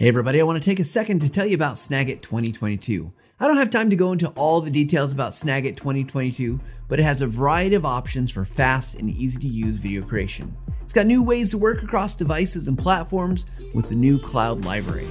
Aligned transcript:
Hey 0.00 0.08
everybody, 0.08 0.40
I 0.40 0.44
want 0.44 0.56
to 0.58 0.64
take 0.64 0.80
a 0.80 0.84
second 0.84 1.20
to 1.20 1.28
tell 1.28 1.44
you 1.44 1.54
about 1.54 1.74
Snagit 1.74 2.22
2022. 2.22 3.12
I 3.38 3.46
don't 3.46 3.58
have 3.58 3.68
time 3.68 3.90
to 3.90 3.96
go 3.96 4.12
into 4.12 4.30
all 4.30 4.62
the 4.62 4.70
details 4.70 5.12
about 5.12 5.32
Snagit 5.32 5.76
2022, 5.76 6.58
but 6.88 6.98
it 6.98 7.02
has 7.02 7.20
a 7.20 7.26
variety 7.26 7.74
of 7.74 7.84
options 7.84 8.30
for 8.30 8.46
fast 8.46 8.94
and 8.94 9.10
easy 9.10 9.38
to 9.40 9.46
use 9.46 9.76
video 9.76 10.00
creation. 10.00 10.56
It's 10.80 10.94
got 10.94 11.04
new 11.04 11.22
ways 11.22 11.50
to 11.50 11.58
work 11.58 11.82
across 11.82 12.14
devices 12.14 12.66
and 12.66 12.78
platforms 12.78 13.44
with 13.74 13.90
the 13.90 13.94
new 13.94 14.18
cloud 14.18 14.64
library. 14.64 15.06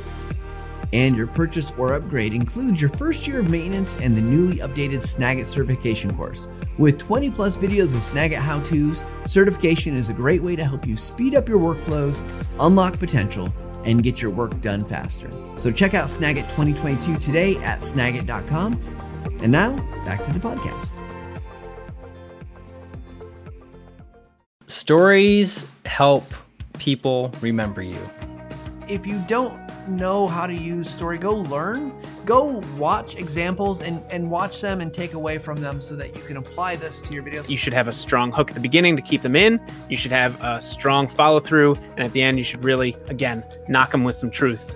And 0.92 1.16
your 1.16 1.28
purchase 1.28 1.72
or 1.78 1.94
upgrade 1.94 2.34
includes 2.34 2.82
your 2.82 2.90
first 2.90 3.28
year 3.28 3.42
of 3.42 3.50
maintenance 3.52 3.96
and 3.98 4.18
the 4.18 4.22
newly 4.22 4.58
updated 4.58 5.04
Snagit 5.04 5.46
certification 5.46 6.18
course. 6.18 6.48
With 6.80 6.98
20 6.98 7.30
plus 7.30 7.58
videos 7.58 7.94
of 7.94 8.00
Snagit 8.00 8.38
how 8.38 8.60
to's, 8.62 9.04
certification 9.28 9.96
is 9.96 10.10
a 10.10 10.14
great 10.14 10.42
way 10.42 10.56
to 10.56 10.66
help 10.66 10.88
you 10.88 10.98
speed 10.98 11.36
up 11.36 11.48
your 11.48 11.60
workflows, 11.60 12.20
unlock 12.60 12.98
potential, 12.98 13.54
and 13.86 14.04
get 14.04 14.22
your 14.22 14.32
work 14.32 14.60
done 14.62 14.84
faster. 14.86 15.30
So 15.60 15.72
check 15.72 15.94
out 15.94 16.10
Snagit 16.10 16.48
2022 16.56 17.18
today 17.18 17.56
at 17.58 17.80
snagit.com. 17.80 18.82
And 19.42 19.52
now, 19.52 19.76
back 20.06 20.24
to 20.26 20.34
the 20.34 20.40
podcast. 20.40 21.00
Stories 24.68 25.66
help 25.86 26.26
people 26.78 27.32
remember 27.42 27.82
you. 27.82 27.98
If 28.88 29.06
you 29.06 29.22
don't 29.28 29.69
know 29.88 30.28
how 30.28 30.46
to 30.46 30.54
use 30.54 30.90
story, 30.90 31.18
go 31.18 31.36
learn. 31.36 31.94
Go 32.26 32.62
watch 32.78 33.16
examples 33.16 33.82
and, 33.82 34.04
and 34.12 34.30
watch 34.30 34.62
them 34.62 34.82
and 34.82 34.94
take 34.94 35.14
away 35.14 35.38
from 35.38 35.58
them 35.58 35.82
so 35.82 35.96
that 35.96 36.16
you 36.16 36.22
can 36.24 36.38
apply 36.38 36.76
this 36.76 37.02
to 37.02 37.14
your 37.14 37.24
videos. 37.24 37.48
You 37.50 37.58
should 37.58 37.74
have 37.74 37.88
a 37.88 37.94
strong 37.94 38.32
hook 38.32 38.50
at 38.50 38.56
the 38.56 38.62
beginning 38.62 38.96
to 38.96 39.02
keep 39.02 39.22
them 39.22 39.36
in. 39.36 39.60
You 39.90 39.98
should 39.98 40.12
have 40.12 40.42
a 40.44 40.62
strong 40.62 41.08
follow 41.08 41.40
through. 41.40 41.76
And 41.96 42.02
at 42.02 42.12
the 42.14 42.22
end, 42.22 42.38
you 42.38 42.44
should 42.44 42.64
really, 42.64 42.96
again, 43.08 43.44
knock 43.68 43.92
them 43.92 44.04
with 44.04 44.16
some 44.16 44.30
truth. 44.30 44.76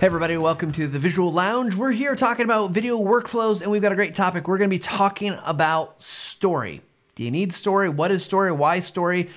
Hey, 0.00 0.08
everybody, 0.08 0.36
welcome 0.36 0.70
to 0.72 0.86
the 0.86 0.98
Visual 0.98 1.32
Lounge. 1.32 1.74
We're 1.76 1.92
here 1.92 2.14
talking 2.14 2.44
about 2.44 2.72
video 2.72 2.98
workflows, 2.98 3.62
and 3.62 3.70
we've 3.70 3.80
got 3.80 3.92
a 3.92 3.94
great 3.94 4.14
topic. 4.14 4.46
We're 4.46 4.58
going 4.58 4.68
to 4.68 4.74
be 4.74 4.78
talking 4.78 5.38
about 5.46 6.02
story. 6.02 6.82
Do 7.14 7.22
you 7.22 7.30
need 7.30 7.52
story? 7.52 7.88
What 7.88 8.10
is 8.10 8.24
story? 8.24 8.50
Why 8.50 8.80
story? 8.80 9.30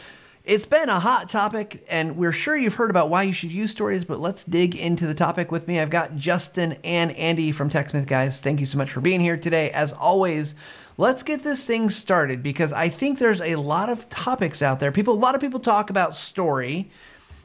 It's 0.44 0.66
been 0.66 0.90
a 0.90 1.00
hot 1.00 1.30
topic, 1.30 1.86
and 1.90 2.18
we're 2.18 2.32
sure 2.32 2.56
you've 2.56 2.76
heard 2.76 2.90
about 2.90 3.10
why 3.10 3.24
you 3.24 3.34
should 3.34 3.52
use 3.52 3.70
stories, 3.70 4.04
but 4.04 4.20
let's 4.20 4.46
dig 4.46 4.76
into 4.76 5.06
the 5.06 5.14
topic 5.14 5.52
with 5.52 5.68
me. 5.68 5.80
I've 5.80 5.90
got 5.90 6.16
Justin 6.16 6.78
and 6.84 7.12
Andy 7.12 7.52
from 7.52 7.70
TechSmith, 7.70 8.08
guys. 8.08 8.40
Thank 8.40 8.62
you 8.62 8.66
so 8.66 8.78
much 8.78 8.90
for 8.90 9.02
being 9.02 9.20
here 9.20 9.38
today. 9.38 9.70
As 9.72 9.94
always, 9.94 10.56
let's 10.98 11.22
get 11.22 11.44
this 11.44 11.66
thing 11.66 11.90
started 11.90 12.42
because 12.42 12.74
I 12.74 12.90
think 12.90 13.20
there's 13.20 13.42
a 13.42 13.58
lot 13.58 13.90
of 13.90 14.10
topics 14.10 14.62
out 14.62 14.80
there. 14.80 14.92
People, 14.92 15.14
a 15.14 15.20
lot 15.20 15.36
of 15.36 15.42
people 15.42 15.60
talk 15.60 15.92
about 15.92 16.16
story, 16.16 16.90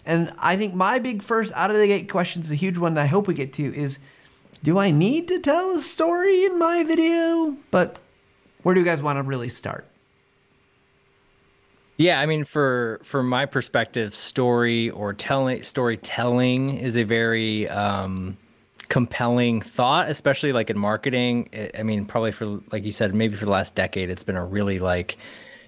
and 0.06 0.32
I 0.38 0.56
think 0.56 0.72
my 0.72 0.98
big 0.98 1.22
first 1.22 1.52
out 1.54 1.70
of 1.70 1.76
the 1.76 1.88
gate 1.88 2.08
question 2.08 2.40
is 2.40 2.50
a 2.50 2.54
huge 2.54 2.78
one 2.78 2.94
that 2.94 3.02
I 3.02 3.06
hope 3.06 3.26
we 3.28 3.34
get 3.34 3.52
to 3.54 3.74
is 3.74 3.98
do 4.62 4.78
I 4.78 4.92
need 4.92 5.28
to 5.28 5.40
tell 5.40 5.72
a 5.72 5.80
story 5.80 6.44
in 6.44 6.58
my 6.58 6.84
video? 6.84 7.56
But 7.70 7.98
where 8.62 8.74
do 8.74 8.80
you 8.80 8.86
guys 8.86 9.02
want 9.02 9.18
to 9.18 9.22
really 9.24 9.48
start? 9.50 9.88
Yeah, 11.98 12.20
I 12.20 12.26
mean, 12.26 12.44
for 12.44 13.00
for 13.04 13.22
my 13.22 13.46
perspective, 13.46 14.14
story 14.14 14.90
or 14.90 15.12
telling 15.12 15.62
storytelling 15.62 16.78
is 16.78 16.96
a 16.96 17.04
very 17.04 17.68
um, 17.68 18.36
compelling 18.88 19.60
thought, 19.60 20.10
especially 20.10 20.52
like 20.52 20.70
in 20.70 20.78
marketing. 20.78 21.48
I 21.78 21.82
mean, 21.82 22.06
probably 22.06 22.32
for 22.32 22.60
like 22.72 22.84
you 22.84 22.92
said, 22.92 23.14
maybe 23.14 23.36
for 23.36 23.44
the 23.44 23.50
last 23.50 23.74
decade, 23.74 24.10
it's 24.10 24.22
been 24.22 24.36
a 24.36 24.44
really 24.44 24.78
like, 24.78 25.18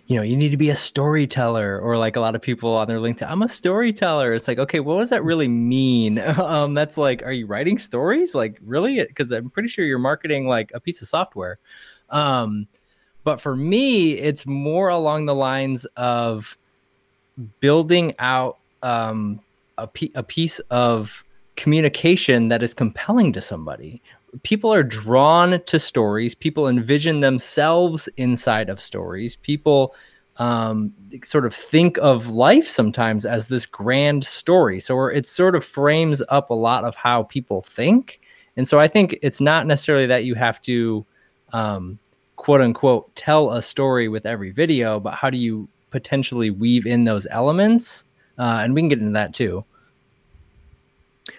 you 0.07 0.17
know, 0.17 0.23
you 0.23 0.37
need 0.37 0.51
to 0.51 0.57
be 0.57 0.71
a 0.71 0.77
storyteller, 0.77 1.79
or 1.79 1.99
like 1.99 2.17
a 2.17 2.21
lot 2.21 2.35
of 2.35 2.43
people 2.43 2.75
on 2.75 2.89
their 2.89 2.99
LinkedIn, 2.99 3.31
I'm 3.31 3.43
a 3.43 3.49
storyteller. 3.49 4.33
It's 4.35 4.49
like, 4.49 4.59
okay, 4.59 4.81
what 4.81 5.01
does 5.01 5.11
that 5.11 5.23
really 5.25 5.49
mean? 5.49 6.19
um, 6.39 6.75
that's 6.75 6.97
like, 6.97 7.23
are 7.23 7.33
you 7.33 7.47
writing 7.47 7.79
stories? 7.79 8.35
Like, 8.35 8.59
really? 8.65 9.05
Because 9.05 9.31
I'm 9.31 9.51
pretty 9.51 9.69
sure 9.69 9.85
you're 9.85 9.99
marketing 9.99 10.49
like 10.49 10.73
a 10.75 10.81
piece 10.81 11.03
of 11.03 11.09
software. 11.09 11.59
Um, 12.11 12.67
but 13.25 13.41
for 13.41 13.57
me, 13.57 14.13
it's 14.13 14.47
more 14.47 14.89
along 14.89 15.27
the 15.27 15.35
lines 15.35 15.87
of 15.97 16.57
building 17.61 18.15
out 18.19 18.59
um, 18.83 19.41
a, 19.79 19.87
p- 19.87 20.13
a 20.15 20.23
piece 20.23 20.59
of 20.71 21.25
communication 21.57 22.49
that 22.49 22.63
is 22.63 22.75
compelling 22.75 23.33
to 23.33 23.41
somebody. 23.41 24.03
People 24.43 24.73
are 24.73 24.83
drawn 24.83 25.61
to 25.65 25.79
stories. 25.79 26.35
People 26.35 26.69
envision 26.69 27.21
themselves 27.21 28.09
inside 28.17 28.69
of 28.69 28.81
stories. 28.81 29.37
People 29.37 29.95
um, 30.37 30.93
sort 31.23 31.47
of 31.47 31.55
think 31.55 31.97
of 31.99 32.29
life 32.29 32.69
sometimes 32.69 33.25
as 33.25 33.49
this 33.49 33.67
grand 33.67 34.25
story. 34.25 34.81
So 34.81 35.07
it 35.07 35.27
sort 35.27 35.55
of 35.55 35.65
frames 35.65 36.23
up 36.29 36.51
a 36.51 36.55
lot 36.55 36.85
of 36.85 36.97
how 36.97 37.23
people 37.23 37.63
think. 37.63 38.21
And 38.57 38.69
so 38.69 38.81
I 38.81 38.89
think 38.89 39.17
it's 39.23 39.41
not 39.41 39.67
necessarily 39.67 40.07
that 40.07 40.25
you 40.25 40.35
have 40.35 40.61
to 40.63 41.07
um, 41.53 41.99
quote 42.37 42.61
unquote 42.61 43.15
tell 43.15 43.53
a 43.53 43.63
story 43.63 44.09
with 44.09 44.27
every 44.27 44.51
video, 44.51 45.01
but 45.01 45.15
how 45.15 45.31
do 45.31 45.39
you 45.39 45.69
potentially 45.91 46.51
weave 46.51 46.87
in 46.87 47.05
those 47.05 47.27
elements? 47.31 48.05
Uh, 48.39 48.61
and 48.63 48.75
we 48.75 48.81
can 48.83 48.89
get 48.89 48.99
into 48.99 49.13
that 49.13 49.33
too. 49.35 49.65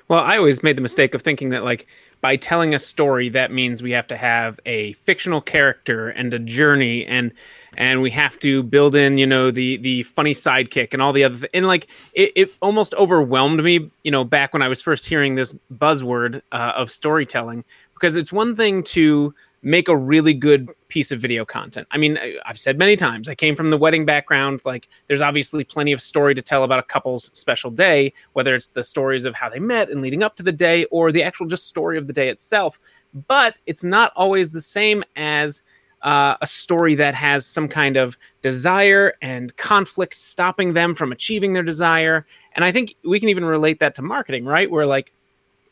Well, 0.08 0.20
I 0.20 0.38
always 0.38 0.64
made 0.64 0.78
the 0.78 0.82
mistake 0.82 1.14
of 1.14 1.22
thinking 1.22 1.50
that 1.50 1.64
like 1.64 1.88
by 2.22 2.36
telling 2.36 2.74
a 2.74 2.80
story, 2.80 3.30
that 3.30 3.52
means 3.52 3.84
we 3.84 3.92
have 3.92 4.08
to 4.08 4.18
have 4.18 4.60
a 4.66 4.94
fictional 4.94 5.42
character 5.42 6.10
and 6.10 6.34
a 6.34 6.40
journey 6.40 7.06
and 7.06 7.32
and 7.78 8.02
we 8.02 8.10
have 8.12 8.40
to 8.40 8.64
build 8.64 8.96
in 8.96 9.18
you 9.18 9.28
know 9.28 9.52
the 9.52 9.78
the 9.78 10.04
funny 10.04 10.34
sidekick 10.34 10.94
and 10.94 11.02
all 11.02 11.14
the 11.14 11.24
other 11.24 11.38
th- 11.38 11.52
and 11.54 11.68
like 11.68 11.88
it, 12.14 12.32
it 12.36 12.50
almost 12.62 12.94
overwhelmed 12.96 13.62
me 13.64 13.90
you 14.04 14.12
know 14.12 14.24
back 14.24 14.54
when 14.54 14.62
i 14.62 14.68
was 14.68 14.82
first 14.82 15.06
hearing 15.06 15.36
this 15.36 15.54
buzzword 15.74 16.42
uh, 16.52 16.74
of 16.76 16.90
storytelling 16.92 17.64
because 17.94 18.16
it's 18.16 18.32
one 18.32 18.56
thing 18.56 18.82
to 18.82 19.34
make 19.66 19.88
a 19.88 19.98
really 19.98 20.34
good 20.34 20.70
piece 20.90 21.12
of 21.12 21.20
video 21.20 21.44
content. 21.44 21.88
I 21.90 21.98
mean, 21.98 22.20
I've 22.46 22.60
said 22.60 22.78
many 22.78 22.96
times, 22.96 23.28
I 23.28 23.34
came 23.34 23.56
from 23.56 23.72
the 23.72 23.78
wedding 23.78 24.06
background. 24.06 24.62
Like, 24.64 24.88
there's 25.08 25.22
obviously 25.22 25.64
plenty 25.64 25.92
of 25.92 26.00
story 26.00 26.36
to 26.36 26.42
tell 26.44 26.64
about 26.64 26.78
a 26.78 26.84
couple's 26.84 27.32
special 27.34 27.72
day, 27.72 28.14
whether 28.34 28.54
it's 28.54 28.70
the 28.70 28.84
stories 28.84 29.26
of 29.26 29.34
how 29.34 29.50
they 29.50 29.58
met 29.60 29.90
and 29.90 30.04
leading 30.04 30.22
up 30.22 30.36
to 30.36 30.44
the 30.44 30.52
day 30.52 30.86
or 30.86 31.12
the 31.12 31.24
actual 31.24 31.48
just 31.48 31.68
story 31.68 31.98
of 31.98 32.06
the 32.06 32.14
day 32.14 32.30
itself. 32.30 32.80
But 33.28 33.56
it's 33.66 33.84
not 33.84 34.14
always 34.16 34.52
the 34.52 34.62
same 34.62 35.04
as 35.16 35.64
uh, 36.04 36.36
a 36.40 36.46
story 36.46 36.94
that 36.94 37.16
has 37.16 37.48
some 37.48 37.68
kind 37.68 37.98
of 37.98 38.16
desire 38.44 39.16
and 39.24 39.58
conflict 39.58 40.16
stopping 40.16 40.74
them 40.74 40.94
from 40.94 41.12
achieving 41.12 41.54
their 41.54 41.64
desire. 41.64 42.28
And 42.54 42.64
I 42.64 42.72
think 42.72 42.94
we 43.04 43.20
can 43.20 43.30
even 43.30 43.44
relate 43.44 43.80
that 43.80 43.96
to 43.96 44.04
marketing, 44.04 44.46
right? 44.46 44.70
Where 44.70 44.86
like, 44.86 45.12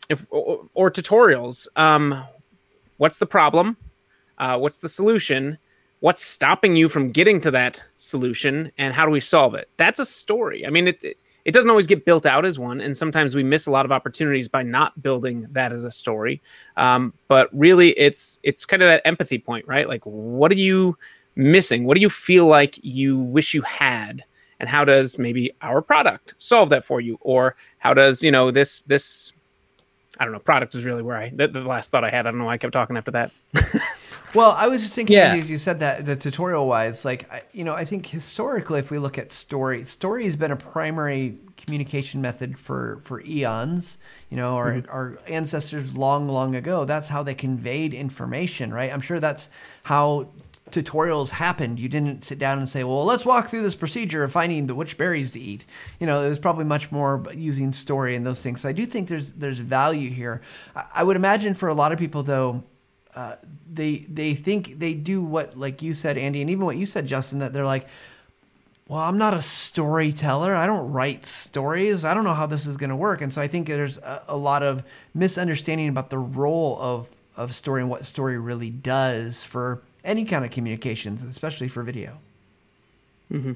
if 0.09 0.25
or, 0.31 0.67
or 0.73 0.89
tutorials, 0.89 1.67
um, 1.77 2.25
what's 2.97 3.17
the 3.17 3.25
problem? 3.25 3.77
Uh, 4.37 4.57
what's 4.57 4.77
the 4.77 4.89
solution? 4.89 5.57
What's 5.99 6.21
stopping 6.21 6.75
you 6.75 6.89
from 6.89 7.11
getting 7.11 7.39
to 7.41 7.51
that 7.51 7.83
solution? 7.95 8.71
And 8.77 8.93
how 8.93 9.05
do 9.05 9.11
we 9.11 9.19
solve 9.19 9.55
it? 9.55 9.69
That's 9.77 9.99
a 9.99 10.05
story. 10.05 10.65
I 10.65 10.69
mean, 10.69 10.87
it, 10.87 11.03
it, 11.03 11.17
it 11.45 11.53
doesn't 11.53 11.69
always 11.69 11.87
get 11.87 12.05
built 12.05 12.25
out 12.25 12.45
as 12.45 12.59
one. 12.59 12.81
And 12.81 12.95
sometimes 12.95 13.35
we 13.35 13.43
miss 13.43 13.67
a 13.67 13.71
lot 13.71 13.85
of 13.85 13.91
opportunities 13.91 14.47
by 14.47 14.63
not 14.63 15.01
building 15.01 15.47
that 15.51 15.71
as 15.71 15.85
a 15.85 15.91
story. 15.91 16.41
Um, 16.77 17.13
but 17.27 17.49
really, 17.57 17.91
it's, 17.91 18.39
it's 18.43 18.65
kind 18.65 18.81
of 18.81 18.87
that 18.87 19.01
empathy 19.05 19.39
point, 19.39 19.67
right? 19.67 19.87
Like, 19.87 20.03
what 20.03 20.51
are 20.51 20.55
you 20.55 20.97
missing? 21.35 21.85
What 21.85 21.95
do 21.95 22.01
you 22.01 22.09
feel 22.09 22.47
like 22.47 22.79
you 22.83 23.17
wish 23.19 23.53
you 23.53 23.61
had? 23.61 24.23
And 24.59 24.69
how 24.69 24.85
does 24.85 25.17
maybe 25.17 25.51
our 25.61 25.81
product 25.81 26.35
solve 26.37 26.69
that 26.69 26.85
for 26.85 27.01
you? 27.01 27.17
Or 27.21 27.55
how 27.79 27.93
does, 27.93 28.23
you 28.23 28.31
know, 28.31 28.51
this, 28.51 28.81
this, 28.83 29.33
I 30.19 30.25
don't 30.25 30.33
know. 30.33 30.39
Product 30.39 30.75
is 30.75 30.85
really 30.85 31.01
where 31.01 31.17
I 31.17 31.31
the, 31.33 31.47
the 31.47 31.61
last 31.61 31.91
thought 31.91 32.03
I 32.03 32.09
had. 32.09 32.27
I 32.27 32.31
don't 32.31 32.39
know 32.39 32.45
why 32.45 32.53
I 32.53 32.57
kept 32.57 32.73
talking 32.73 32.97
after 32.97 33.11
that. 33.11 33.31
well, 34.35 34.51
I 34.51 34.67
was 34.67 34.81
just 34.81 34.93
thinking, 34.93 35.15
yeah. 35.15 35.33
as 35.33 35.49
you 35.49 35.57
said 35.57 35.79
that 35.79 36.05
the 36.05 36.15
tutorial 36.15 36.67
wise, 36.67 37.03
like 37.03 37.31
I, 37.31 37.41
you 37.51 37.63
know, 37.63 37.73
I 37.73 37.85
think 37.85 38.05
historically, 38.05 38.79
if 38.79 38.91
we 38.91 38.99
look 38.99 39.17
at 39.17 39.31
story, 39.31 39.83
story 39.85 40.25
has 40.25 40.35
been 40.35 40.51
a 40.51 40.55
primary 40.55 41.39
communication 41.57 42.21
method 42.21 42.59
for 42.59 42.99
for 43.03 43.21
eons. 43.25 43.97
You 44.29 44.37
know, 44.37 44.55
our 44.55 44.73
mm-hmm. 44.73 44.91
our 44.91 45.19
ancestors 45.27 45.95
long, 45.95 46.27
long 46.27 46.55
ago. 46.55 46.85
That's 46.85 47.09
how 47.09 47.23
they 47.23 47.35
conveyed 47.35 47.93
information, 47.93 48.73
right? 48.73 48.93
I'm 48.93 49.01
sure 49.01 49.19
that's 49.19 49.49
how 49.83 50.29
tutorials 50.71 51.29
happened. 51.29 51.79
You 51.79 51.89
didn't 51.89 52.23
sit 52.23 52.39
down 52.39 52.57
and 52.57 52.67
say, 52.67 52.83
"Well, 52.83 53.03
let's 53.05 53.25
walk 53.25 53.49
through 53.49 53.63
this 53.63 53.75
procedure 53.75 54.23
of 54.23 54.31
finding 54.31 54.67
the 54.67 54.75
which 54.75 54.97
berries 54.97 55.31
to 55.33 55.39
eat." 55.39 55.65
You 55.99 56.07
know, 56.07 56.23
it 56.23 56.29
was 56.29 56.39
probably 56.39 56.65
much 56.65 56.91
more 56.91 57.23
using 57.35 57.73
story 57.73 58.15
and 58.15 58.25
those 58.25 58.41
things. 58.41 58.61
So 58.61 58.69
I 58.69 58.71
do 58.71 58.85
think 58.85 59.09
there's 59.09 59.33
there's 59.33 59.59
value 59.59 60.09
here. 60.09 60.41
I, 60.75 61.03
would 61.03 61.15
imagine 61.15 61.53
for 61.53 61.69
a 61.69 61.73
lot 61.73 61.91
of 61.91 61.99
people 61.99 62.23
though, 62.23 62.63
uh, 63.15 63.35
they 63.71 63.97
they 64.09 64.35
think 64.35 64.79
they 64.79 64.93
do 64.93 65.21
what 65.21 65.57
like 65.57 65.81
you 65.81 65.93
said, 65.93 66.17
Andy, 66.17 66.41
and 66.41 66.49
even 66.49 66.65
what 66.65 66.77
you 66.77 66.85
said, 66.85 67.07
Justin, 67.07 67.39
that 67.39 67.53
they're 67.53 67.65
like. 67.65 67.87
Well, 68.89 68.99
I'm 68.99 69.17
not 69.17 69.33
a 69.33 69.41
storyteller. 69.41 70.53
I 70.53 70.67
don't 70.67 70.91
write 70.91 71.25
stories. 71.25 72.03
I 72.03 72.13
don't 72.13 72.25
know 72.25 72.33
how 72.33 72.45
this 72.45 72.67
is 72.67 72.75
going 72.75 72.89
to 72.89 72.97
work. 72.97 73.21
And 73.21 73.33
so 73.33 73.41
I 73.41 73.47
think 73.47 73.65
there's 73.65 73.97
a, 73.97 74.23
a 74.27 74.37
lot 74.37 74.61
of 74.61 74.83
misunderstanding 75.13 75.87
about 75.87 76.09
the 76.09 76.19
role 76.19 76.77
of 76.81 77.07
of 77.37 77.55
story 77.55 77.81
and 77.81 77.89
what 77.89 78.05
story 78.05 78.37
really 78.37 78.69
does 78.69 79.45
for 79.45 79.81
any 80.03 80.25
kind 80.25 80.43
of 80.43 80.51
communications, 80.51 81.23
especially 81.23 81.67
for 81.67 81.83
video. 81.83 82.17
Mm-hmm. 83.31 83.53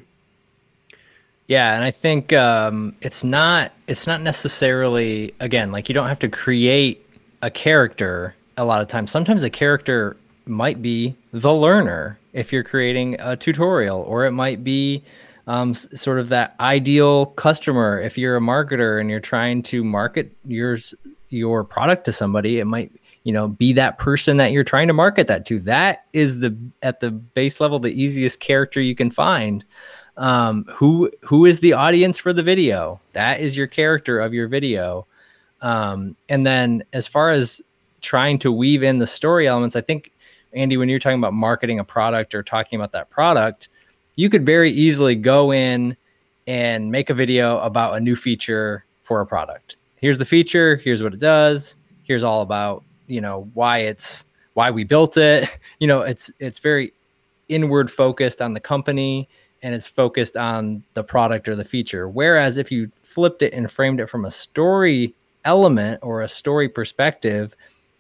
Yeah, 1.48 1.76
and 1.76 1.84
I 1.84 1.92
think 1.92 2.34
um, 2.34 2.96
it's 3.02 3.24
not 3.24 3.72
it's 3.88 4.06
not 4.06 4.22
necessarily 4.22 5.34
again 5.40 5.72
like 5.72 5.88
you 5.88 5.96
don't 5.96 6.10
have 6.10 6.20
to 6.20 6.30
create 6.30 7.06
a 7.42 7.50
character 7.50 8.36
a 8.58 8.66
lot 8.66 8.82
of 8.82 8.90
times. 8.90 9.12
Sometimes 9.12 9.44
a 9.44 9.50
character 9.50 10.18
might 10.46 10.82
be 10.82 11.16
the 11.32 11.54
learner 11.54 12.20
if 12.34 12.52
you're 12.52 12.64
creating 12.64 13.16
a 13.20 13.38
tutorial, 13.38 14.02
or 14.02 14.26
it 14.26 14.32
might 14.32 14.64
be 14.64 15.04
um, 15.48 15.74
sort 15.74 16.20
of 16.20 16.30
that 16.30 16.56
ideal 16.60 17.28
customer 17.28 18.00
if 18.02 18.18
you're 18.18 18.36
a 18.36 18.42
marketer 18.42 19.00
and 19.00 19.10
you're 19.10 19.20
trying 19.22 19.64
to 19.64 19.84
market 19.84 20.36
yours 20.46 20.94
your 21.30 21.64
product 21.64 22.06
to 22.06 22.12
somebody. 22.12 22.60
It 22.60 22.66
might 22.66 22.92
you 23.28 23.34
know 23.34 23.50
be 23.50 23.74
that 23.74 23.98
person 23.98 24.38
that 24.38 24.54
you're 24.54 24.64
trying 24.64 24.88
to 24.88 24.94
market 24.94 25.28
that 25.28 25.46
to. 25.48 25.60
That 25.60 26.06
is 26.14 26.40
the 26.40 26.58
at 26.82 27.02
the 27.02 27.12
base 27.12 27.60
level 27.60 27.78
the 27.78 27.92
easiest 27.92 28.40
character 28.40 28.80
you 28.80 28.96
can 28.96 29.12
find. 29.12 29.66
Um, 30.16 30.64
who 30.70 31.12
who 31.24 31.46
is 31.46 31.60
the 31.60 31.74
audience 31.74 32.18
for 32.18 32.32
the 32.32 32.42
video? 32.42 33.02
That 33.12 33.42
is 33.42 33.58
your 33.58 33.68
character 33.68 34.22
of 34.22 34.34
your 34.34 34.48
video. 34.48 35.08
Um, 35.62 36.16
and 36.30 36.46
then 36.46 36.84
as 36.94 37.06
far 37.06 37.32
as 37.32 37.62
trying 38.00 38.40
to 38.40 38.52
weave 38.52 38.84
in 38.84 39.00
the 39.00 39.08
story 39.08 39.48
elements 39.48 39.76
i 39.76 39.82
think 39.82 40.12
andy 40.54 40.78
when 40.78 40.88
you're 40.88 41.00
talking 41.00 41.18
about 41.18 41.34
marketing 41.34 41.80
a 41.80 41.84
product 41.84 42.36
or 42.36 42.44
talking 42.44 42.80
about 42.80 42.92
that 42.92 43.10
product 43.10 43.70
you 44.16 44.30
could 44.30 44.46
very 44.46 44.72
easily 44.72 45.16
go 45.16 45.52
in 45.52 45.98
and 46.46 46.92
make 46.92 47.10
a 47.10 47.14
video 47.14 47.60
about 47.60 47.96
a 47.96 48.00
new 48.00 48.16
feature 48.16 48.86
for 49.04 49.20
a 49.20 49.26
product. 49.26 49.78
Here's 49.96 50.20
the 50.20 50.26
feature 50.26 50.76
here's 50.78 51.02
what 51.02 51.14
it 51.14 51.20
does 51.20 51.76
here's 52.04 52.24
all 52.24 52.42
about 52.42 52.84
you 53.08 53.22
know 53.22 53.50
why 53.54 53.80
it's 53.80 54.26
why 54.54 54.72
we 54.72 54.84
built 54.84 55.18
it 55.18 55.50
you 55.80 55.88
know 55.88 56.02
it's 56.02 56.30
it's 56.40 56.60
very 56.60 56.94
inward 57.50 57.90
focused 57.92 58.42
on 58.42 58.54
the 58.54 58.60
company 58.60 59.28
and 59.62 59.74
it's 59.74 59.88
focused 59.88 60.38
on 60.38 60.84
the 60.94 61.04
product 61.04 61.48
or 61.48 61.56
the 61.56 61.66
feature. 61.66 62.08
Whereas 62.08 62.58
if 62.58 62.72
you 62.72 62.92
flipped 63.02 63.42
it 63.42 63.54
and 63.54 63.70
framed 63.70 64.00
it 64.00 64.08
from 64.08 64.26
a 64.26 64.32
story 64.32 65.16
element 65.46 66.00
or 66.04 66.22
a 66.22 66.28
story 66.28 66.70
perspective, 66.70 67.56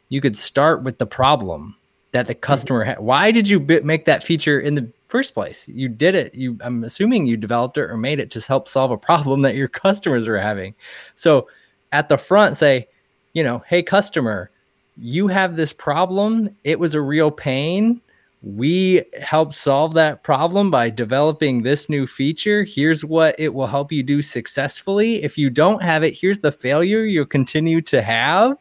you 0.10 0.22
could 0.22 0.38
start 0.38 0.84
with 0.84 0.98
the 0.98 1.06
problem 1.06 1.76
that 2.12 2.28
the 2.28 2.36
mm-hmm. 2.36 2.42
customer 2.42 2.84
had. 2.84 3.00
Why 3.00 3.32
did 3.32 3.50
you 3.50 3.60
make 3.60 4.06
that 4.06 4.24
feature 4.24 4.60
in 4.60 4.76
the 4.76 4.92
first 5.08 5.34
place? 5.34 5.68
You 5.68 5.90
did 5.90 6.16
it. 6.16 6.36
You, 6.36 6.58
I'm 6.62 6.84
assuming 6.84 7.26
you 7.26 7.38
developed 7.38 7.78
it 7.78 7.84
or 7.84 7.98
made 7.98 8.20
it 8.20 8.32
to 8.32 8.40
help 8.42 8.68
solve 8.68 8.92
a 8.92 8.98
problem 8.98 9.42
that 9.44 9.56
your 9.56 9.68
customers 9.68 10.28
are 10.28 10.40
having. 10.40 10.76
So 11.16 11.50
at 11.92 12.10
the 12.10 12.18
front, 12.18 12.58
say, 12.58 12.88
you 13.34 13.44
know, 13.44 13.64
hey, 13.68 13.84
customer, 13.84 14.52
you 14.98 15.28
have 15.28 15.56
this 15.56 15.74
problem. 15.74 16.56
It 16.64 16.80
was 16.80 16.96
a 16.96 17.02
real 17.02 17.32
pain 17.32 18.02
we 18.44 19.04
help 19.20 19.54
solve 19.54 19.96
that 19.96 20.24
problem 20.24 20.70
by 20.70 20.90
developing 20.90 21.64
this 21.64 21.90
new 21.90 22.06
feature. 22.06 22.64
Here's 22.64 23.04
what 23.04 23.36
it 23.40 23.54
will 23.54 23.68
help 23.68 23.92
you 23.92 24.04
do 24.04 24.22
successfully. 24.22 25.24
If 25.24 25.38
you 25.38 25.50
don't 25.50 25.82
have 25.82 26.04
it, 26.04 26.14
here's 26.14 26.40
the 26.40 26.52
failure 26.52 27.04
you'll 27.04 27.26
continue 27.26 27.82
to 27.82 28.02
have. 28.02 28.58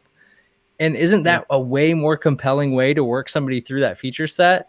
And 0.79 0.95
isn't 0.95 1.23
that 1.23 1.45
a 1.49 1.59
way 1.59 1.93
more 1.93 2.17
compelling 2.17 2.73
way 2.73 2.93
to 2.93 3.03
work 3.03 3.29
somebody 3.29 3.59
through 3.59 3.81
that 3.81 3.99
feature 3.99 4.27
set 4.27 4.67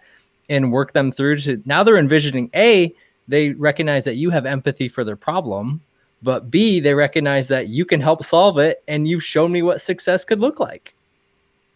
and 0.49 0.73
work 0.73 0.93
them 0.93 1.11
through 1.11 1.39
to 1.39 1.63
now 1.65 1.83
they're 1.83 1.99
envisioning 1.99 2.51
A, 2.55 2.95
they 3.27 3.51
recognize 3.51 4.05
that 4.05 4.17
you 4.17 4.31
have 4.31 4.47
empathy 4.47 4.89
for 4.89 5.05
their 5.05 5.17
problem, 5.17 5.83
but 6.23 6.51
B, 6.51 6.81
they 6.81 6.95
recognize 6.95 7.49
that 7.49 7.69
you 7.69 7.85
can 7.85 8.01
help 8.01 8.25
solve 8.25 8.59
it 8.59 8.83
and 8.89 9.07
you've 9.07 9.25
shown 9.25 9.53
me 9.53 9.63
what 9.63 9.81
success 9.81 10.25
could 10.25 10.41
look 10.41 10.61
like. 10.61 10.95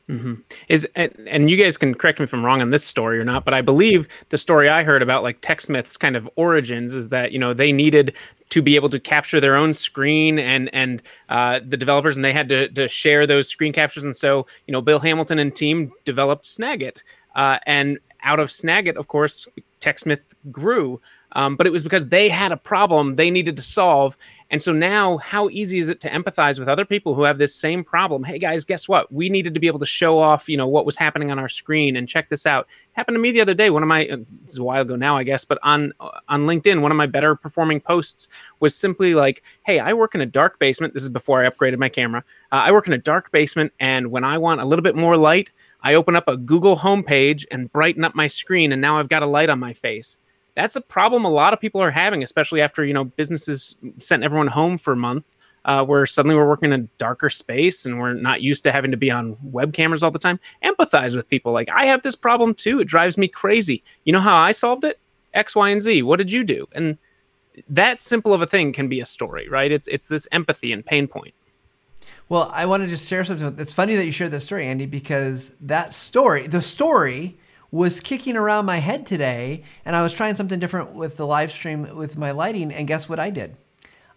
Mm-hmm. 0.08 0.34
Is 0.68 0.86
and, 0.96 1.12
and, 1.28 1.48
you 1.48 1.56
guys 1.56 1.76
can 1.76 1.94
correct 1.94 2.18
me 2.18 2.24
if 2.24 2.34
I'm 2.34 2.44
wrong 2.44 2.60
on 2.60 2.70
this 2.70 2.84
story 2.84 3.20
or 3.20 3.24
not, 3.24 3.44
but 3.44 3.54
I 3.54 3.62
believe 3.62 4.08
the 4.30 4.36
story 4.36 4.68
I 4.68 4.82
heard 4.82 5.00
about 5.00 5.22
like 5.22 5.40
TechSmith's 5.42 5.96
kind 5.96 6.16
of 6.16 6.28
origins 6.34 6.92
is 6.92 7.10
that 7.10 7.30
you 7.30 7.38
know 7.38 7.54
they 7.54 7.70
needed 7.70 8.16
to 8.48 8.62
be 8.62 8.74
able 8.74 8.90
to 8.90 8.98
capture 8.98 9.40
their 9.40 9.54
own 9.54 9.72
screen 9.72 10.40
and 10.40 10.68
and 10.74 11.02
uh, 11.28 11.60
the 11.66 11.76
developers 11.76 12.16
and 12.16 12.24
they 12.24 12.32
had 12.32 12.48
to, 12.48 12.68
to 12.70 12.88
share 12.88 13.28
those 13.28 13.48
screen 13.48 13.72
captures 13.72 14.02
and 14.02 14.16
so 14.16 14.44
you 14.66 14.72
know 14.72 14.82
Bill 14.82 14.98
Hamilton 14.98 15.38
and 15.38 15.54
team 15.54 15.92
developed 16.04 16.46
Snagit 16.46 17.04
uh, 17.36 17.58
and 17.64 17.98
out 18.24 18.40
of 18.40 18.50
Snagit 18.50 18.96
of 18.96 19.06
course 19.06 19.46
TechSmith 19.80 20.34
grew. 20.50 21.00
Um, 21.34 21.56
but 21.56 21.66
it 21.66 21.70
was 21.70 21.82
because 21.82 22.08
they 22.08 22.28
had 22.28 22.52
a 22.52 22.56
problem 22.56 23.16
they 23.16 23.30
needed 23.30 23.56
to 23.56 23.62
solve. 23.62 24.16
And 24.52 24.60
so 24.60 24.70
now, 24.70 25.16
how 25.16 25.48
easy 25.48 25.78
is 25.78 25.88
it 25.88 25.98
to 26.00 26.10
empathize 26.10 26.58
with 26.58 26.68
other 26.68 26.84
people 26.84 27.14
who 27.14 27.22
have 27.22 27.38
this 27.38 27.54
same 27.54 27.82
problem? 27.82 28.22
Hey 28.22 28.38
guys, 28.38 28.66
guess 28.66 28.86
what? 28.86 29.10
We 29.10 29.30
needed 29.30 29.54
to 29.54 29.60
be 29.60 29.66
able 29.66 29.78
to 29.78 29.86
show 29.86 30.18
off, 30.18 30.46
you 30.46 30.58
know, 30.58 30.68
what 30.68 30.84
was 30.84 30.94
happening 30.94 31.30
on 31.30 31.38
our 31.38 31.48
screen 31.48 31.96
and 31.96 32.06
check 32.06 32.28
this 32.28 32.44
out. 32.44 32.68
It 32.68 32.92
happened 32.92 33.14
to 33.14 33.18
me 33.18 33.30
the 33.30 33.40
other 33.40 33.54
day. 33.54 33.70
One 33.70 33.82
of 33.82 33.88
my, 33.88 34.06
uh, 34.06 34.18
this 34.42 34.52
is 34.52 34.58
a 34.58 34.62
while 34.62 34.82
ago 34.82 34.94
now, 34.94 35.16
I 35.16 35.22
guess, 35.22 35.46
but 35.46 35.58
on 35.62 35.94
uh, 36.00 36.20
on 36.28 36.42
LinkedIn, 36.42 36.82
one 36.82 36.90
of 36.90 36.98
my 36.98 37.06
better 37.06 37.34
performing 37.34 37.80
posts 37.80 38.28
was 38.60 38.76
simply 38.76 39.14
like, 39.14 39.42
"Hey, 39.64 39.78
I 39.78 39.94
work 39.94 40.14
in 40.14 40.20
a 40.20 40.26
dark 40.26 40.58
basement. 40.58 40.92
This 40.92 41.02
is 41.02 41.08
before 41.08 41.42
I 41.42 41.48
upgraded 41.48 41.78
my 41.78 41.88
camera. 41.88 42.22
Uh, 42.52 42.56
I 42.56 42.72
work 42.72 42.86
in 42.86 42.92
a 42.92 42.98
dark 42.98 43.32
basement, 43.32 43.72
and 43.80 44.10
when 44.10 44.22
I 44.22 44.36
want 44.36 44.60
a 44.60 44.66
little 44.66 44.82
bit 44.82 44.94
more 44.94 45.16
light." 45.16 45.50
I 45.84 45.94
open 45.94 46.14
up 46.14 46.28
a 46.28 46.36
Google 46.36 46.76
homepage 46.76 47.44
and 47.50 47.72
brighten 47.72 48.04
up 48.04 48.14
my 48.14 48.28
screen, 48.28 48.70
and 48.70 48.80
now 48.80 49.00
I've 49.00 49.08
got 49.08 49.24
a 49.24 49.26
light 49.26 49.50
on 49.50 49.58
my 49.58 49.72
face 49.72 50.18
that's 50.54 50.76
a 50.76 50.80
problem 50.80 51.24
a 51.24 51.30
lot 51.30 51.52
of 51.52 51.60
people 51.60 51.80
are 51.80 51.90
having, 51.90 52.22
especially 52.22 52.60
after 52.60 52.84
you 52.84 52.92
know 52.92 53.04
businesses 53.04 53.76
sent 53.98 54.22
everyone 54.22 54.48
home 54.48 54.76
for 54.78 54.94
months, 54.94 55.36
uh, 55.64 55.84
where 55.84 56.06
suddenly 56.06 56.36
we're 56.36 56.48
working 56.48 56.72
in 56.72 56.80
a 56.80 56.88
darker 56.98 57.30
space 57.30 57.86
and 57.86 57.98
we're 57.98 58.14
not 58.14 58.42
used 58.42 58.62
to 58.64 58.72
having 58.72 58.90
to 58.90 58.96
be 58.96 59.10
on 59.10 59.36
web 59.42 59.72
cameras 59.72 60.02
all 60.02 60.10
the 60.10 60.18
time. 60.18 60.38
Empathize 60.62 61.16
with 61.16 61.28
people. 61.28 61.52
Like 61.52 61.68
I 61.70 61.86
have 61.86 62.02
this 62.02 62.16
problem 62.16 62.54
too. 62.54 62.80
It 62.80 62.86
drives 62.86 63.16
me 63.16 63.28
crazy. 63.28 63.82
You 64.04 64.12
know 64.12 64.20
how 64.20 64.36
I 64.36 64.52
solved 64.52 64.84
it? 64.84 64.98
X, 65.34 65.56
Y, 65.56 65.70
and 65.70 65.80
Z. 65.80 66.02
What 66.02 66.18
did 66.18 66.30
you 66.30 66.44
do? 66.44 66.68
And 66.72 66.98
that 67.68 68.00
simple 68.00 68.34
of 68.34 68.42
a 68.42 68.46
thing 68.46 68.72
can 68.72 68.88
be 68.88 69.00
a 69.00 69.06
story, 69.06 69.48
right? 69.48 69.72
It's 69.72 69.88
it's 69.88 70.06
this 70.06 70.28
empathy 70.32 70.72
and 70.72 70.84
pain 70.84 71.06
point. 71.06 71.34
Well, 72.28 72.50
I 72.54 72.66
want 72.66 72.82
to 72.82 72.88
just 72.88 73.08
share 73.08 73.24
something. 73.24 73.56
It's 73.58 73.72
funny 73.72 73.94
that 73.96 74.06
you 74.06 74.12
shared 74.12 74.30
this 74.30 74.44
story, 74.44 74.66
Andy, 74.66 74.86
because 74.86 75.52
that 75.60 75.92
story, 75.92 76.46
the 76.46 76.62
story 76.62 77.36
was 77.72 78.00
kicking 78.00 78.36
around 78.36 78.66
my 78.66 78.76
head 78.76 79.06
today 79.06 79.64
and 79.84 79.96
I 79.96 80.02
was 80.02 80.14
trying 80.14 80.36
something 80.36 80.60
different 80.60 80.92
with 80.92 81.16
the 81.16 81.26
live 81.26 81.50
stream 81.50 81.96
with 81.96 82.16
my 82.18 82.30
lighting 82.30 82.70
and 82.70 82.86
guess 82.86 83.08
what 83.08 83.18
I 83.18 83.30
did? 83.30 83.56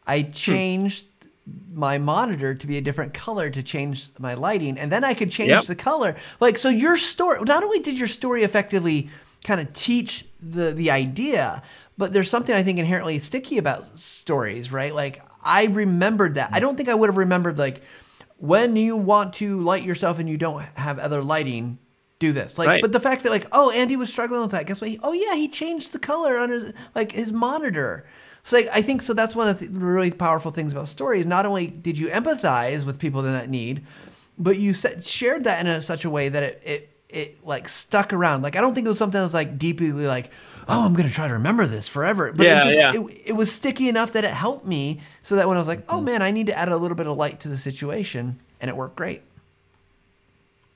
I 0.05 0.21
hmm. 0.21 0.31
changed 0.31 1.05
hmm. 1.23 1.79
my 1.79 1.97
monitor 1.97 2.53
to 2.53 2.67
be 2.67 2.77
a 2.77 2.81
different 2.81 3.13
color 3.13 3.49
to 3.49 3.63
change 3.63 4.09
my 4.19 4.33
lighting 4.33 4.77
and 4.77 4.91
then 4.91 5.03
I 5.03 5.13
could 5.13 5.31
change 5.31 5.49
yep. 5.49 5.63
the 5.63 5.75
color. 5.75 6.15
Like 6.39 6.57
so 6.57 6.69
your 6.69 6.97
story 6.97 7.41
not 7.43 7.63
only 7.63 7.79
did 7.79 7.97
your 7.97 8.09
story 8.09 8.43
effectively 8.43 9.09
kind 9.43 9.61
of 9.61 9.71
teach 9.73 10.25
the 10.41 10.71
the 10.71 10.91
idea, 10.91 11.63
but 11.97 12.11
there's 12.11 12.29
something 12.29 12.53
I 12.53 12.63
think 12.63 12.77
inherently 12.77 13.17
sticky 13.19 13.57
about 13.57 13.97
stories, 13.97 14.71
right? 14.71 14.93
Like 14.93 15.23
I 15.43 15.65
remembered 15.65 16.35
that. 16.35 16.49
I 16.51 16.59
don't 16.59 16.75
think 16.75 16.89
I 16.89 16.93
would 16.93 17.07
have 17.07 17.17
remembered 17.17 17.57
like 17.57 17.81
when 18.37 18.75
you 18.75 18.97
want 18.97 19.35
to 19.35 19.61
light 19.61 19.83
yourself 19.83 20.19
and 20.19 20.27
you 20.27 20.37
don't 20.37 20.61
have 20.75 20.99
other 20.99 21.23
lighting, 21.23 21.77
do 22.19 22.31
this. 22.31 22.57
Like, 22.57 22.67
right. 22.67 22.81
but 22.81 22.91
the 22.91 22.99
fact 22.99 23.23
that 23.23 23.31
like, 23.31 23.47
oh, 23.51 23.71
Andy 23.71 23.95
was 23.95 24.09
struggling 24.09 24.41
with 24.41 24.51
that. 24.51 24.65
Guess 24.65 24.81
what? 24.81 24.89
He, 24.89 24.99
oh 25.03 25.13
yeah, 25.13 25.35
he 25.35 25.47
changed 25.47 25.91
the 25.91 25.99
color 25.99 26.37
on 26.37 26.49
his 26.49 26.73
like 26.93 27.11
his 27.11 27.31
monitor. 27.31 28.07
So 28.43 28.57
like, 28.57 28.69
I 28.73 28.81
think 28.81 29.01
so. 29.01 29.13
That's 29.13 29.35
one 29.35 29.47
of 29.47 29.59
the 29.59 29.67
really 29.67 30.11
powerful 30.11 30.51
things 30.51 30.71
about 30.71 30.87
stories. 30.87 31.25
Not 31.25 31.45
only 31.45 31.67
did 31.67 31.97
you 31.97 32.07
empathize 32.07 32.85
with 32.85 32.99
people 32.99 33.25
in 33.25 33.33
that 33.33 33.49
need, 33.49 33.85
but 34.37 34.57
you 34.57 34.73
set, 34.73 35.03
shared 35.03 35.45
that 35.45 35.59
in 35.59 35.67
a, 35.67 35.81
such 35.81 36.05
a 36.05 36.09
way 36.09 36.29
that 36.29 36.43
it, 36.43 36.61
it 36.63 36.89
it 37.09 37.45
like 37.45 37.67
stuck 37.67 38.13
around. 38.13 38.43
Like 38.43 38.55
I 38.55 38.61
don't 38.61 38.75
think 38.75 38.85
it 38.85 38.89
was 38.89 38.97
something 38.97 39.17
that 39.19 39.23
was 39.23 39.33
like 39.33 39.57
deeply 39.57 39.91
like, 39.91 40.31
oh, 40.67 40.85
I'm 40.85 40.93
gonna 40.93 41.09
try 41.09 41.27
to 41.27 41.33
remember 41.33 41.65
this 41.65 41.87
forever. 41.87 42.31
But 42.33 42.45
yeah, 42.45 42.57
it 42.57 42.63
just 42.63 42.77
yeah. 42.77 42.91
it, 42.93 43.21
it 43.27 43.33
was 43.33 43.51
sticky 43.51 43.89
enough 43.89 44.11
that 44.13 44.23
it 44.23 44.31
helped 44.31 44.65
me 44.65 45.01
so 45.21 45.35
that 45.35 45.47
when 45.47 45.57
I 45.57 45.59
was 45.59 45.67
like, 45.67 45.83
oh 45.89 45.95
mm-hmm. 45.95 46.05
man, 46.05 46.21
I 46.21 46.31
need 46.31 46.47
to 46.47 46.57
add 46.57 46.69
a 46.69 46.77
little 46.77 46.97
bit 46.97 47.07
of 47.07 47.17
light 47.17 47.39
to 47.41 47.49
the 47.49 47.57
situation, 47.57 48.39
and 48.61 48.69
it 48.69 48.75
worked 48.75 48.95
great. 48.95 49.21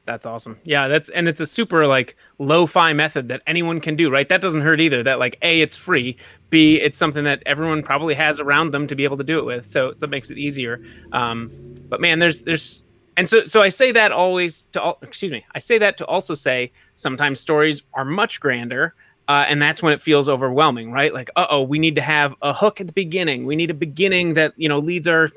That's 0.06 0.26
awesome. 0.26 0.60
Yeah, 0.64 0.88
that's 0.88 1.10
and 1.10 1.28
it's 1.28 1.40
a 1.40 1.46
super 1.46 1.86
like 1.86 2.16
lo-fi 2.40 2.94
method 2.94 3.28
that 3.28 3.42
anyone 3.46 3.80
can 3.80 3.96
do, 3.96 4.10
right? 4.10 4.28
That 4.28 4.42
doesn't 4.42 4.62
hurt 4.62 4.82
either. 4.82 5.04
That 5.04 5.20
like 5.20 5.38
A, 5.42 5.62
it's 5.62 5.78
free. 5.78 6.18
B, 6.50 6.78
it's 6.78 6.98
something 6.98 7.26
that 7.26 7.44
everyone 7.46 7.84
probably 7.84 8.16
has 8.16 8.40
around 8.40 8.72
them 8.72 8.88
to 8.88 8.96
be 8.96 9.04
able 9.04 9.18
to 9.18 9.24
do 9.24 9.38
it 9.38 9.46
with. 9.46 9.68
So, 9.68 9.94
so 9.94 10.00
that 10.00 10.10
makes 10.10 10.32
it 10.32 10.38
easier. 10.38 10.82
Um, 11.12 11.52
but 11.90 12.02
man, 12.02 12.20
there's 12.20 12.42
there's 12.42 12.82
and 13.18 13.30
so 13.30 13.46
so 13.46 13.62
I 13.62 13.70
say 13.70 13.92
that 13.92 14.12
always 14.12 14.64
to 14.72 14.82
all, 14.82 14.98
excuse 15.04 15.32
me. 15.32 15.46
I 15.54 15.60
say 15.60 15.78
that 15.78 15.98
to 15.98 16.06
also 16.06 16.34
say 16.34 16.72
sometimes 16.96 17.40
stories 17.40 17.84
are 17.94 18.06
much 18.06 18.40
grander. 18.40 18.96
Uh, 19.28 19.46
and 19.48 19.62
that's 19.62 19.84
when 19.84 19.94
it 19.94 20.02
feels 20.02 20.28
overwhelming, 20.28 20.92
right? 20.92 21.14
Like, 21.14 21.30
uh 21.36 21.46
oh, 21.52 21.62
we 21.62 21.78
need 21.78 21.94
to 21.98 22.02
have 22.02 22.34
a 22.42 22.52
hook 22.52 22.82
at 22.82 22.88
the 22.88 22.94
beginning. 22.94 23.46
We 23.46 23.56
need 23.56 23.70
a 23.70 23.76
beginning 23.76 24.34
that 24.34 24.54
you 24.58 24.68
know 24.68 24.80
leads 24.80 25.08
our 25.08 25.30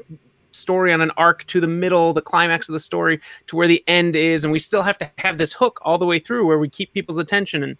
story 0.53 0.93
on 0.93 1.01
an 1.01 1.11
arc 1.17 1.45
to 1.47 1.61
the 1.61 1.69
middle, 1.69 2.13
the 2.13 2.23
climax 2.23 2.69
of 2.69 2.73
the 2.73 2.81
story 2.81 3.21
to 3.47 3.57
where 3.57 3.69
the 3.69 3.83
end 3.87 4.17
is, 4.17 4.45
and 4.45 4.53
we 4.53 4.59
still 4.59 4.83
have 4.83 4.99
to 4.99 5.11
have 5.19 5.39
this 5.39 5.53
hook 5.53 5.81
all 5.83 5.99
the 5.99 6.07
way 6.07 6.19
through 6.19 6.47
where 6.47 6.59
we 6.59 6.69
keep 6.69 6.93
people's 6.93 7.19
attention 7.19 7.63
and 7.63 7.77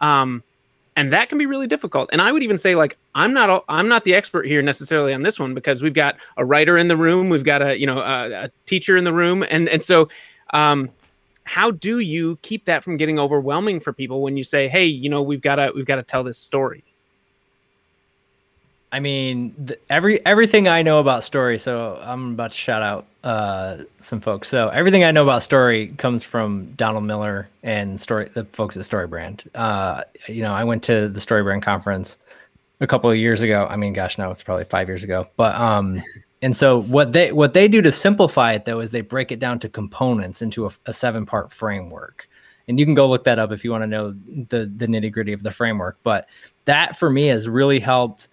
um 0.00 0.42
and 0.96 1.12
that 1.12 1.28
can 1.28 1.36
be 1.36 1.44
really 1.44 1.66
difficult. 1.66 2.08
And 2.10 2.22
I 2.22 2.32
would 2.32 2.42
even 2.42 2.56
say 2.56 2.74
like 2.74 2.96
I'm 3.14 3.32
not 3.34 3.64
I'm 3.68 3.88
not 3.88 4.04
the 4.04 4.14
expert 4.14 4.46
here 4.46 4.62
necessarily 4.62 5.12
on 5.12 5.22
this 5.22 5.38
one 5.38 5.54
because 5.54 5.82
we've 5.82 5.94
got 5.94 6.16
a 6.38 6.44
writer 6.44 6.78
in 6.78 6.88
the 6.88 6.96
room, 6.96 7.28
we've 7.28 7.44
got 7.44 7.62
a 7.62 7.78
you 7.78 7.86
know 7.86 8.00
a, 8.00 8.44
a 8.44 8.50
teacher 8.64 8.96
in 8.96 9.04
the 9.04 9.12
room, 9.12 9.44
and 9.48 9.68
and 9.68 9.82
so 9.82 10.08
um 10.52 10.90
how 11.44 11.70
do 11.70 12.00
you 12.00 12.38
keep 12.42 12.64
that 12.64 12.82
from 12.82 12.96
getting 12.96 13.20
overwhelming 13.20 13.78
for 13.78 13.92
people 13.92 14.20
when 14.20 14.36
you 14.36 14.42
say 14.42 14.68
hey 14.68 14.84
you 14.84 15.08
know 15.08 15.22
we've 15.22 15.42
got 15.42 15.56
to 15.56 15.72
we've 15.74 15.86
got 15.86 15.96
to 15.96 16.02
tell 16.02 16.24
this 16.24 16.38
story 16.38 16.82
I 18.96 18.98
mean, 18.98 19.54
the, 19.62 19.78
every 19.90 20.24
everything 20.24 20.68
I 20.68 20.80
know 20.80 21.00
about 21.00 21.22
story. 21.22 21.58
So 21.58 22.00
I'm 22.02 22.32
about 22.32 22.52
to 22.52 22.56
shout 22.56 22.80
out 22.80 23.06
uh, 23.24 23.84
some 24.00 24.22
folks. 24.22 24.48
So 24.48 24.68
everything 24.68 25.04
I 25.04 25.10
know 25.10 25.22
about 25.22 25.42
story 25.42 25.88
comes 25.98 26.22
from 26.22 26.72
Donald 26.76 27.04
Miller 27.04 27.46
and 27.62 28.00
story 28.00 28.30
the 28.32 28.46
folks 28.46 28.74
at 28.74 28.86
StoryBrand. 28.86 29.48
Uh, 29.54 30.04
you 30.28 30.40
know, 30.40 30.54
I 30.54 30.64
went 30.64 30.82
to 30.84 31.10
the 31.10 31.20
StoryBrand 31.20 31.60
conference 31.60 32.16
a 32.80 32.86
couple 32.86 33.10
of 33.10 33.18
years 33.18 33.42
ago. 33.42 33.66
I 33.68 33.76
mean, 33.76 33.92
gosh, 33.92 34.16
now 34.16 34.30
it's 34.30 34.42
probably 34.42 34.64
five 34.64 34.88
years 34.88 35.04
ago. 35.04 35.28
But 35.36 35.56
um, 35.56 36.00
and 36.40 36.56
so 36.56 36.80
what 36.80 37.12
they 37.12 37.32
what 37.32 37.52
they 37.52 37.68
do 37.68 37.82
to 37.82 37.92
simplify 37.92 38.54
it 38.54 38.64
though 38.64 38.80
is 38.80 38.92
they 38.92 39.02
break 39.02 39.30
it 39.30 39.38
down 39.38 39.58
to 39.58 39.68
components 39.68 40.40
into 40.40 40.64
a, 40.64 40.70
a 40.86 40.94
seven 40.94 41.26
part 41.26 41.52
framework. 41.52 42.30
And 42.66 42.80
you 42.80 42.86
can 42.86 42.94
go 42.94 43.06
look 43.06 43.24
that 43.24 43.38
up 43.38 43.52
if 43.52 43.62
you 43.62 43.72
want 43.72 43.82
to 43.82 43.88
know 43.88 44.12
the 44.48 44.72
the 44.74 44.86
nitty 44.86 45.12
gritty 45.12 45.34
of 45.34 45.42
the 45.42 45.50
framework. 45.50 45.98
But 46.02 46.30
that 46.64 46.98
for 46.98 47.10
me 47.10 47.26
has 47.26 47.46
really 47.46 47.78
helped 47.78 48.28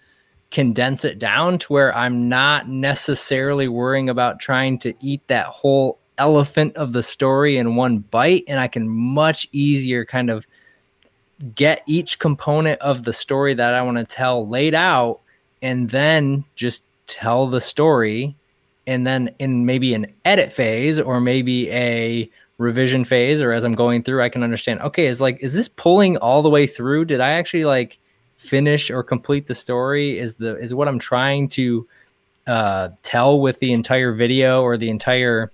condense 0.54 1.04
it 1.04 1.18
down 1.18 1.58
to 1.58 1.72
where 1.72 1.94
I'm 1.94 2.28
not 2.28 2.68
necessarily 2.68 3.66
worrying 3.66 4.08
about 4.08 4.38
trying 4.38 4.78
to 4.78 4.94
eat 5.00 5.20
that 5.26 5.46
whole 5.46 5.98
elephant 6.16 6.76
of 6.76 6.92
the 6.92 7.02
story 7.02 7.56
in 7.56 7.74
one 7.74 7.98
bite. 7.98 8.44
And 8.46 8.60
I 8.60 8.68
can 8.68 8.88
much 8.88 9.48
easier 9.50 10.04
kind 10.04 10.30
of 10.30 10.46
get 11.56 11.82
each 11.86 12.20
component 12.20 12.80
of 12.80 13.02
the 13.02 13.12
story 13.12 13.52
that 13.54 13.74
I 13.74 13.82
want 13.82 13.98
to 13.98 14.04
tell 14.04 14.48
laid 14.48 14.76
out 14.76 15.20
and 15.60 15.90
then 15.90 16.44
just 16.54 16.84
tell 17.08 17.48
the 17.48 17.60
story. 17.60 18.36
And 18.86 19.04
then 19.04 19.34
in 19.40 19.66
maybe 19.66 19.92
an 19.92 20.06
edit 20.24 20.52
phase 20.52 21.00
or 21.00 21.20
maybe 21.20 21.68
a 21.72 22.30
revision 22.58 23.04
phase 23.04 23.42
or 23.42 23.50
as 23.50 23.64
I'm 23.64 23.74
going 23.74 24.04
through 24.04 24.22
I 24.22 24.28
can 24.28 24.44
understand 24.44 24.80
okay 24.82 25.08
is 25.08 25.20
like 25.20 25.42
is 25.42 25.54
this 25.54 25.68
pulling 25.68 26.16
all 26.18 26.42
the 26.42 26.48
way 26.48 26.68
through? 26.68 27.06
Did 27.06 27.20
I 27.20 27.30
actually 27.30 27.64
like 27.64 27.98
finish 28.36 28.90
or 28.90 29.02
complete 29.02 29.46
the 29.46 29.54
story 29.54 30.18
is 30.18 30.34
the 30.36 30.56
is 30.58 30.74
what 30.74 30.88
i'm 30.88 30.98
trying 30.98 31.48
to 31.48 31.86
uh, 32.46 32.90
tell 33.02 33.40
with 33.40 33.58
the 33.60 33.72
entire 33.72 34.12
video 34.12 34.62
or 34.62 34.76
the 34.76 34.90
entire 34.90 35.50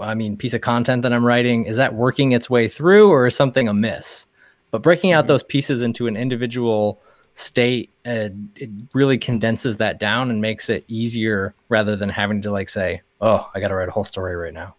i 0.00 0.14
mean 0.14 0.36
piece 0.36 0.54
of 0.54 0.60
content 0.60 1.02
that 1.02 1.12
i'm 1.12 1.24
writing. 1.24 1.64
Is 1.64 1.76
that 1.76 1.94
working 1.94 2.32
its 2.32 2.48
way 2.48 2.68
through 2.68 3.10
or 3.10 3.26
is 3.26 3.34
something 3.34 3.68
amiss? 3.68 4.26
But 4.70 4.82
breaking 4.82 5.12
out 5.12 5.22
mm-hmm. 5.22 5.28
those 5.28 5.42
pieces 5.42 5.82
into 5.82 6.06
an 6.06 6.16
individual 6.16 7.00
state 7.34 7.90
uh, 8.06 8.28
it 8.54 8.70
really 8.94 9.18
condenses 9.18 9.76
that 9.78 9.98
down 9.98 10.30
and 10.30 10.40
makes 10.40 10.70
it 10.70 10.84
easier 10.88 11.54
rather 11.68 11.96
than 11.96 12.08
having 12.08 12.40
to 12.42 12.50
like 12.50 12.68
say 12.68 13.02
oh 13.20 13.50
i 13.54 13.60
gotta 13.60 13.74
write 13.74 13.88
a 13.88 13.92
whole 13.92 14.04
story 14.04 14.36
right 14.36 14.54
now. 14.54 14.74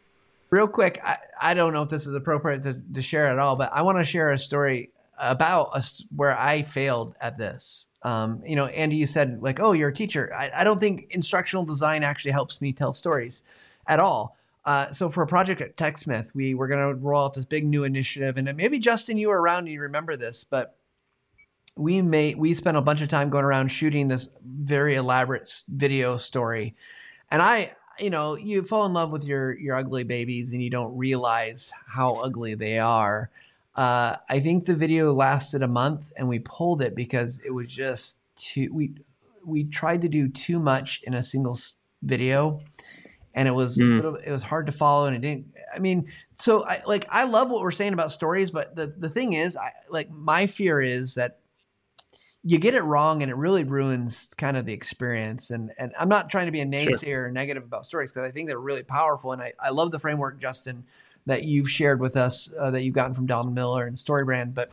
Real 0.50 0.68
quick 0.68 1.00
i, 1.04 1.18
I 1.42 1.54
don't 1.54 1.74
know 1.74 1.84
if 1.84 1.90
this 1.90 2.08
is 2.08 2.14
appropriate 2.16 2.64
to, 2.64 2.76
to 2.94 3.02
share 3.02 3.28
at 3.28 3.38
all 3.38 3.56
but 3.58 3.72
i 3.74 3.82
want 3.82 3.98
to 3.98 4.04
share 4.04 4.32
a 4.32 4.38
story 4.38 4.90
about 5.18 5.70
us 5.74 6.04
where 6.16 6.38
I 6.38 6.62
failed 6.62 7.16
at 7.20 7.38
this. 7.38 7.88
Um, 8.04 8.42
you 8.46 8.56
know, 8.56 8.68
Andy, 8.68 8.96
you 8.96 9.08
said 9.08 9.42
like, 9.42 9.60
"Oh, 9.60 9.72
you're 9.72 9.90
a 9.90 9.94
teacher." 9.94 10.34
I, 10.34 10.52
I, 10.58 10.64
don't 10.64 10.80
think 10.80 11.08
instructional 11.12 11.66
design 11.66 12.04
actually 12.04 12.32
helps 12.32 12.62
me 12.62 12.72
tell 12.72 12.94
stories 12.94 13.44
at 13.88 14.00
all. 14.00 14.38
Uh, 14.66 14.92
so 14.92 15.10
for 15.10 15.24
a 15.24 15.28
project 15.28 15.62
at 15.62 15.78
TechSmith, 15.78 16.34
we 16.36 16.54
were 16.54 16.68
going 16.68 16.80
to 16.80 16.96
roll 16.96 17.26
out 17.26 17.34
this 17.34 17.46
big 17.46 17.66
new 17.66 17.84
initiative, 17.84 18.38
and 18.38 18.56
maybe 18.56 18.80
Justin, 18.80 19.18
you 19.18 19.30
were 19.30 19.42
around 19.42 19.60
and 19.60 19.70
you 19.70 19.82
remember 19.82 20.16
this, 20.16 20.44
but 20.44 20.78
we 21.76 22.02
made 22.02 22.38
we 22.38 22.54
spent 22.54 22.78
a 22.78 22.82
bunch 22.82 23.02
of 23.02 23.10
time 23.10 23.30
going 23.30 23.46
around 23.46 23.70
shooting 23.70 24.08
this 24.08 24.30
very 24.46 24.96
elaborate 24.96 25.64
video 25.68 26.18
story, 26.18 26.76
and 27.32 27.42
I. 27.42 27.74
You 28.00 28.12
know, 28.12 28.36
you 28.36 28.62
fall 28.62 28.86
in 28.86 28.94
love 28.94 29.10
with 29.10 29.26
your 29.26 29.58
your 29.58 29.76
ugly 29.76 30.04
babies, 30.04 30.54
and 30.54 30.62
you 30.62 30.70
don't 30.70 30.96
realize 30.96 31.72
how 31.88 32.18
ugly 32.18 32.54
they 32.54 32.78
are. 32.78 33.32
Uh, 33.78 34.18
I 34.28 34.40
think 34.40 34.66
the 34.66 34.74
video 34.74 35.14
lasted 35.14 35.62
a 35.62 35.68
month, 35.68 36.12
and 36.18 36.28
we 36.28 36.40
pulled 36.40 36.82
it 36.82 36.96
because 36.96 37.40
it 37.46 37.52
was 37.52 37.68
just 37.68 38.22
too. 38.36 38.70
We 38.74 38.96
we 39.46 39.66
tried 39.66 40.02
to 40.02 40.10
do 40.10 40.28
too 40.28 40.60
much 40.60 41.02
in 41.04 41.14
a 41.14 41.22
single 41.22 41.58
video, 42.02 42.62
and 43.36 43.48
it 43.48 43.52
was 43.52 43.78
mm. 43.78 43.98
little, 43.98 44.16
it 44.16 44.32
was 44.32 44.42
hard 44.42 44.66
to 44.66 44.74
follow, 44.74 45.06
and 45.06 45.16
it 45.16 45.20
didn't. 45.20 45.54
I 45.74 45.78
mean, 45.78 46.12
so 46.38 46.66
I 46.66 46.82
like 46.88 47.06
I 47.12 47.26
love 47.26 47.52
what 47.52 47.62
we're 47.62 47.72
saying 47.72 47.94
about 47.94 48.12
stories, 48.12 48.50
but 48.50 48.76
the 48.76 48.88
the 48.98 49.10
thing 49.10 49.34
is, 49.34 49.56
I 49.56 49.72
like 49.92 50.10
my 50.10 50.48
fear 50.48 50.82
is 50.82 51.14
that 51.14 51.38
you 52.44 52.58
get 52.58 52.74
it 52.74 52.82
wrong 52.82 53.22
and 53.22 53.30
it 53.30 53.36
really 53.36 53.64
ruins 53.64 54.34
kind 54.38 54.58
of 54.58 54.66
the 54.66 54.74
experience. 54.74 55.52
And 55.52 55.72
and 55.78 55.94
I'm 56.00 56.10
not 56.10 56.32
trying 56.32 56.48
to 56.48 56.52
be 56.52 56.62
a 56.62 56.66
naysayer 56.66 57.04
sure. 57.04 57.26
or 57.26 57.32
negative 57.32 57.64
about 57.64 57.86
stories 57.86 58.12
because 58.12 58.28
I 58.28 58.32
think 58.32 58.48
they're 58.48 58.60
really 58.60 58.84
powerful, 58.84 59.34
and 59.34 59.42
I 59.42 59.54
I 59.60 59.70
love 59.70 59.92
the 59.92 60.00
framework, 60.00 60.40
Justin 60.40 60.86
that 61.28 61.44
you've 61.44 61.70
shared 61.70 62.00
with 62.00 62.18
us 62.18 62.50
uh, 62.58 62.72
that 62.72 62.84
you've 62.84 62.96
gotten 62.96 63.14
from 63.14 63.28
Donald 63.28 63.54
Miller 63.54 63.86
and 63.86 63.96
StoryBrand. 63.96 64.54
But 64.54 64.72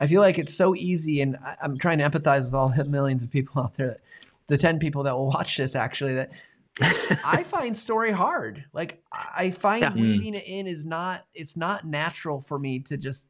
I 0.00 0.06
feel 0.06 0.22
like 0.22 0.38
it's 0.38 0.54
so 0.54 0.74
easy, 0.74 1.20
and 1.20 1.36
I, 1.44 1.56
am 1.62 1.78
trying 1.78 1.98
to 1.98 2.08
empathize 2.08 2.44
with 2.44 2.54
all 2.54 2.70
the 2.70 2.84
millions 2.88 3.22
of 3.22 3.30
people 3.30 3.60
out 3.60 3.74
there, 3.74 3.88
that, 3.88 4.00
the 4.46 4.56
10 4.56 4.78
people 4.78 5.02
that 5.02 5.14
will 5.14 5.26
watch 5.34 5.56
this 5.56 5.76
actually, 5.76 6.14
that 6.14 6.30
I 7.24 7.42
find 7.42 7.76
story 7.76 8.12
hard. 8.12 8.64
Like 8.72 9.02
I 9.12 9.50
find 9.50 9.82
yeah. 9.82 9.94
weaving 9.94 10.34
it 10.34 10.46
in 10.46 10.66
is 10.66 10.84
not, 10.84 11.26
it's 11.34 11.56
not 11.56 11.84
natural 11.84 12.40
for 12.40 12.58
me 12.58 12.80
to 12.80 12.96
just 12.96 13.26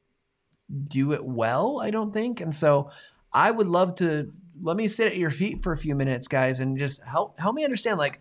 do 0.88 1.12
it 1.12 1.25
well, 1.25 1.80
I 1.80 1.90
don't 1.90 2.12
think. 2.12 2.40
And 2.40 2.54
so 2.54 2.90
I 3.33 3.50
would 3.50 3.68
love 3.68 3.95
to 3.97 4.33
let 4.61 4.76
me 4.76 4.88
sit 4.88 5.06
at 5.06 5.16
your 5.16 5.30
feet 5.30 5.62
for 5.62 5.73
a 5.73 5.76
few 5.76 5.95
minutes, 5.95 6.28
guys, 6.28 6.61
and 6.61 6.76
just 6.76 7.02
help 7.04 7.38
help 7.38 7.54
me 7.54 7.64
understand 7.64 7.99
like 7.99 8.21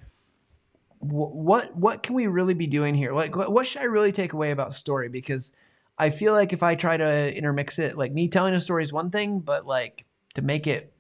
what 1.12 1.76
what 1.76 2.04
can 2.04 2.16
we 2.16 2.28
really 2.28 2.54
be 2.54 2.68
doing 2.68 2.96
here? 2.96 3.14
Like, 3.14 3.36
what 3.36 3.68
should 3.68 3.82
I 3.82 3.86
really 3.86 4.12
take 4.12 4.34
away 4.34 4.52
about 4.52 4.74
story? 4.74 5.10
Because 5.10 5.56
I 5.98 6.10
feel 6.10 6.34
like 6.34 6.54
if 6.54 6.64
I 6.64 6.76
try 6.76 6.98
to 6.98 7.36
intermix 7.36 7.80
it, 7.80 7.98
like 7.98 8.12
me 8.12 8.28
telling 8.28 8.54
a 8.54 8.62
story 8.62 8.84
is 8.84 8.92
one 8.92 9.12
thing, 9.12 9.40
but 9.40 9.66
like 9.66 10.06
to 10.36 10.42
make 10.42 10.68
it 10.68 10.94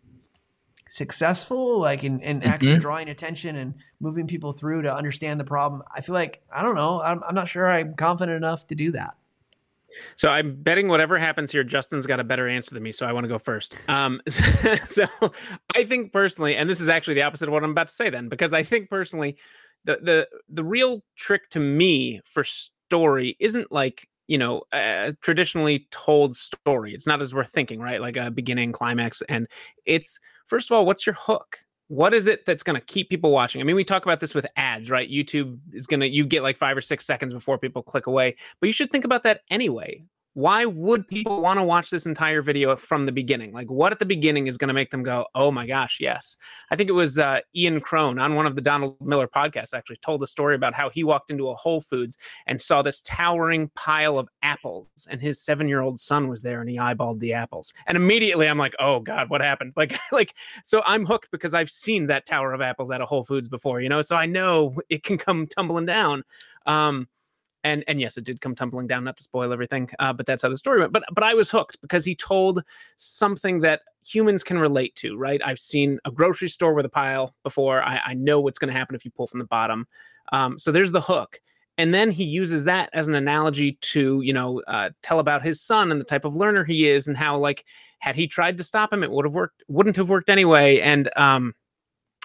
successful, 0.87 1.79
like 1.79 2.03
in, 2.03 2.21
in 2.21 2.39
mm-hmm. 2.39 2.49
actually 2.49 2.77
drawing 2.77 3.09
attention 3.09 3.55
and 3.55 3.75
moving 3.99 4.27
people 4.27 4.53
through 4.53 4.83
to 4.83 4.93
understand 4.93 5.39
the 5.39 5.45
problem, 5.45 5.83
I 5.93 6.01
feel 6.01 6.15
like 6.15 6.43
I 6.51 6.61
don't 6.61 6.75
know. 6.75 7.01
I'm, 7.01 7.21
I'm 7.27 7.35
not 7.35 7.47
sure 7.47 7.69
I'm 7.69 7.95
confident 7.95 8.37
enough 8.37 8.67
to 8.67 8.75
do 8.75 8.91
that. 8.91 9.15
So 10.15 10.29
I'm 10.29 10.61
betting 10.61 10.87
whatever 10.87 11.17
happens 11.17 11.51
here, 11.51 11.63
Justin's 11.63 12.05
got 12.05 12.19
a 12.19 12.23
better 12.23 12.47
answer 12.47 12.73
than 12.73 12.83
me, 12.83 12.91
so 12.91 13.05
I 13.05 13.13
want 13.13 13.23
to 13.23 13.27
go 13.27 13.39
first. 13.39 13.77
Um, 13.89 14.21
so 14.27 15.05
I 15.75 15.85
think 15.85 16.11
personally, 16.11 16.55
and 16.55 16.69
this 16.69 16.81
is 16.81 16.89
actually 16.89 17.15
the 17.15 17.23
opposite 17.23 17.47
of 17.47 17.53
what 17.53 17.63
I'm 17.63 17.71
about 17.71 17.87
to 17.87 17.93
say, 17.93 18.09
then, 18.09 18.27
because 18.29 18.53
I 18.53 18.63
think 18.63 18.89
personally, 18.89 19.37
the 19.85 19.97
the 20.01 20.27
the 20.49 20.63
real 20.63 21.03
trick 21.15 21.49
to 21.51 21.59
me 21.59 22.21
for 22.25 22.43
story 22.43 23.37
isn't 23.39 23.71
like 23.71 24.07
you 24.27 24.37
know 24.37 24.63
a 24.73 25.13
traditionally 25.21 25.87
told 25.91 26.35
story. 26.35 26.93
It's 26.93 27.07
not 27.07 27.21
as 27.21 27.33
we're 27.33 27.45
thinking 27.45 27.79
right? 27.79 28.01
Like 28.01 28.17
a 28.17 28.31
beginning 28.31 28.71
climax 28.71 29.21
and 29.29 29.47
it's 29.85 30.19
first 30.45 30.69
of 30.69 30.75
all 30.75 30.85
what's 30.85 31.05
your 31.05 31.15
hook? 31.17 31.59
What 31.87 32.15
is 32.15 32.25
it 32.25 32.45
that's 32.45 32.63
going 32.63 32.79
to 32.79 32.85
keep 32.85 33.09
people 33.09 33.31
watching? 33.31 33.61
I 33.61 33.63
mean 33.63 33.75
we 33.75 33.83
talk 33.83 34.03
about 34.03 34.19
this 34.19 34.33
with 34.33 34.47
ads 34.57 34.89
right? 34.89 35.09
Youtube 35.09 35.59
is 35.71 35.87
going 35.87 35.99
to 35.99 36.09
you 36.09 36.25
get 36.25 36.43
like 36.43 36.57
five 36.57 36.75
or 36.75 36.81
six 36.81 37.05
seconds 37.05 37.33
before 37.33 37.57
people 37.57 37.83
click 37.83 38.07
away 38.07 38.35
but 38.59 38.67
you 38.67 38.73
should 38.73 38.91
think 38.91 39.05
about 39.05 39.23
that 39.23 39.41
anyway 39.49 40.03
why 40.35 40.65
would 40.65 41.07
people 41.07 41.41
want 41.41 41.57
to 41.57 41.63
watch 41.63 41.89
this 41.89 42.05
entire 42.05 42.41
video 42.41 42.75
from 42.75 43.05
the 43.05 43.11
beginning? 43.13 43.53
Like, 43.53 43.71
what 43.71 43.93
at 43.93 43.99
the 43.99 44.05
beginning 44.05 44.47
is 44.47 44.57
going 44.57 44.67
to 44.67 44.73
make 44.73 44.89
them 44.89 45.01
go, 45.01 45.25
oh 45.33 45.49
my 45.49 45.65
gosh, 45.65 45.97
yes? 46.01 46.35
I 46.69 46.75
think 46.75 46.89
it 46.89 46.93
was 46.93 47.17
uh, 47.17 47.39
Ian 47.55 47.79
Cron 47.79 48.19
on 48.19 48.35
one 48.35 48.45
of 48.45 48.55
the 48.55 48.61
Donald 48.61 48.97
Miller 48.99 49.29
podcasts 49.29 49.73
actually 49.73 49.95
told 49.97 50.21
a 50.21 50.27
story 50.27 50.53
about 50.53 50.73
how 50.73 50.89
he 50.89 51.05
walked 51.05 51.31
into 51.31 51.47
a 51.47 51.55
Whole 51.55 51.79
Foods 51.79 52.17
and 52.47 52.61
saw 52.61 52.81
this 52.81 53.01
towering 53.01 53.71
pile 53.75 54.19
of 54.19 54.27
apples, 54.43 54.89
and 55.09 55.21
his 55.21 55.41
seven 55.41 55.69
year 55.69 55.79
old 55.79 55.97
son 55.99 56.27
was 56.27 56.41
there 56.41 56.59
and 56.59 56.69
he 56.69 56.77
eyeballed 56.77 57.19
the 57.19 57.31
apples. 57.31 57.71
And 57.87 57.95
immediately 57.95 58.49
I'm 58.49 58.57
like, 58.57 58.75
oh 58.77 58.99
God, 58.99 59.29
what 59.29 59.41
happened? 59.41 59.73
Like, 59.85 59.99
like, 60.11 60.33
so 60.63 60.81
I'm 60.85 61.05
hooked 61.05 61.29
because 61.31 61.53
I've 61.53 61.69
seen 61.69 62.07
that 62.07 62.25
tower 62.25 62.53
of 62.53 62.61
apples 62.61 62.91
at 62.91 63.01
a 63.01 63.05
Whole 63.05 63.23
Foods 63.23 63.47
before, 63.47 63.81
you 63.81 63.89
know, 63.89 64.01
so 64.01 64.15
I 64.15 64.25
know 64.25 64.75
it 64.89 65.03
can 65.03 65.17
come 65.17 65.47
tumbling 65.47 65.85
down. 65.85 66.23
Um, 66.65 67.07
and 67.65 67.83
and 67.87 67.99
yes, 67.99 68.17
it 68.17 68.23
did 68.23 68.39
come 68.39 68.55
tumbling 68.55 68.87
down. 68.87 69.03
Not 69.03 69.17
to 69.17 69.23
spoil 69.23 69.51
everything, 69.51 69.89
uh, 69.99 70.13
but 70.13 70.25
that's 70.25 70.43
how 70.43 70.49
the 70.49 70.57
story 70.57 70.79
went. 70.79 70.93
But 70.93 71.03
but 71.11 71.23
I 71.23 71.33
was 71.33 71.51
hooked 71.51 71.81
because 71.81 72.05
he 72.05 72.15
told 72.15 72.63
something 72.95 73.59
that 73.61 73.81
humans 74.05 74.43
can 74.43 74.57
relate 74.57 74.95
to. 74.95 75.17
Right? 75.17 75.41
I've 75.43 75.59
seen 75.59 75.99
a 76.05 76.11
grocery 76.11 76.49
store 76.49 76.73
with 76.73 76.85
a 76.85 76.89
pile 76.89 77.35
before. 77.43 77.83
I, 77.83 77.99
I 78.07 78.13
know 78.13 78.39
what's 78.39 78.59
going 78.59 78.71
to 78.73 78.79
happen 78.79 78.95
if 78.95 79.03
you 79.03 79.11
pull 79.11 79.27
from 79.27 79.39
the 79.39 79.45
bottom. 79.45 79.87
Um, 80.31 80.57
so 80.57 80.71
there's 80.71 80.93
the 80.93 81.01
hook. 81.01 81.41
And 81.77 81.93
then 81.93 82.09
he 82.09 82.23
uses 82.23 82.63
that 82.63 82.89
as 82.93 83.09
an 83.09 83.15
analogy 83.15 83.77
to, 83.81 84.21
you 84.21 84.31
know, 84.31 84.61
uh, 84.65 84.91
tell 85.01 85.19
about 85.19 85.43
his 85.43 85.61
son 85.61 85.91
and 85.91 85.99
the 85.99 86.05
type 86.05 86.23
of 86.23 86.33
learner 86.33 86.63
he 86.63 86.87
is, 86.87 87.09
and 87.09 87.17
how, 87.17 87.37
like, 87.37 87.65
had 87.99 88.15
he 88.15 88.27
tried 88.27 88.57
to 88.57 88.63
stop 88.63 88.93
him, 88.93 89.03
it 89.03 89.11
would 89.11 89.25
have 89.25 89.35
worked, 89.35 89.61
wouldn't 89.67 89.97
have 89.97 90.07
worked 90.07 90.29
anyway. 90.29 90.79
And 90.79 91.09
um, 91.17 91.53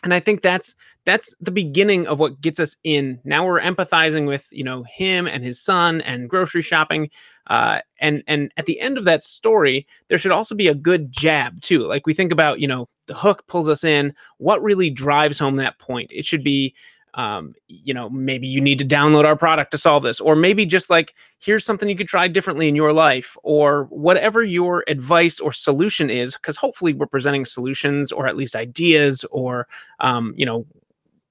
and 0.03 0.15
i 0.15 0.21
think 0.21 0.43
that's 0.43 0.75
that's 1.05 1.35
the 1.41 1.51
beginning 1.51 2.07
of 2.07 2.19
what 2.19 2.41
gets 2.41 2.61
us 2.61 2.77
in. 2.85 3.21
Now 3.25 3.47
we're 3.47 3.61
empathizing 3.61 4.27
with 4.27 4.47
you 4.51 4.65
know 4.65 4.85
him 4.85 5.27
and 5.27 5.43
his 5.43 5.61
son 5.61 6.01
and 6.03 6.29
grocery 6.29 6.63
shopping 6.63 7.11
uh, 7.47 7.81
and 8.01 8.23
and 8.27 8.53
at 8.57 8.67
the 8.67 8.81
end 8.81 8.99
of 8.99 9.05
that 9.05 9.23
story 9.23 9.87
there 10.09 10.19
should 10.19 10.33
also 10.33 10.55
be 10.55 10.69
a 10.69 10.75
good 10.75 11.11
jab 11.11 11.61
too. 11.63 11.81
Like 11.81 12.07
we 12.07 12.15
think 12.15 12.33
about 12.33 12.61
you 12.61 12.69
know 12.69 12.89
the 13.07 13.15
hook 13.15 13.47
pulls 13.47 13.69
us 13.69 13.83
in. 13.83 14.15
What 14.39 14.63
really 14.63 14.91
drives 14.91 15.39
home 15.39 15.57
that 15.57 15.79
point? 15.79 16.11
It 16.13 16.25
should 16.25 16.45
be 16.45 16.75
um, 17.15 17.55
you 17.69 17.93
know, 17.93 18.09
maybe 18.11 18.47
you 18.47 18.61
need 18.61 18.79
to 18.79 18.85
download 18.85 19.25
our 19.25 19.37
product 19.37 19.71
to 19.73 19.79
solve 19.79 20.03
this, 20.03 20.21
or 20.21 20.37
maybe 20.37 20.65
just 20.67 20.91
like, 20.91 21.15
here's 21.39 21.65
something 21.65 21.89
you 21.89 21.97
could 21.97 22.09
try 22.09 22.29
differently 22.29 22.69
in 22.69 22.77
your 22.77 22.93
life, 22.93 23.37
or 23.43 23.85
whatever 23.85 24.43
your 24.43 24.85
advice 24.89 25.41
or 25.41 25.53
solution 25.53 26.11
is, 26.11 26.37
because 26.37 26.57
hopefully 26.57 26.93
we're 26.93 27.07
presenting 27.07 27.45
solutions 27.45 28.13
or 28.13 28.27
at 28.27 28.37
least 28.37 28.55
ideas 28.55 29.25
or, 29.31 29.67
um, 30.01 30.35
you 30.37 30.47
know, 30.47 30.67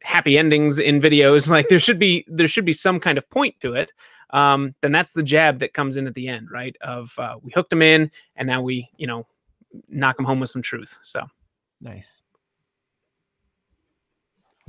happy 0.01 0.37
endings 0.37 0.79
in 0.79 0.99
videos. 0.99 1.49
Like 1.59 1.67
there 1.69 1.79
should 1.79 1.99
be 1.99 2.25
there 2.27 2.47
should 2.47 2.65
be 2.65 2.73
some 2.73 2.99
kind 2.99 3.17
of 3.17 3.29
point 3.29 3.55
to 3.61 3.73
it. 3.73 3.91
Um, 4.31 4.75
then 4.81 4.91
that's 4.91 5.13
the 5.13 5.23
jab 5.23 5.59
that 5.59 5.73
comes 5.73 5.97
in 5.97 6.05
at 6.05 6.13
the 6.13 6.27
end, 6.27 6.51
right? 6.51 6.75
Of 6.81 7.17
uh, 7.17 7.35
we 7.41 7.51
hooked 7.51 7.71
them 7.71 7.81
in, 7.81 8.11
and 8.35 8.47
now 8.47 8.61
we, 8.61 8.89
you 8.97 9.07
know, 9.07 9.25
knock 9.87 10.17
them 10.17 10.25
home 10.25 10.39
with 10.39 10.49
some 10.49 10.61
truth. 10.61 10.99
So 11.03 11.23
nice. 11.81 12.21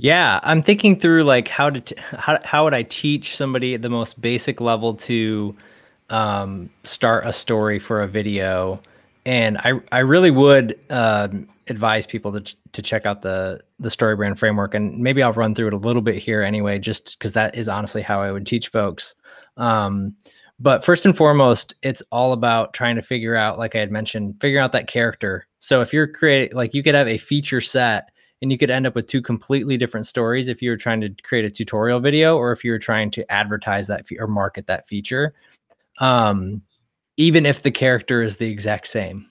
Yeah, 0.01 0.39
I'm 0.41 0.63
thinking 0.63 0.99
through 0.99 1.25
like 1.25 1.47
how 1.47 1.69
to 1.69 1.79
t- 1.79 1.95
how 1.99 2.39
how 2.43 2.63
would 2.63 2.73
I 2.73 2.81
teach 2.81 3.37
somebody 3.37 3.75
at 3.75 3.83
the 3.83 3.89
most 3.89 4.19
basic 4.19 4.59
level 4.59 4.95
to 4.95 5.55
um, 6.09 6.71
start 6.83 7.27
a 7.27 7.31
story 7.31 7.77
for 7.77 8.01
a 8.01 8.07
video, 8.07 8.81
and 9.27 9.59
I 9.59 9.73
I 9.91 9.99
really 9.99 10.31
would 10.31 10.79
uh, 10.89 11.27
advise 11.67 12.07
people 12.07 12.31
to 12.31 12.55
to 12.71 12.81
check 12.81 13.05
out 13.05 13.21
the 13.21 13.61
the 13.79 13.89
StoryBrand 13.89 14.39
framework, 14.39 14.73
and 14.73 14.97
maybe 14.97 15.21
I'll 15.21 15.33
run 15.33 15.53
through 15.53 15.67
it 15.67 15.73
a 15.73 15.77
little 15.77 16.01
bit 16.01 16.15
here 16.15 16.41
anyway, 16.41 16.79
just 16.79 17.19
because 17.19 17.33
that 17.33 17.53
is 17.53 17.69
honestly 17.69 18.01
how 18.01 18.23
I 18.23 18.31
would 18.31 18.47
teach 18.47 18.69
folks. 18.69 19.13
Um, 19.57 20.15
but 20.59 20.83
first 20.83 21.05
and 21.05 21.15
foremost, 21.15 21.75
it's 21.83 22.01
all 22.11 22.33
about 22.33 22.73
trying 22.73 22.95
to 22.95 23.03
figure 23.03 23.35
out, 23.35 23.59
like 23.59 23.75
I 23.75 23.79
had 23.79 23.91
mentioned, 23.91 24.37
figuring 24.41 24.63
out 24.63 24.71
that 24.71 24.87
character. 24.87 25.47
So 25.59 25.81
if 25.81 25.93
you're 25.93 26.07
creating, 26.07 26.57
like 26.57 26.73
you 26.73 26.81
could 26.81 26.95
have 26.95 27.07
a 27.07 27.17
feature 27.19 27.61
set 27.61 28.10
and 28.41 28.51
you 28.51 28.57
could 28.57 28.71
end 28.71 28.87
up 28.87 28.95
with 28.95 29.07
two 29.07 29.21
completely 29.21 29.77
different 29.77 30.07
stories 30.07 30.49
if 30.49 30.61
you 30.61 30.69
were 30.69 30.77
trying 30.77 31.01
to 31.01 31.09
create 31.23 31.45
a 31.45 31.49
tutorial 31.49 31.99
video 31.99 32.37
or 32.37 32.51
if 32.51 32.63
you 32.63 32.71
were 32.71 32.79
trying 32.79 33.11
to 33.11 33.31
advertise 33.31 33.87
that 33.87 34.07
fe- 34.07 34.17
or 34.17 34.27
market 34.27 34.67
that 34.67 34.87
feature 34.87 35.33
um, 35.99 36.61
even 37.17 37.45
if 37.45 37.61
the 37.61 37.71
character 37.71 38.23
is 38.23 38.37
the 38.37 38.49
exact 38.49 38.87
same. 38.87 39.27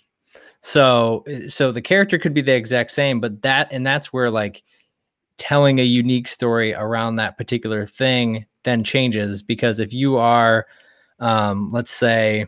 So 0.62 1.24
so 1.48 1.72
the 1.72 1.80
character 1.80 2.18
could 2.18 2.34
be 2.34 2.42
the 2.42 2.54
exact 2.54 2.90
same 2.90 3.18
but 3.18 3.42
that 3.42 3.68
and 3.70 3.86
that's 3.86 4.12
where 4.12 4.30
like 4.30 4.62
telling 5.38 5.80
a 5.80 5.84
unique 5.84 6.28
story 6.28 6.74
around 6.74 7.16
that 7.16 7.38
particular 7.38 7.86
thing 7.86 8.44
then 8.64 8.84
changes 8.84 9.42
because 9.42 9.80
if 9.80 9.94
you 9.94 10.18
are 10.18 10.66
um, 11.18 11.70
let's 11.72 11.92
say 11.92 12.46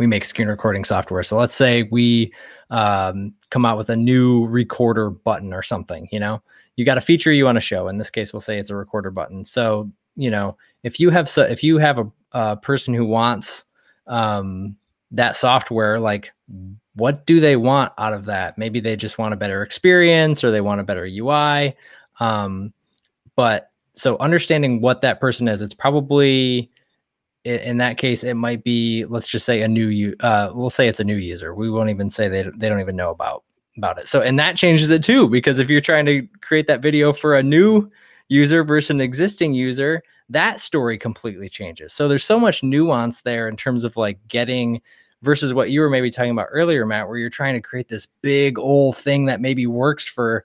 we 0.00 0.06
make 0.06 0.24
screen 0.24 0.48
recording 0.48 0.82
software. 0.82 1.22
So 1.22 1.36
let's 1.36 1.54
say 1.54 1.82
we 1.82 2.32
um, 2.70 3.34
come 3.50 3.66
out 3.66 3.76
with 3.76 3.90
a 3.90 3.96
new 3.96 4.46
recorder 4.46 5.10
button 5.10 5.52
or 5.52 5.62
something 5.62 6.08
you 6.10 6.18
know? 6.18 6.42
You 6.76 6.86
got 6.86 6.96
a 6.96 7.02
feature 7.02 7.30
you 7.30 7.44
want 7.44 7.56
to 7.56 7.60
show. 7.60 7.86
In 7.88 7.98
this 7.98 8.08
case 8.08 8.32
we'll 8.32 8.40
say 8.40 8.58
it's 8.58 8.70
a 8.70 8.74
recorder 8.74 9.10
button. 9.10 9.44
So 9.44 9.90
you 10.16 10.30
know 10.30 10.56
if 10.82 10.98
you 10.98 11.10
have 11.10 11.28
so 11.28 11.42
if 11.42 11.62
you 11.62 11.76
have 11.76 11.98
a, 11.98 12.10
a 12.32 12.56
person 12.56 12.94
who 12.94 13.04
wants 13.04 13.66
um, 14.06 14.74
that 15.10 15.36
software 15.36 16.00
like 16.00 16.32
what 16.94 17.26
do 17.26 17.38
they 17.38 17.56
want 17.56 17.92
out 17.98 18.14
of 18.14 18.24
that? 18.24 18.56
Maybe 18.56 18.80
they 18.80 18.96
just 18.96 19.18
want 19.18 19.34
a 19.34 19.36
better 19.36 19.62
experience 19.62 20.42
or 20.42 20.50
they 20.50 20.62
want 20.62 20.80
a 20.80 20.84
better 20.84 21.04
ui 21.04 21.76
um, 22.20 22.72
but 23.36 23.70
so 23.92 24.16
understanding 24.18 24.80
what 24.80 25.02
that 25.02 25.20
person 25.20 25.46
is 25.46 25.60
it's 25.60 25.74
probably 25.74 26.70
in 27.44 27.78
that 27.78 27.96
case, 27.96 28.22
it 28.24 28.34
might 28.34 28.62
be 28.64 29.04
let's 29.06 29.26
just 29.26 29.46
say 29.46 29.62
a 29.62 29.68
new 29.68 30.14
uh, 30.20 30.50
we'll 30.54 30.70
say 30.70 30.88
it's 30.88 31.00
a 31.00 31.04
new 31.04 31.16
user. 31.16 31.54
We 31.54 31.70
won't 31.70 31.90
even 31.90 32.10
say 32.10 32.28
they 32.28 32.42
they 32.56 32.68
don't 32.68 32.80
even 32.80 32.96
know 32.96 33.10
about 33.10 33.44
about 33.76 33.98
it. 33.98 34.08
So 34.08 34.20
and 34.20 34.38
that 34.38 34.56
changes 34.56 34.90
it 34.90 35.02
too 35.02 35.28
because 35.28 35.58
if 35.58 35.68
you're 35.68 35.80
trying 35.80 36.06
to 36.06 36.26
create 36.42 36.66
that 36.66 36.82
video 36.82 37.12
for 37.12 37.36
a 37.36 37.42
new 37.42 37.90
user 38.28 38.62
versus 38.62 38.90
an 38.90 39.00
existing 39.00 39.54
user, 39.54 40.02
that 40.28 40.60
story 40.60 40.98
completely 40.98 41.48
changes. 41.48 41.92
So 41.92 42.08
there's 42.08 42.24
so 42.24 42.38
much 42.38 42.62
nuance 42.62 43.22
there 43.22 43.48
in 43.48 43.56
terms 43.56 43.84
of 43.84 43.96
like 43.96 44.18
getting 44.28 44.80
versus 45.22 45.52
what 45.52 45.70
you 45.70 45.80
were 45.80 45.90
maybe 45.90 46.10
talking 46.10 46.30
about 46.30 46.48
earlier, 46.50 46.86
Matt, 46.86 47.08
where 47.08 47.18
you're 47.18 47.30
trying 47.30 47.54
to 47.54 47.60
create 47.60 47.88
this 47.88 48.06
big 48.22 48.58
old 48.58 48.96
thing 48.96 49.26
that 49.26 49.40
maybe 49.40 49.66
works 49.66 50.06
for 50.06 50.44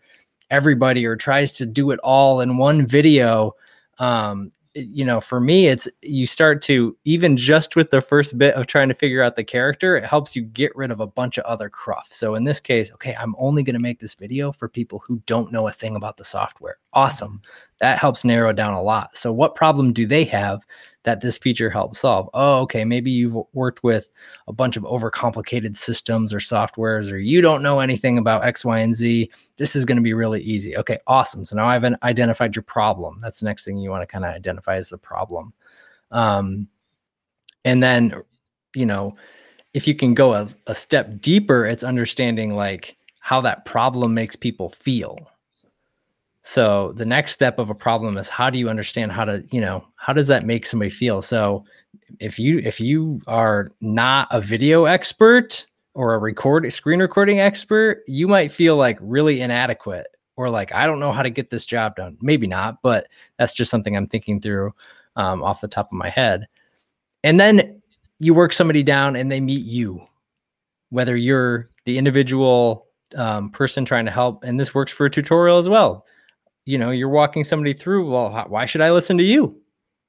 everybody 0.50 1.06
or 1.06 1.16
tries 1.16 1.54
to 1.54 1.66
do 1.66 1.92
it 1.92 2.00
all 2.00 2.42
in 2.42 2.58
one 2.58 2.86
video. 2.86 3.54
Um, 4.00 4.52
you 4.76 5.06
know, 5.06 5.22
for 5.22 5.40
me, 5.40 5.68
it's 5.68 5.88
you 6.02 6.26
start 6.26 6.62
to 6.64 6.98
even 7.06 7.38
just 7.38 7.78
with 7.78 7.92
the 7.92 8.02
first 8.02 8.38
bit 8.38 8.56
of 8.56 8.68
trying 8.68 8.90
to 8.90 8.94
figure 8.94 9.24
out 9.24 9.38
the 9.38 9.44
character, 9.44 9.96
it 9.96 10.06
helps 10.06 10.36
you 10.36 10.42
get 10.42 10.76
rid 10.76 10.92
of 10.92 11.00
a 11.00 11.08
bunch 11.08 11.38
of 11.38 11.46
other 11.46 11.70
cruft. 11.70 12.14
So 12.14 12.36
in 12.36 12.44
this 12.44 12.60
case, 12.60 12.92
okay, 12.94 13.16
I'm 13.18 13.36
only 13.38 13.64
going 13.64 13.76
to 13.76 13.80
make 13.80 14.00
this 14.00 14.14
video 14.14 14.52
for 14.52 14.68
people 14.68 15.00
who 15.00 15.22
don't 15.26 15.52
know 15.52 15.68
a 15.68 15.72
thing 15.72 15.96
about 15.96 16.18
the 16.18 16.26
software. 16.26 16.78
Awesome. 16.92 17.42
That 17.80 18.00
helps 18.00 18.26
narrow 18.26 18.52
down 18.52 18.74
a 18.74 18.84
lot. 18.84 19.16
So 19.18 19.32
what 19.32 19.56
problem 19.56 19.94
do 19.94 20.06
they 20.06 20.26
have 20.26 20.66
that 21.06 21.22
this 21.22 21.38
feature 21.38 21.70
helps 21.70 22.00
solve. 22.00 22.30
Oh, 22.34 22.62
okay, 22.62 22.84
maybe 22.84 23.12
you've 23.12 23.38
worked 23.54 23.84
with 23.84 24.10
a 24.48 24.54
bunch 24.54 24.76
of 24.76 24.84
overcomplicated 24.84 25.78
systems 25.78 26.34
or 26.34 26.40
softwares, 26.40 27.12
or 27.12 27.18
you 27.18 27.42
don't 27.42 27.64
know 27.64 27.80
anything 27.80 28.18
about 28.18 28.44
X, 28.44 28.66
Y, 28.66 28.80
and 28.80 28.94
Z. 28.94 29.32
This 29.58 29.76
is 29.76 29.86
going 29.86 29.98
to 29.98 30.02
be 30.02 30.14
really 30.14 30.42
easy. 30.42 30.76
Okay, 30.76 30.98
awesome. 31.08 31.46
So 31.46 31.56
now 31.56 31.68
I've 31.68 31.86
identified 32.04 32.56
your 32.56 32.64
problem. 32.64 33.20
That's 33.22 33.40
the 33.40 33.46
next 33.46 33.64
thing 33.66 33.78
you 33.78 33.92
want 33.92 34.02
to 34.02 34.08
kind 34.08 34.26
of 34.26 34.34
identify 34.34 34.76
as 34.76 34.90
the 34.90 34.98
problem. 34.98 35.54
Um, 36.12 36.68
and 37.64 37.82
then, 37.82 38.24
you 38.76 38.86
know, 38.86 39.16
if 39.74 39.88
you 39.88 39.94
can 39.94 40.16
go 40.16 40.34
a, 40.34 40.50
a 40.68 40.76
step 40.76 41.22
deeper, 41.22 41.66
it's 41.66 41.84
understanding 41.84 42.56
like 42.56 42.98
how 43.20 43.42
that 43.42 43.66
problem 43.66 44.14
makes 44.14 44.36
people 44.36 44.70
feel 44.70 45.30
so 46.48 46.94
the 46.96 47.08
next 47.08 47.32
step 47.32 47.58
of 47.58 47.72
a 47.72 47.76
problem 47.76 48.20
is 48.20 48.30
how 48.30 48.52
do 48.52 48.60
you 48.60 48.70
understand 48.70 49.12
how 49.12 49.26
to, 49.26 49.44
you 49.50 49.60
know, 49.60 49.84
how 49.96 50.14
does 50.14 50.28
that 50.28 50.46
make 50.46 50.68
somebody 50.68 50.92
feel? 50.92 51.24
So 51.24 51.66
if 52.20 52.38
you 52.38 52.60
if 52.60 52.80
you 52.80 53.20
are 53.26 53.72
not 53.82 54.28
a 54.30 54.42
video 54.42 54.86
expert 54.86 55.66
or 55.96 56.14
a 56.14 56.20
record 56.20 56.72
screen 56.72 57.00
recording 57.00 57.40
expert, 57.40 58.04
you 58.06 58.28
might 58.28 58.52
feel 58.52 58.78
like 58.78 59.00
really 59.02 59.42
inadequate 59.42 60.06
or 60.36 60.52
like 60.52 60.72
I 60.72 60.86
don't 60.86 61.00
know 61.00 61.12
how 61.12 61.24
to 61.24 61.32
get 61.32 61.50
this 61.50 61.66
job 61.66 61.96
done. 61.96 62.16
Maybe 62.22 62.46
not, 62.46 62.80
but 62.84 63.08
that's 63.40 63.54
just 63.54 63.72
something 63.72 63.98
I'm 63.98 64.06
thinking 64.06 64.40
through 64.40 64.72
um, 65.16 65.44
off 65.44 65.62
the 65.62 65.68
top 65.68 65.88
of 65.88 65.98
my 65.98 66.10
head. 66.10 66.48
And 67.24 67.40
then 67.40 67.82
you 68.20 68.36
work 68.36 68.54
somebody 68.54 68.84
down 68.84 69.16
and 69.16 69.32
they 69.32 69.42
meet 69.42 69.66
you, 69.66 70.06
whether 70.92 71.18
you're 71.18 71.72
the 71.86 71.98
individual 71.98 72.86
um, 73.16 73.50
person 73.50 73.84
trying 73.84 74.06
to 74.06 74.12
help, 74.12 74.44
and 74.44 74.60
this 74.60 74.76
works 74.76 74.92
for 74.92 75.08
a 75.08 75.10
tutorial 75.10 75.58
as 75.58 75.68
well 75.68 76.06
you 76.66 76.78
know 76.78 76.92
you're 76.92 77.10
walking 77.10 77.44
somebody 77.44 77.74
through 77.74 78.10
well 78.10 78.46
why 78.50 78.66
should 78.66 78.82
i 78.82 78.92
listen 78.92 79.18
to 79.18 79.24
you? 79.24 79.60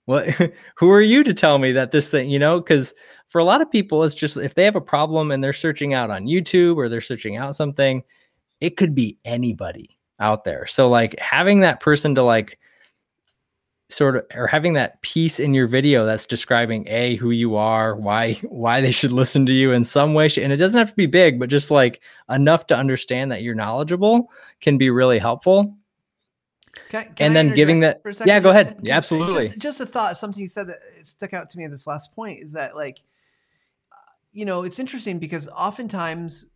What 0.07 0.29
who 0.77 0.91
are 0.91 1.01
you 1.01 1.25
to 1.25 1.35
tell 1.35 1.59
me 1.59 1.73
that 1.73 1.91
this 1.91 2.11
thing 2.11 2.31
you 2.31 2.39
know 2.39 2.61
because 2.61 2.95
for 3.29 3.39
a 3.41 3.45
lot 3.45 3.61
of 3.61 3.71
people 3.71 4.05
it's 4.05 4.15
just 4.15 4.37
if 4.37 4.55
they 4.55 4.65
have 4.65 4.77
a 4.77 4.81
problem 4.81 5.31
and 5.31 5.43
they're 5.43 5.53
searching 5.53 5.95
out 5.95 6.11
on 6.11 6.27
youtube 6.27 6.77
or 6.77 6.89
they're 6.89 7.01
searching 7.01 7.37
out 7.37 7.57
something 7.57 8.03
it 8.61 8.77
could 8.77 8.95
be 8.95 9.19
anybody 9.25 9.97
out 10.21 10.45
there. 10.45 10.67
So 10.67 10.89
like 10.89 11.19
having 11.19 11.61
that 11.61 11.81
person 11.81 12.15
to 12.15 12.23
like 12.23 12.59
sort 13.89 14.17
of 14.17 14.25
or 14.35 14.49
having 14.49 14.73
that 14.73 15.01
piece 15.03 15.39
in 15.39 15.55
your 15.55 15.69
video 15.69 16.05
that's 16.05 16.27
describing 16.27 16.85
a 16.89 17.15
who 17.17 17.31
you 17.31 17.55
are 17.55 17.95
why 17.95 18.33
why 18.43 18.81
they 18.81 18.91
should 18.91 19.13
listen 19.13 19.47
to 19.47 19.53
you 19.53 19.71
in 19.71 19.85
some 19.85 20.13
way 20.13 20.29
and 20.39 20.53
it 20.53 20.57
doesn't 20.57 20.77
have 20.77 20.91
to 20.91 20.97
be 20.97 21.07
big 21.07 21.39
but 21.39 21.49
just 21.49 21.71
like 21.71 22.01
enough 22.29 22.67
to 22.67 22.75
understand 22.75 23.31
that 23.31 23.43
you're 23.43 23.55
knowledgeable 23.55 24.29
can 24.61 24.77
be 24.77 24.91
really 24.91 25.21
helpful 25.21 25.73
can, 26.89 27.05
can 27.15 27.27
and 27.27 27.31
I 27.39 27.43
then 27.43 27.55
giving 27.55 27.81
that, 27.81 28.01
yeah, 28.25 28.41
go 28.41 28.51
ahead. 28.51 28.75
Just, 28.75 28.85
yeah, 28.85 28.97
absolutely. 28.97 29.49
Just, 29.49 29.59
just, 29.59 29.81
a 29.81 29.87
thought, 29.87 30.17
something 30.17 30.41
you 30.41 30.49
said 30.49 30.69
that 30.69 30.79
stuck 31.03 31.35
out 31.35 31.51
to 31.51 31.59
me 31.59 31.65
at 31.65 31.71
this 31.71 31.87
last 31.87 32.15
point 32.15 32.43
is 32.43 32.53
that 32.53 32.77
like, 32.77 33.01
uh, 33.93 34.13
you 34.33 34.45
know, 34.45 34.63
it's 34.63 34.79
interesting 34.79 35.19
because 35.19 35.49
oftentimes 35.49 36.47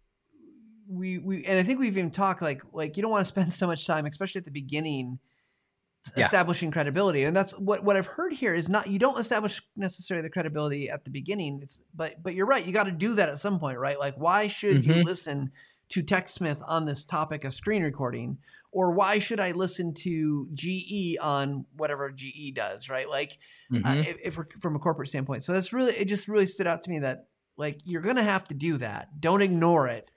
we, 0.89 1.19
we, 1.19 1.45
and 1.45 1.59
I 1.59 1.63
think 1.63 1.79
we've 1.79 1.97
even 1.97 2.11
talked 2.11 2.43
like, 2.43 2.63
like 2.73 2.97
you 2.97 3.03
don't 3.03 3.11
want 3.11 3.23
to 3.23 3.29
spend 3.29 3.53
so 3.55 3.67
much 3.67 3.87
time, 3.87 4.07
especially 4.07 4.41
at 4.41 4.45
the 4.45 4.51
beginning, 4.51 5.19
yeah. 6.17 6.25
establishing 6.25 6.71
credibility. 6.71 7.25
And 7.25 7.37
that's 7.37 7.53
what, 7.59 7.85
what 7.85 7.97
I've 7.97 8.07
heard 8.07 8.33
here 8.33 8.55
is 8.55 8.69
not, 8.69 8.89
you 8.89 8.99
don't 8.99 9.19
establish 9.19 9.63
necessarily 9.77 10.23
the 10.23 10.31
credibility 10.31 10.89
at 10.89 11.05
the 11.05 11.11
beginning. 11.11 11.61
It's, 11.63 11.81
but, 11.95 12.23
but 12.23 12.35
you're 12.35 12.47
right. 12.47 12.65
You 12.65 12.73
got 12.73 12.85
to 12.85 12.93
do 12.93 13.15
that 13.15 13.29
at 13.29 13.39
some 13.39 13.59
point, 13.59 13.79
right? 13.79 13.99
Like, 13.99 14.15
why 14.17 14.47
should 14.47 14.83
mm-hmm. 14.83 14.91
you 14.91 15.03
listen 15.05 15.53
to 15.91 16.03
TechSmith 16.03 16.63
on 16.67 16.87
this 16.87 17.05
topic 17.05 17.45
of 17.45 17.55
screen 17.55 17.83
recording? 17.83 18.39
Or 18.73 18.93
why 18.93 19.19
should 19.19 19.41
I 19.41 19.51
listen 19.51 19.95
to 19.95 20.49
GE 20.55 21.19
on 21.21 21.67
whatever 21.77 22.11
GE 22.11 22.55
does, 22.55 22.89
right? 22.89 23.09
Like, 23.09 23.39
uh, 23.73 23.77
mm-hmm. 23.77 23.87
uh, 23.87 23.95
if, 24.03 24.17
if, 24.25 24.39
we're 24.39 24.47
from 24.61 24.77
a 24.77 24.79
corporate 24.79 25.09
standpoint. 25.09 25.45
So 25.45 25.53
that's 25.53 25.73
really, 25.73 25.93
it 25.93 26.07
just 26.07 26.29
really 26.29 26.47
stood 26.47 26.67
out 26.67 26.83
to 26.83 26.91
me 26.91 27.01
that 27.01 27.27
like 27.57 27.81
you're 27.85 28.01
going 28.01 28.17
to 28.17 28.23
have 28.23 28.47
to 28.49 28.55
do 28.55 28.79
that. 28.79 29.21
Don't 29.21 29.43
ignore 29.43 29.87
it, 29.87 30.11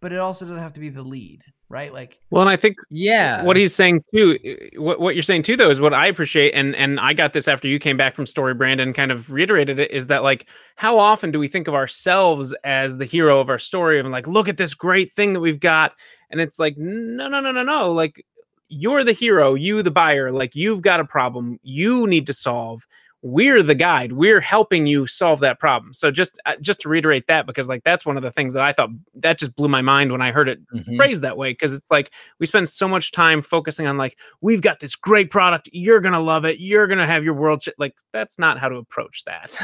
but 0.00 0.12
it 0.12 0.18
also 0.18 0.44
doesn't 0.44 0.62
have 0.62 0.74
to 0.74 0.80
be 0.80 0.88
the 0.88 1.02
lead, 1.02 1.40
right? 1.68 1.92
Like, 1.92 2.18
well, 2.30 2.42
and 2.42 2.50
I 2.50 2.56
think, 2.56 2.76
yeah, 2.90 3.42
what 3.44 3.56
he's 3.56 3.74
saying 3.74 4.04
too, 4.14 4.38
what, 4.76 5.00
what 5.00 5.14
you're 5.14 5.22
saying 5.22 5.42
too, 5.44 5.56
though, 5.56 5.70
is 5.70 5.80
what 5.80 5.94
I 5.94 6.06
appreciate. 6.06 6.52
And, 6.54 6.76
and 6.76 7.00
I 7.00 7.14
got 7.14 7.32
this 7.32 7.48
after 7.48 7.66
you 7.66 7.78
came 7.78 7.96
back 7.96 8.14
from 8.14 8.26
StoryBrand 8.26 8.80
and 8.80 8.94
kind 8.94 9.10
of 9.10 9.32
reiterated 9.32 9.78
it 9.78 9.90
is 9.90 10.08
that 10.08 10.22
like, 10.22 10.46
how 10.76 10.98
often 10.98 11.30
do 11.30 11.38
we 11.38 11.48
think 11.48 11.66
of 11.66 11.74
ourselves 11.74 12.54
as 12.62 12.98
the 12.98 13.06
hero 13.06 13.40
of 13.40 13.48
our 13.48 13.58
story 13.58 13.98
and 13.98 14.10
like, 14.10 14.28
look 14.28 14.48
at 14.48 14.58
this 14.58 14.74
great 14.74 15.12
thing 15.12 15.32
that 15.32 15.40
we've 15.40 15.60
got 15.60 15.94
and 16.32 16.40
it's 16.40 16.58
like 16.58 16.76
no 16.76 17.28
no 17.28 17.40
no 17.40 17.52
no 17.52 17.62
no 17.62 17.92
like 17.92 18.24
you're 18.72 19.04
the 19.04 19.12
hero, 19.12 19.54
you 19.54 19.82
the 19.82 19.90
buyer, 19.90 20.32
like 20.32 20.56
you've 20.56 20.80
got 20.80 20.98
a 20.98 21.04
problem 21.04 21.60
you 21.62 22.06
need 22.06 22.26
to 22.26 22.32
solve. 22.32 22.86
We're 23.24 23.62
the 23.62 23.74
guide. 23.74 24.12
We're 24.12 24.40
helping 24.40 24.86
you 24.86 25.06
solve 25.06 25.40
that 25.40 25.60
problem. 25.60 25.92
So 25.92 26.10
just 26.10 26.40
uh, 26.44 26.56
just 26.60 26.80
to 26.80 26.88
reiterate 26.88 27.28
that 27.28 27.46
because 27.46 27.68
like 27.68 27.84
that's 27.84 28.04
one 28.04 28.16
of 28.16 28.22
the 28.24 28.32
things 28.32 28.54
that 28.54 28.64
I 28.64 28.72
thought 28.72 28.90
that 29.14 29.38
just 29.38 29.54
blew 29.54 29.68
my 29.68 29.82
mind 29.82 30.10
when 30.10 30.22
I 30.22 30.32
heard 30.32 30.48
it 30.48 30.58
mm-hmm. 30.74 30.96
phrased 30.96 31.22
that 31.22 31.36
way 31.36 31.52
because 31.52 31.72
it's 31.72 31.88
like 31.90 32.12
we 32.40 32.46
spend 32.46 32.68
so 32.68 32.88
much 32.88 33.12
time 33.12 33.42
focusing 33.42 33.86
on 33.86 33.96
like 33.96 34.18
we've 34.40 34.62
got 34.62 34.80
this 34.80 34.96
great 34.96 35.30
product, 35.30 35.68
you're 35.72 36.00
going 36.00 36.14
to 36.14 36.20
love 36.20 36.44
it, 36.44 36.58
you're 36.58 36.88
going 36.88 36.98
to 36.98 37.06
have 37.06 37.24
your 37.24 37.34
world 37.34 37.62
sh-. 37.62 37.68
like 37.78 37.94
that's 38.12 38.38
not 38.38 38.58
how 38.58 38.68
to 38.68 38.76
approach 38.76 39.24
that. 39.24 39.56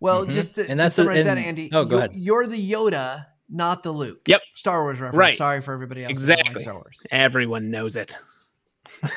Well, 0.00 0.22
mm-hmm. 0.22 0.32
just 0.32 0.56
to, 0.56 0.68
and 0.68 0.80
that's 0.80 0.96
to 0.96 1.02
summarize 1.02 1.26
a, 1.26 1.28
and, 1.28 1.38
that, 1.38 1.46
Andy. 1.46 1.70
Oh, 1.72 1.84
go 1.84 1.94
you're, 1.94 2.04
ahead. 2.04 2.16
You're 2.16 2.46
the 2.48 2.72
Yoda, 2.72 3.26
not 3.52 3.82
the 3.82 3.92
Luke. 3.92 4.22
Yep. 4.26 4.40
Star 4.54 4.82
Wars 4.82 4.98
reference. 4.98 5.16
Right. 5.16 5.36
Sorry 5.36 5.60
for 5.60 5.74
everybody 5.74 6.04
else. 6.04 6.10
Exactly. 6.10 6.62
Star 6.62 6.74
Wars. 6.74 7.06
Everyone 7.10 7.70
knows 7.70 7.96
it. 7.96 8.18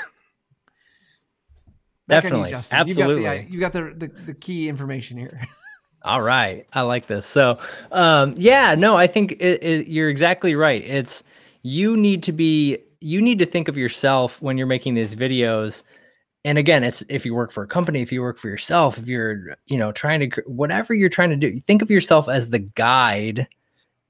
Definitely. 2.08 2.52
You, 2.52 2.60
Absolutely. 2.72 3.24
You 3.24 3.24
got, 3.24 3.38
the, 3.38 3.52
you 3.52 3.60
got 3.60 3.74
the, 3.74 4.08
the, 4.08 4.08
the 4.26 4.34
key 4.34 4.70
information 4.70 5.18
here. 5.18 5.42
All 6.04 6.22
right. 6.22 6.68
I 6.74 6.82
like 6.82 7.08
this. 7.08 7.26
So, 7.26 7.58
um, 7.92 8.36
yeah, 8.38 8.76
no, 8.78 8.96
I 8.96 9.08
think 9.08 9.32
it, 9.32 9.64
it, 9.64 9.88
you're 9.88 10.10
exactly 10.10 10.54
right. 10.54 10.84
It's 10.84 11.24
you 11.64 11.98
need 11.98 12.22
to 12.24 12.32
be, 12.32 12.78
you 13.00 13.22
need 13.22 13.40
to 13.40 13.46
think 13.46 13.68
of 13.68 13.76
yourself 13.78 14.40
when 14.42 14.58
you're 14.58 14.68
making 14.68 14.94
these 14.94 15.16
videos 15.16 15.82
and 16.44 16.60
again 16.60 16.84
it's 16.84 17.04
if 17.10 17.26
you 17.26 17.34
work 17.34 17.52
for 17.52 17.64
a 17.64 17.68
company 17.68 18.02
if 18.02 18.12
you 18.12 18.22
work 18.22 18.38
for 18.38 18.48
yourself 18.48 18.98
if 18.98 19.08
you're 19.08 19.58
you 19.66 19.78
know 19.78 19.92
trying 19.92 20.20
to 20.20 20.42
whatever 20.46 20.94
you're 20.94 21.10
trying 21.10 21.32
to 21.32 21.36
do 21.36 21.60
think 21.60 21.82
of 21.82 21.90
yourself 21.90 22.30
as 22.30 22.52
the 22.52 22.60
guide 22.60 23.48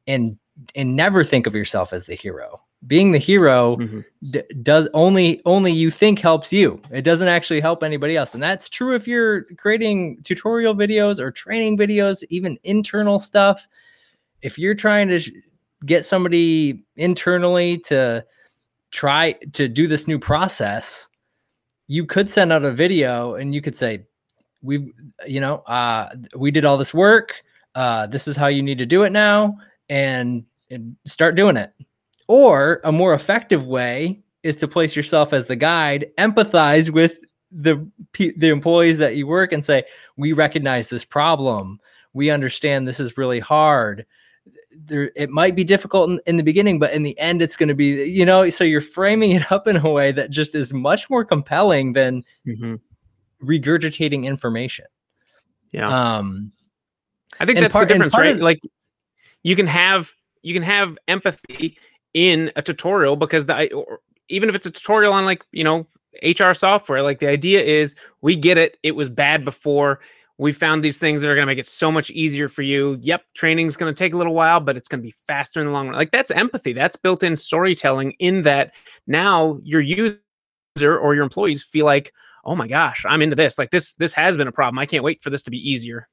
and 0.07 0.37
and 0.73 0.95
never 0.95 1.23
think 1.23 1.47
of 1.47 1.55
yourself 1.55 1.93
as 1.93 2.05
the 2.05 2.15
hero. 2.15 2.61
Being 2.87 3.11
the 3.11 3.19
hero 3.19 3.77
mm-hmm. 3.77 4.01
d- 4.29 4.43
does 4.61 4.87
only 4.93 5.41
only 5.45 5.71
you 5.71 5.89
think 5.89 6.19
helps 6.19 6.53
you. 6.53 6.81
It 6.91 7.01
doesn't 7.01 7.27
actually 7.27 7.59
help 7.59 7.83
anybody 7.83 8.15
else. 8.15 8.33
And 8.33 8.43
that's 8.43 8.69
true 8.69 8.95
if 8.95 9.07
you're 9.07 9.43
creating 9.55 10.21
tutorial 10.23 10.75
videos 10.75 11.19
or 11.19 11.31
training 11.31 11.77
videos 11.77 12.23
even 12.29 12.59
internal 12.63 13.19
stuff. 13.19 13.67
If 14.41 14.59
you're 14.59 14.75
trying 14.75 15.07
to 15.09 15.19
sh- 15.19 15.31
get 15.85 16.05
somebody 16.05 16.83
internally 16.95 17.79
to 17.79 18.25
try 18.91 19.33
to 19.53 19.67
do 19.67 19.87
this 19.87 20.07
new 20.07 20.19
process 20.19 21.09
you 21.87 22.05
could 22.05 22.29
send 22.29 22.51
out 22.51 22.63
a 22.63 22.71
video 22.71 23.35
and 23.35 23.53
you 23.53 23.61
could 23.61 23.75
say, 23.75 24.05
we, 24.61 24.93
you 25.27 25.39
know, 25.39 25.57
uh, 25.67 26.09
we 26.35 26.51
did 26.51 26.65
all 26.65 26.77
this 26.77 26.93
work. 26.93 27.43
Uh, 27.75 28.07
this 28.07 28.27
is 28.27 28.37
how 28.37 28.47
you 28.47 28.63
need 28.63 28.77
to 28.77 28.85
do 28.85 29.03
it 29.03 29.11
now, 29.11 29.57
and, 29.89 30.45
and 30.69 30.95
start 31.05 31.35
doing 31.35 31.57
it. 31.57 31.73
Or 32.27 32.81
a 32.83 32.91
more 32.91 33.13
effective 33.13 33.67
way 33.67 34.21
is 34.43 34.55
to 34.57 34.67
place 34.67 34.95
yourself 34.95 35.33
as 35.33 35.47
the 35.47 35.55
guide, 35.55 36.07
empathize 36.17 36.89
with 36.89 37.17
the 37.51 37.87
the 38.13 38.49
employees 38.49 38.97
that 38.97 39.15
you 39.15 39.27
work, 39.27 39.51
and 39.51 39.63
say, 39.63 39.83
"We 40.17 40.33
recognize 40.33 40.89
this 40.89 41.05
problem. 41.05 41.79
We 42.13 42.31
understand 42.31 42.87
this 42.87 42.99
is 42.99 43.17
really 43.17 43.39
hard 43.39 44.05
there 44.77 45.11
it 45.15 45.29
might 45.29 45.55
be 45.55 45.63
difficult 45.63 46.09
in, 46.09 46.19
in 46.25 46.37
the 46.37 46.43
beginning 46.43 46.79
but 46.79 46.91
in 46.91 47.03
the 47.03 47.17
end 47.19 47.41
it's 47.41 47.55
going 47.55 47.69
to 47.69 47.75
be 47.75 48.03
you 48.09 48.25
know 48.25 48.47
so 48.49 48.63
you're 48.63 48.81
framing 48.81 49.31
it 49.31 49.51
up 49.51 49.67
in 49.67 49.77
a 49.77 49.89
way 49.89 50.11
that 50.11 50.29
just 50.29 50.55
is 50.55 50.73
much 50.73 51.09
more 51.09 51.23
compelling 51.23 51.93
than 51.93 52.23
mm-hmm. 52.45 52.75
regurgitating 53.43 54.25
information 54.25 54.85
yeah 55.71 56.17
um 56.17 56.51
i 57.39 57.45
think 57.45 57.59
that's 57.59 57.73
part, 57.73 57.87
the 57.87 57.93
difference 57.93 58.13
right 58.17 58.35
of, 58.35 58.41
like 58.41 58.59
you 59.45 59.55
can 59.55 59.67
have 59.67 60.11
you 60.41 60.53
can 60.53 60.63
have 60.63 60.97
empathy 61.07 61.77
in 62.13 62.51
a 62.55 62.61
tutorial 62.61 63.15
because 63.15 63.45
the 63.45 63.69
even 64.27 64.49
if 64.49 64.55
it's 64.55 64.65
a 64.65 64.71
tutorial 64.71 65.13
on 65.13 65.23
like 65.23 65.45
you 65.51 65.63
know 65.63 65.87
hr 66.23 66.53
software 66.53 67.03
like 67.03 67.19
the 67.19 67.27
idea 67.27 67.61
is 67.61 67.93
we 68.21 68.35
get 68.35 68.57
it 68.57 68.77
it 68.81 68.95
was 68.95 69.09
bad 69.09 69.45
before 69.45 69.99
we 70.37 70.51
found 70.51 70.83
these 70.83 70.97
things 70.97 71.21
that 71.21 71.29
are 71.29 71.35
going 71.35 71.45
to 71.45 71.51
make 71.51 71.59
it 71.59 71.65
so 71.65 71.89
much 71.89 72.09
easier 72.09 72.49
for 72.49 72.61
you. 72.61 72.99
Yep, 73.01 73.23
training's 73.35 73.77
going 73.77 73.93
to 73.93 73.97
take 73.97 74.13
a 74.13 74.17
little 74.17 74.33
while, 74.33 74.59
but 74.59 74.75
it's 74.75 74.89
going 74.89 74.99
to 74.99 75.07
be 75.07 75.15
faster 75.25 75.61
in 75.61 75.67
the 75.67 75.71
long 75.71 75.87
run. 75.87 75.95
Like 75.95 76.11
that's 76.11 76.29
empathy. 76.29 76.73
That's 76.73 76.97
built 76.97 77.23
in 77.23 77.37
storytelling 77.37 78.11
in 78.19 78.41
that 78.41 78.73
now 79.07 79.61
your 79.63 79.79
user 79.79 80.19
or 80.77 81.15
your 81.15 81.23
employees 81.23 81.63
feel 81.63 81.85
like, 81.85 82.11
"Oh 82.43 82.53
my 82.53 82.67
gosh, 82.67 83.05
I'm 83.07 83.21
into 83.21 83.37
this. 83.37 83.57
Like 83.57 83.71
this 83.71 83.93
this 83.93 84.13
has 84.15 84.35
been 84.35 84.49
a 84.49 84.51
problem. 84.51 84.77
I 84.77 84.85
can't 84.85 85.05
wait 85.05 85.21
for 85.21 85.29
this 85.29 85.43
to 85.43 85.51
be 85.51 85.69
easier." 85.69 86.09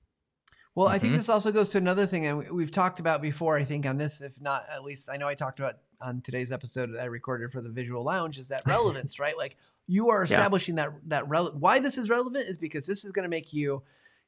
Well, 0.75 0.87
mm-hmm. 0.87 0.95
I 0.95 0.99
think 0.99 1.11
mm-hmm. 1.13 1.19
this 1.19 1.29
also 1.29 1.53
goes 1.53 1.69
to 1.71 1.79
another 1.79 2.07
thing 2.07 2.27
and 2.27 2.51
we've 2.51 2.71
talked 2.71 3.01
about 3.01 3.23
before, 3.23 3.59
I 3.59 3.65
think 3.65 3.87
on 3.87 3.99
this 3.99 4.21
if 4.21 4.41
not 4.41 4.65
at 4.71 4.85
least 4.85 5.09
I 5.11 5.17
know 5.17 5.29
I 5.29 5.35
talked 5.35 5.59
about 5.59 5.77
on 6.01 6.21
today's 6.21 6.51
episode 6.53 6.93
that 6.95 7.01
I 7.01 7.07
recorded 7.07 7.53
for 7.53 7.61
the 7.61 7.71
Visual 7.71 8.03
Lounge 8.03 8.39
is 8.39 8.49
that 8.49 8.63
relevance, 8.67 9.19
right? 9.19 9.37
Like 9.37 9.57
you 9.87 10.11
are 10.11 10.23
establishing 10.25 10.77
yeah. 10.77 10.87
that 10.87 11.09
that 11.09 11.29
rel- 11.29 11.57
why 11.59 11.79
this 11.79 11.99
is 11.99 12.09
relevant 12.09 12.49
is 12.49 12.59
because 12.59 12.87
this 12.87 13.05
is 13.05 13.13
going 13.13 13.25
to 13.25 13.29
make 13.29 13.53
you 13.53 13.83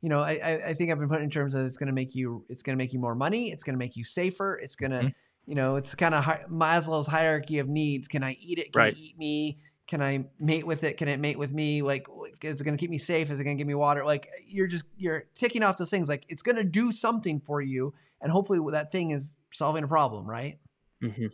you 0.05 0.11
know, 0.11 0.19
I, 0.19 0.61
I 0.67 0.75
think 0.75 0.91
I've 0.91 0.99
been 0.99 1.09
putting 1.09 1.25
in 1.25 1.31
terms 1.31 1.55
of 1.55 1.65
it's 1.65 1.79
going 1.79 1.87
to 1.87 1.95
make 1.95 2.15
you, 2.15 2.45
it's 2.51 2.63
going 2.63 2.77
to 2.77 2.83
make 2.83 2.93
you 2.93 2.99
more 2.99 3.15
money. 3.15 3.51
It's 3.51 3.63
going 3.63 3.73
to 3.73 3.79
make 3.79 3.97
you 3.97 4.05
safer. 4.05 4.61
It's 4.63 4.77
going 4.77 4.91
to, 4.91 4.99
mm-hmm. 4.99 5.09
you 5.47 5.55
know, 5.55 5.77
it's 5.77 5.95
kind 5.95 6.15
of 6.15 6.23
hi- 6.23 6.45
Maslow's 6.51 7.07
hierarchy 7.07 7.59
of 7.59 7.71
needs. 7.71 8.07
Can 8.07 8.23
I 8.23 8.37
eat 8.39 8.59
it? 8.59 8.75
Can 8.75 8.81
right. 8.81 8.93
it 8.93 8.99
eat 8.99 9.19
me? 9.19 9.61
Can 9.87 10.03
I 10.03 10.25
mate 10.41 10.67
with 10.67 10.83
it? 10.85 10.97
Can 10.97 11.09
it 11.09 11.21
mate 11.21 11.39
with 11.39 11.53
me? 11.53 11.83
Like, 11.83 12.07
is 12.43 12.61
it 12.61 12.65
going 12.65 12.77
to 12.77 12.81
keep 12.81 12.91
me 12.91 12.99
safe? 12.99 13.31
Is 13.31 13.39
it 13.39 13.45
going 13.45 13.57
to 13.57 13.61
give 13.61 13.67
me 13.67 13.75
water? 13.75 14.05
Like, 14.05 14.29
you're 14.47 14.67
just, 14.67 14.87
you're 14.97 15.25
ticking 15.35 15.63
off 15.63 15.77
those 15.77 15.91
things. 15.91 16.09
Like, 16.09 16.25
it's 16.29 16.43
going 16.43 16.57
to 16.57 16.65
do 16.65 16.91
something 16.93 17.41
for 17.41 17.61
you. 17.61 17.93
And 18.21 18.33
hopefully 18.33 18.61
that 18.73 18.93
thing 18.93 19.11
is 19.11 19.35
solving 19.53 19.85
a 19.85 19.89
problem, 19.89 20.27
right? 20.27 20.59
Mm-hmm. 21.03 21.27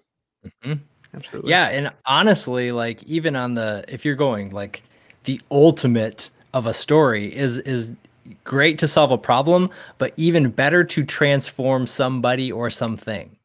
Mm-hmm. 0.46 0.72
Absolutely. 1.14 1.50
Yeah. 1.50 1.68
And 1.68 1.92
honestly, 2.06 2.72
like, 2.72 3.02
even 3.04 3.36
on 3.36 3.54
the, 3.54 3.84
if 3.88 4.04
you're 4.04 4.16
going 4.16 4.50
like 4.50 4.82
the 5.24 5.40
ultimate 5.50 6.30
of 6.52 6.66
a 6.66 6.74
story 6.74 7.34
is, 7.34 7.58
is, 7.58 7.92
great 8.44 8.78
to 8.78 8.86
solve 8.86 9.10
a 9.10 9.18
problem, 9.18 9.70
but 9.98 10.12
even 10.16 10.50
better 10.50 10.84
to 10.84 11.04
transform 11.04 11.84
somebody 11.86 12.52
or 12.52 12.70
something. 12.70 13.36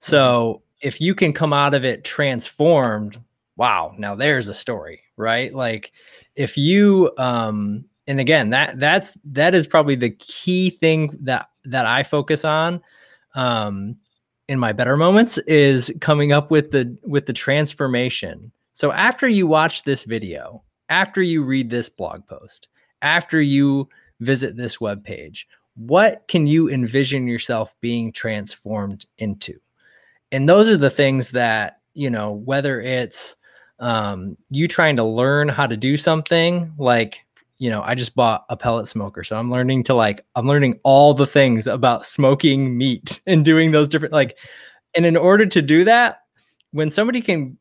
So 0.00 0.60
if 0.82 1.00
you 1.00 1.14
can 1.14 1.32
come 1.32 1.52
out 1.52 1.72
of 1.72 1.84
it 1.84 2.04
transformed, 2.04 3.18
wow, 3.58 3.94
now 3.98 4.14
there's 4.14 4.48
a 4.48 4.54
story, 4.54 5.02
right? 5.18 5.54
Like 5.54 5.92
if 6.36 6.56
you 6.56 7.12
um 7.18 7.84
and 8.06 8.20
again, 8.20 8.50
that 8.50 8.80
that's 8.80 9.18
that 9.26 9.54
is 9.54 9.66
probably 9.66 9.96
the 9.96 10.10
key 10.10 10.70
thing 10.70 11.14
that 11.22 11.50
that 11.66 11.84
I 11.84 12.02
focus 12.02 12.46
on 12.46 12.80
um 13.34 13.96
in 14.48 14.58
my 14.58 14.72
better 14.72 14.96
moments 14.96 15.36
is 15.38 15.92
coming 16.00 16.32
up 16.32 16.50
with 16.50 16.70
the 16.70 16.96
with 17.02 17.26
the 17.26 17.34
transformation. 17.34 18.50
So 18.72 18.92
after 18.92 19.28
you 19.28 19.46
watch 19.46 19.82
this 19.82 20.04
video, 20.04 20.62
after 20.88 21.20
you 21.20 21.42
read 21.42 21.68
this 21.68 21.90
blog 21.90 22.26
post, 22.26 22.68
after 23.02 23.40
you 23.40 23.90
visit 24.20 24.56
this 24.56 24.80
web 24.80 25.04
page. 25.04 25.46
What 25.74 26.24
can 26.28 26.46
you 26.46 26.68
envision 26.68 27.28
yourself 27.28 27.74
being 27.80 28.12
transformed 28.12 29.06
into? 29.18 29.58
And 30.32 30.48
those 30.48 30.68
are 30.68 30.76
the 30.76 30.90
things 30.90 31.30
that, 31.30 31.80
you 31.94 32.10
know, 32.10 32.32
whether 32.32 32.80
it's 32.80 33.36
um, 33.80 34.36
you 34.50 34.68
trying 34.68 34.96
to 34.96 35.04
learn 35.04 35.48
how 35.48 35.66
to 35.66 35.76
do 35.76 35.96
something 35.96 36.72
like, 36.78 37.24
you 37.58 37.70
know, 37.70 37.82
I 37.82 37.94
just 37.94 38.14
bought 38.14 38.44
a 38.48 38.56
pellet 38.56 38.88
smoker. 38.88 39.24
So 39.24 39.36
I'm 39.36 39.50
learning 39.50 39.84
to 39.84 39.94
like, 39.94 40.24
I'm 40.34 40.46
learning 40.46 40.78
all 40.84 41.14
the 41.14 41.26
things 41.26 41.66
about 41.66 42.06
smoking 42.06 42.76
meat 42.76 43.20
and 43.26 43.44
doing 43.44 43.70
those 43.70 43.88
different, 43.88 44.12
like, 44.12 44.36
and 44.96 45.04
in 45.04 45.16
order 45.16 45.46
to 45.46 45.62
do 45.62 45.84
that, 45.84 46.20
when 46.72 46.90
somebody 46.90 47.20
can 47.20 47.58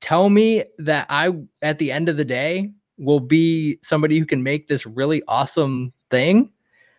tell 0.00 0.28
me 0.30 0.64
that 0.78 1.06
I, 1.08 1.32
at 1.62 1.78
the 1.78 1.92
end 1.92 2.08
of 2.08 2.16
the 2.16 2.24
day, 2.24 2.72
will 2.98 3.20
be 3.20 3.78
somebody 3.82 4.18
who 4.18 4.26
can 4.26 4.42
make 4.42 4.66
this 4.66 4.84
really 4.86 5.22
awesome 5.28 5.92
thing 6.10 6.50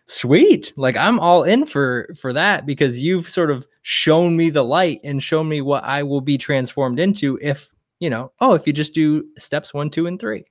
sweet 0.06 0.72
like 0.76 0.96
i'm 0.96 1.20
all 1.20 1.44
in 1.44 1.64
for 1.64 2.08
for 2.18 2.32
that 2.32 2.66
because 2.66 2.98
you've 2.98 3.28
sort 3.28 3.48
of 3.48 3.68
shown 3.82 4.36
me 4.36 4.50
the 4.50 4.64
light 4.64 4.98
and 5.04 5.22
shown 5.22 5.48
me 5.48 5.60
what 5.60 5.84
i 5.84 6.02
will 6.02 6.20
be 6.20 6.36
transformed 6.36 6.98
into 6.98 7.38
if 7.40 7.72
you 8.00 8.10
know 8.10 8.32
oh 8.40 8.54
if 8.54 8.66
you 8.66 8.72
just 8.72 8.94
do 8.94 9.24
steps 9.38 9.72
one 9.72 9.90
two 9.90 10.06
and 10.06 10.18
three. 10.20 10.44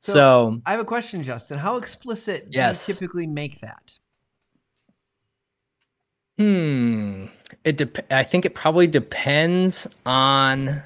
So, 0.00 0.12
so 0.12 0.60
i 0.66 0.72
have 0.72 0.80
a 0.80 0.84
question 0.84 1.22
justin. 1.22 1.58
How 1.58 1.76
explicit 1.76 2.50
do 2.50 2.58
you 2.58 2.72
typically 2.74 3.26
make 3.26 3.60
that? 3.60 3.98
Hmm. 6.38 7.26
It 7.64 7.76
de- 7.76 8.14
i 8.14 8.24
think 8.24 8.44
it 8.44 8.54
probably 8.54 8.86
depends 8.88 9.86
on 10.04 10.82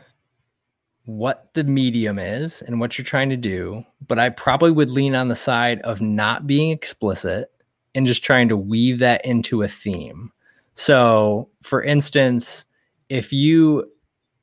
what 1.19 1.51
the 1.55 1.65
medium 1.65 2.19
is 2.19 2.63
and 2.63 2.79
what 2.79 2.97
you're 2.97 3.05
trying 3.05 3.31
to 3.31 3.37
do, 3.37 3.85
but 4.07 4.19
I 4.19 4.29
probably 4.29 4.71
would 4.71 4.91
lean 4.91 5.15
on 5.15 5.29
the 5.29 5.35
side 5.35 5.81
of 5.83 6.01
not 6.01 6.47
being 6.47 6.71
explicit 6.71 7.51
and 7.95 8.07
just 8.07 8.23
trying 8.23 8.49
to 8.49 8.57
weave 8.57 9.01
that 9.01 9.25
into 9.25 9.63
a 9.63 9.69
theme. 9.69 10.31
So, 10.75 11.49
for 11.63 11.83
instance, 11.83 12.65
if 13.09 13.33
you 13.33 13.91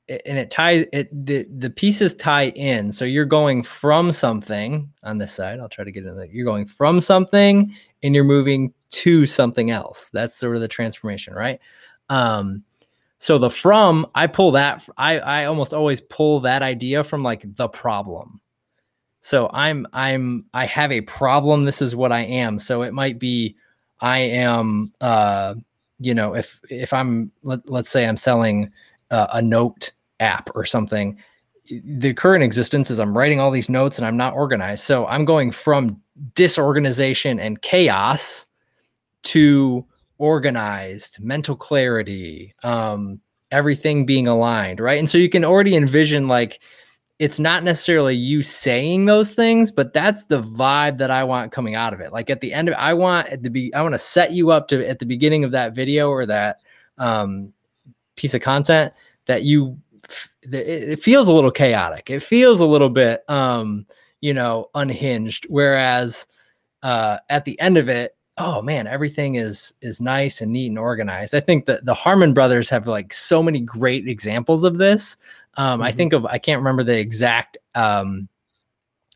and 0.10 0.38
it 0.38 0.50
ties 0.50 0.86
it 0.94 1.10
the 1.26 1.46
the 1.58 1.70
pieces 1.70 2.16
tie 2.16 2.50
in. 2.50 2.92
So 2.92 3.06
you're 3.06 3.26
going 3.26 3.64
from 3.64 4.12
something 4.12 4.92
on 5.04 5.18
this 5.18 5.34
side. 5.34 5.60
I'll 5.60 5.70
try 5.70 5.86
to 5.86 5.92
get 5.92 6.06
in 6.06 6.16
there. 6.16 6.26
You're 6.26 6.46
going 6.46 6.66
from 6.66 7.02
something 7.02 7.76
and 8.04 8.16
you're 8.16 8.24
moving 8.24 8.74
to 8.90 9.26
something 9.26 9.72
else. 9.72 10.10
That's 10.10 10.36
sort 10.36 10.56
of 10.56 10.62
the 10.62 10.68
transformation, 10.68 11.34
right? 11.34 11.60
Um, 12.10 12.64
So 13.20 13.40
the 13.40 13.50
from, 13.50 14.06
I 14.14 14.28
pull 14.28 14.52
that, 14.52 14.88
I, 14.96 15.18
I 15.18 15.46
almost 15.46 15.74
always 15.74 16.02
pull 16.02 16.42
that 16.42 16.62
idea 16.62 17.04
from 17.04 17.24
like 17.24 17.44
the 17.56 17.68
problem. 17.68 18.40
So 19.22 19.50
I'm, 19.52 19.88
I'm, 19.92 20.46
I 20.54 20.68
have 20.68 20.92
a 20.92 21.02
problem. 21.02 21.66
This 21.66 21.82
is 21.82 21.96
what 21.96 22.12
I 22.12 22.22
am. 22.22 22.60
So 22.60 22.84
it 22.84 22.94
might 22.94 23.18
be, 23.18 23.56
I 24.00 24.20
am, 24.20 24.94
uh, 25.02 25.56
you 26.00 26.14
know, 26.14 26.36
if, 26.36 26.60
if 26.70 26.94
I'm, 26.94 27.32
let, 27.42 27.68
let's 27.68 27.90
say 27.90 28.06
I'm 28.06 28.18
selling 28.18 28.72
uh, 29.10 29.28
a 29.34 29.42
note 29.42 29.92
app 30.20 30.50
or 30.56 30.66
something, 30.66 31.18
the 31.70 32.14
current 32.14 32.44
existence 32.44 32.90
is 32.90 33.00
I'm 33.00 33.18
writing 33.18 33.40
all 33.40 33.52
these 33.52 33.70
notes 33.70 33.98
and 33.98 34.08
I'm 34.08 34.18
not 34.18 34.34
organized. 34.34 34.84
So 34.84 35.06
I'm 35.08 35.26
going 35.26 35.52
from 35.52 36.02
disorganization 36.34 37.40
and 37.40 37.62
chaos 37.62 38.46
to 39.24 39.86
organized, 40.18 41.22
mental 41.22 41.56
clarity, 41.56 42.56
um, 42.64 43.22
everything 43.52 44.06
being 44.06 44.28
aligned, 44.28 44.80
right? 44.80 45.00
And 45.00 45.10
so 45.10 45.18
you 45.18 45.30
can 45.30 45.46
already 45.46 45.76
envision 45.76 46.28
like 46.28 46.62
it's 47.20 47.40
not 47.40 47.64
necessarily 47.64 48.16
you 48.16 48.44
saying 48.44 49.06
those 49.06 49.34
things, 49.34 49.72
but 49.72 49.94
that's 49.94 50.26
the 50.26 50.42
vibe 50.42 50.98
that 50.98 51.10
I 51.10 51.24
want 51.24 51.52
coming 51.52 51.76
out 51.76 51.94
of 51.94 52.00
it. 52.00 52.14
Like 52.14 52.30
at 52.30 52.42
the 52.42 52.54
end 52.54 52.68
of 52.68 52.74
it, 52.74 52.78
I 52.78 52.94
want 52.94 53.28
at 53.30 53.42
the 53.42 53.50
be 53.50 53.74
I 53.74 53.82
want 53.82 53.94
to 53.94 54.00
set 54.00 54.32
you 54.32 54.52
up 54.52 54.68
to 54.70 54.88
at 54.88 55.00
the 55.00 55.06
beginning 55.06 55.44
of 55.44 55.52
that 55.52 55.74
video 55.74 56.10
or 56.10 56.26
that 56.28 56.60
um, 56.98 57.54
piece 58.16 58.34
of 58.34 58.42
content 58.42 58.94
that 59.26 59.44
you 59.44 59.78
it 60.44 61.00
feels 61.00 61.28
a 61.28 61.34
little 61.34 61.52
chaotic. 61.52 62.10
It 62.10 62.22
feels 62.22 62.60
a 62.60 62.66
little 62.66 62.90
bit 62.90 63.28
um, 63.30 63.86
you 64.22 64.34
know, 64.34 64.70
unhinged. 64.76 65.46
Whereas 65.50 66.28
uh, 66.84 67.18
at 67.30 67.46
the 67.46 67.60
end 67.60 67.78
of 67.78 67.90
it, 67.90 68.16
oh 68.38 68.62
man, 68.62 68.88
everything 68.88 69.36
is 69.36 69.74
is 69.82 70.00
nice 70.02 70.42
and 70.42 70.52
neat 70.52 70.68
and 70.68 70.80
organized. 70.80 71.34
I 71.34 71.40
think 71.40 71.66
that 71.66 71.86
the 71.86 71.94
Harmon 71.94 72.34
brothers 72.34 72.70
have 72.70 72.88
like 72.88 73.14
so 73.14 73.42
many 73.42 73.60
great 73.60 74.08
examples 74.08 74.64
of 74.64 74.78
this. 74.78 75.18
Um, 75.56 75.80
mm-hmm. 75.80 75.84
I 75.84 75.92
think 75.92 76.14
of 76.14 76.26
I 76.26 76.38
can't 76.38 76.60
remember 76.60 76.84
the 76.84 76.98
exact 76.98 77.58
um, 77.76 78.28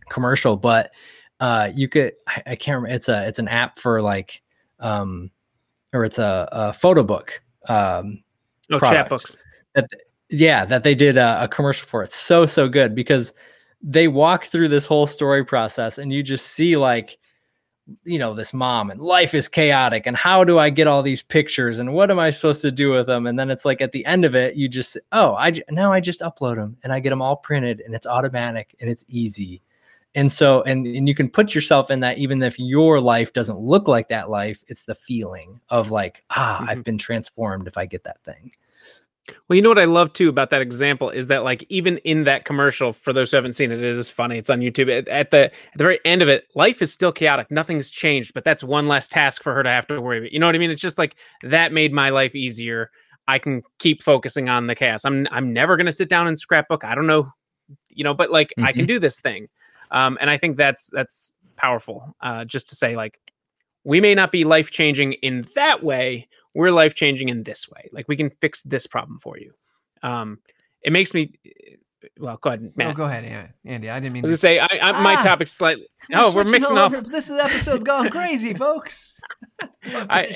commercial, 0.09 0.57
but 0.57 0.91
uh, 1.39 1.69
you 1.73 1.87
could 1.87 2.13
I, 2.27 2.43
I, 2.47 2.55
can't 2.55 2.75
remember. 2.75 2.95
It's 2.95 3.09
a 3.09 3.27
it's 3.27 3.39
an 3.39 3.47
app 3.47 3.79
for 3.79 4.01
like 4.01 4.41
um, 4.79 5.31
or 5.93 6.05
it's 6.05 6.19
a, 6.19 6.47
a 6.51 6.73
photo 6.73 7.03
book. 7.03 7.41
Um, 7.67 8.23
oh, 8.71 8.79
Chatbooks. 8.79 9.35
That, 9.75 9.89
yeah, 10.31 10.65
that 10.65 10.83
they 10.83 10.95
did 10.95 11.17
a, 11.17 11.43
a 11.43 11.47
commercial 11.47 11.87
for. 11.87 12.03
It's 12.03 12.15
so 12.15 12.45
so 12.45 12.67
good 12.67 12.95
because 12.95 13.33
they 13.83 14.07
walk 14.07 14.45
through 14.45 14.69
this 14.69 14.85
whole 14.85 15.07
story 15.07 15.43
process 15.43 15.97
and 15.97 16.13
you 16.13 16.23
just 16.23 16.47
see 16.47 16.77
like 16.77 17.17
you 18.05 18.19
know 18.19 18.33
this 18.33 18.53
mom 18.53 18.91
and 18.91 19.01
life 19.01 19.33
is 19.33 19.47
chaotic 19.47 20.05
and 20.05 20.15
how 20.15 20.43
do 20.43 20.59
i 20.59 20.69
get 20.69 20.87
all 20.87 21.01
these 21.01 21.23
pictures 21.23 21.79
and 21.79 21.91
what 21.91 22.11
am 22.11 22.19
i 22.19 22.29
supposed 22.29 22.61
to 22.61 22.71
do 22.71 22.91
with 22.91 23.07
them 23.07 23.25
and 23.25 23.39
then 23.39 23.49
it's 23.49 23.65
like 23.65 23.81
at 23.81 23.91
the 23.91 24.05
end 24.05 24.23
of 24.23 24.35
it 24.35 24.55
you 24.55 24.69
just 24.69 24.97
oh 25.11 25.33
i 25.33 25.51
now 25.71 25.91
i 25.91 25.99
just 25.99 26.21
upload 26.21 26.55
them 26.55 26.77
and 26.83 26.93
i 26.93 26.99
get 26.99 27.09
them 27.09 27.23
all 27.23 27.35
printed 27.35 27.81
and 27.81 27.95
it's 27.95 28.05
automatic 28.05 28.75
and 28.79 28.89
it's 28.89 29.03
easy 29.07 29.61
and 30.13 30.31
so 30.31 30.61
and, 30.61 30.85
and 30.85 31.07
you 31.07 31.15
can 31.15 31.27
put 31.27 31.55
yourself 31.55 31.89
in 31.89 32.01
that 32.01 32.19
even 32.19 32.41
if 32.43 32.59
your 32.59 33.01
life 33.01 33.33
doesn't 33.33 33.59
look 33.59 33.87
like 33.87 34.09
that 34.09 34.29
life 34.29 34.63
it's 34.67 34.85
the 34.85 34.95
feeling 34.95 35.59
of 35.69 35.89
like 35.89 36.23
ah 36.29 36.59
mm-hmm. 36.59 36.69
i've 36.69 36.83
been 36.83 36.99
transformed 36.99 37.67
if 37.67 37.77
i 37.77 37.85
get 37.85 38.03
that 38.03 38.23
thing 38.23 38.51
well, 39.47 39.55
you 39.55 39.61
know 39.61 39.69
what 39.69 39.79
I 39.79 39.85
love 39.85 40.13
too 40.13 40.29
about 40.29 40.49
that 40.49 40.61
example 40.61 41.09
is 41.09 41.27
that 41.27 41.43
like 41.43 41.65
even 41.69 41.97
in 41.99 42.23
that 42.23 42.45
commercial, 42.45 42.91
for 42.91 43.13
those 43.13 43.31
who 43.31 43.37
haven't 43.37 43.53
seen 43.53 43.71
it, 43.71 43.79
it 43.79 43.97
is 43.97 44.09
funny. 44.09 44.37
It's 44.37 44.49
on 44.49 44.59
YouTube. 44.59 44.91
At, 44.91 45.07
at 45.07 45.31
the 45.31 45.45
at 45.45 45.77
the 45.77 45.83
very 45.83 45.99
end 46.05 46.21
of 46.21 46.29
it, 46.29 46.45
life 46.55 46.81
is 46.81 46.91
still 46.91 47.11
chaotic. 47.11 47.49
Nothing's 47.51 47.89
changed, 47.89 48.33
but 48.33 48.43
that's 48.43 48.63
one 48.63 48.87
less 48.87 49.07
task 49.07 49.43
for 49.43 49.53
her 49.53 49.63
to 49.63 49.69
have 49.69 49.87
to 49.87 50.01
worry 50.01 50.19
about. 50.19 50.31
You 50.31 50.39
know 50.39 50.47
what 50.47 50.55
I 50.55 50.59
mean? 50.59 50.71
It's 50.71 50.81
just 50.81 50.97
like 50.97 51.15
that 51.43 51.71
made 51.71 51.93
my 51.93 52.09
life 52.09 52.35
easier. 52.35 52.89
I 53.27 53.37
can 53.39 53.61
keep 53.79 54.01
focusing 54.01 54.49
on 54.49 54.67
the 54.67 54.75
chaos. 54.75 55.05
I'm 55.05 55.27
I'm 55.31 55.53
never 55.53 55.77
gonna 55.77 55.93
sit 55.93 56.09
down 56.09 56.27
and 56.27 56.37
scrapbook. 56.37 56.83
I 56.83 56.95
don't 56.95 57.07
know, 57.07 57.31
you 57.89 58.03
know, 58.03 58.13
but 58.13 58.31
like 58.31 58.49
mm-hmm. 58.49 58.65
I 58.65 58.71
can 58.71 58.81
mm-hmm. 58.81 58.87
do 58.87 58.99
this 58.99 59.19
thing. 59.19 59.47
Um, 59.91 60.17
and 60.19 60.29
I 60.29 60.37
think 60.37 60.57
that's 60.57 60.89
that's 60.91 61.31
powerful. 61.55 62.15
Uh, 62.21 62.45
just 62.45 62.69
to 62.69 62.75
say 62.75 62.95
like 62.95 63.19
we 63.83 64.01
may 64.01 64.15
not 64.15 64.31
be 64.31 64.43
life 64.43 64.71
changing 64.71 65.13
in 65.13 65.47
that 65.55 65.83
way, 65.83 66.27
we're 66.53 66.71
life 66.71 66.95
changing 66.95 67.29
in 67.29 67.43
this 67.43 67.69
way. 67.69 67.89
Like 67.91 68.07
we 68.07 68.15
can 68.15 68.29
fix 68.41 68.61
this 68.63 68.87
problem 68.87 69.19
for 69.19 69.37
you. 69.37 69.53
Um, 70.03 70.39
it 70.81 70.91
makes 70.91 71.13
me. 71.13 71.33
Well, 72.19 72.37
go 72.37 72.49
ahead, 72.49 72.73
Matt. 72.75 72.93
Oh, 72.93 72.93
go 72.93 73.03
ahead, 73.03 73.53
Andy. 73.63 73.89
I 73.89 73.99
didn't 73.99 74.13
mean 74.13 74.25
I 74.25 74.29
was 74.29 74.39
to 74.39 74.41
say 74.41 74.59
I, 74.59 74.65
I, 74.65 74.79
ah, 74.81 75.03
my 75.03 75.15
topic's 75.21 75.51
slightly. 75.51 75.87
No, 76.09 76.29
we're, 76.29 76.43
we're 76.43 76.51
mixing 76.51 76.77
up. 76.77 76.91
This 77.07 77.29
is 77.29 77.39
episode's 77.39 77.83
gone 77.83 78.09
crazy, 78.09 78.53
folks. 78.55 79.19
I, 79.83 80.27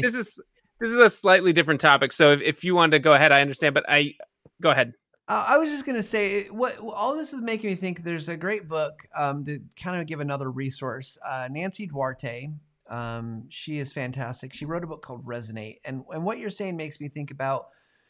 this 0.00 0.14
is 0.14 0.52
this 0.80 0.90
is 0.90 0.98
a 0.98 1.08
slightly 1.08 1.52
different 1.52 1.80
topic. 1.80 2.12
So 2.12 2.32
if, 2.32 2.40
if 2.42 2.64
you 2.64 2.74
wanted 2.74 2.92
to 2.92 2.98
go 2.98 3.14
ahead, 3.14 3.32
I 3.32 3.40
understand. 3.40 3.74
But 3.74 3.84
I 3.88 4.14
go 4.60 4.70
ahead. 4.70 4.92
Uh, 5.26 5.46
I 5.48 5.56
was 5.56 5.70
just 5.70 5.86
gonna 5.86 6.02
say 6.02 6.48
what 6.48 6.78
all 6.78 7.16
this 7.16 7.32
is 7.32 7.40
making 7.40 7.70
me 7.70 7.76
think. 7.76 8.02
There's 8.02 8.28
a 8.28 8.36
great 8.36 8.68
book 8.68 9.06
um, 9.16 9.44
to 9.46 9.60
kind 9.82 9.98
of 9.98 10.06
give 10.06 10.20
another 10.20 10.50
resource. 10.50 11.16
Uh, 11.26 11.48
Nancy 11.50 11.86
Duarte 11.86 12.50
um, 12.90 13.44
she 13.48 13.78
is 13.78 13.92
fantastic. 13.92 14.52
She 14.52 14.64
wrote 14.64 14.84
a 14.84 14.86
book 14.86 15.02
called 15.02 15.24
Resonate, 15.24 15.78
and 15.84 16.04
and 16.10 16.24
what 16.24 16.38
you're 16.38 16.50
saying 16.50 16.76
makes 16.76 17.00
me 17.00 17.08
think 17.08 17.30
about. 17.30 17.66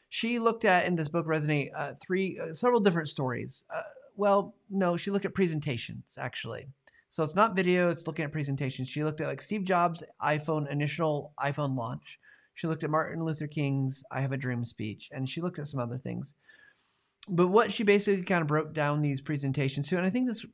She 0.09 0.39
looked 0.39 0.65
at 0.65 0.87
in 0.87 0.95
this 0.97 1.09
book 1.09 1.27
Resonate 1.27 1.71
uh, 1.77 1.93
three 2.01 2.39
uh, 2.39 2.55
several 2.55 2.81
different 2.81 3.09
stories. 3.09 3.65
Uh, 3.75 3.83
well, 4.17 4.55
no, 4.71 4.97
she 4.97 5.11
looked 5.11 5.25
at 5.25 5.35
presentations 5.35 6.17
actually. 6.19 6.69
So 7.09 7.23
it's 7.23 7.35
not 7.35 7.57
video; 7.57 7.91
it's 7.91 8.07
looking 8.07 8.25
at 8.25 8.33
presentations. 8.33 8.89
She 8.89 9.05
looked 9.05 9.21
at 9.21 9.29
like 9.29 9.43
Steve 9.43 9.65
Jobs' 9.65 10.03
iPhone 10.21 10.71
initial 10.71 11.33
iPhone 11.39 11.77
launch. 11.77 12.19
She 12.55 12.67
looked 12.67 12.85
at 12.85 12.91
Martin 12.91 13.25
Luther 13.25 13.47
King's 13.47 14.03
"I 14.11 14.21
Have 14.21 14.33
a 14.33 14.37
Dream" 14.37 14.65
speech, 14.65 15.09
and 15.13 15.29
she 15.29 15.41
looked 15.41 15.59
at 15.59 15.69
some 15.69 15.81
other 15.81 15.99
things. 15.99 16.35
But 17.29 17.49
what 17.49 17.73
she 17.73 17.85
basically 17.85 18.25
kind 18.25 18.43
of 18.43 18.49
broke 18.49 18.75
down 18.75 19.01
these 19.01 19.21
presentations 19.21 19.89
to, 19.89 19.97
and 19.97 20.05
I 20.05 20.11
think 20.11 20.27
this 20.27 20.45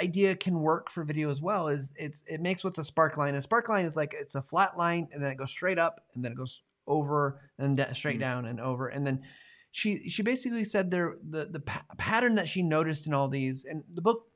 idea 0.00 0.34
can 0.34 0.60
work 0.60 0.90
for 0.90 1.04
video 1.04 1.30
as 1.30 1.40
well 1.40 1.68
is 1.68 1.92
it's 1.96 2.22
it 2.26 2.40
makes 2.40 2.64
what's 2.64 2.78
a 2.78 2.84
spark 2.84 3.16
line. 3.16 3.34
A 3.34 3.40
spark 3.40 3.68
line 3.68 3.84
is 3.84 3.96
like 3.96 4.14
it's 4.18 4.34
a 4.34 4.42
flat 4.42 4.76
line 4.76 5.08
and 5.12 5.22
then 5.22 5.30
it 5.30 5.38
goes 5.38 5.50
straight 5.50 5.78
up 5.78 6.04
and 6.14 6.24
then 6.24 6.32
it 6.32 6.38
goes 6.38 6.62
over 6.86 7.40
and 7.58 7.78
straight 7.94 8.14
mm-hmm. 8.14 8.20
down 8.20 8.46
and 8.46 8.60
over 8.60 8.88
and 8.88 9.06
then 9.06 9.22
she 9.70 10.08
she 10.08 10.22
basically 10.22 10.64
said 10.64 10.90
there 10.90 11.16
the 11.28 11.46
the 11.46 11.60
pa- 11.60 11.84
pattern 11.96 12.34
that 12.36 12.48
she 12.48 12.62
noticed 12.62 13.06
in 13.06 13.14
all 13.14 13.28
these 13.28 13.64
and 13.64 13.82
the 13.94 14.02
book 14.02 14.26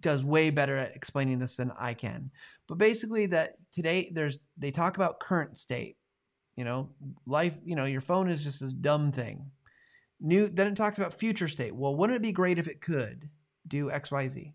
does 0.00 0.24
way 0.24 0.50
better 0.50 0.76
at 0.76 0.96
explaining 0.96 1.38
this 1.38 1.56
than 1.56 1.72
I 1.78 1.94
can. 1.94 2.30
But 2.66 2.78
basically 2.78 3.26
that 3.26 3.56
today 3.72 4.10
there's 4.12 4.46
they 4.56 4.70
talk 4.70 4.96
about 4.96 5.20
current 5.20 5.58
state. 5.58 5.96
You 6.56 6.64
know, 6.64 6.90
life, 7.26 7.56
you 7.64 7.74
know, 7.74 7.84
your 7.84 8.00
phone 8.00 8.30
is 8.30 8.44
just 8.44 8.62
a 8.62 8.72
dumb 8.72 9.10
thing. 9.10 9.50
New 10.20 10.48
then 10.48 10.68
it 10.68 10.76
talks 10.76 10.98
about 10.98 11.14
future 11.14 11.48
state. 11.48 11.74
Well, 11.74 11.96
wouldn't 11.96 12.16
it 12.16 12.22
be 12.22 12.32
great 12.32 12.58
if 12.58 12.68
it 12.68 12.80
could 12.80 13.28
do 13.66 13.90
XYZ? 13.90 14.52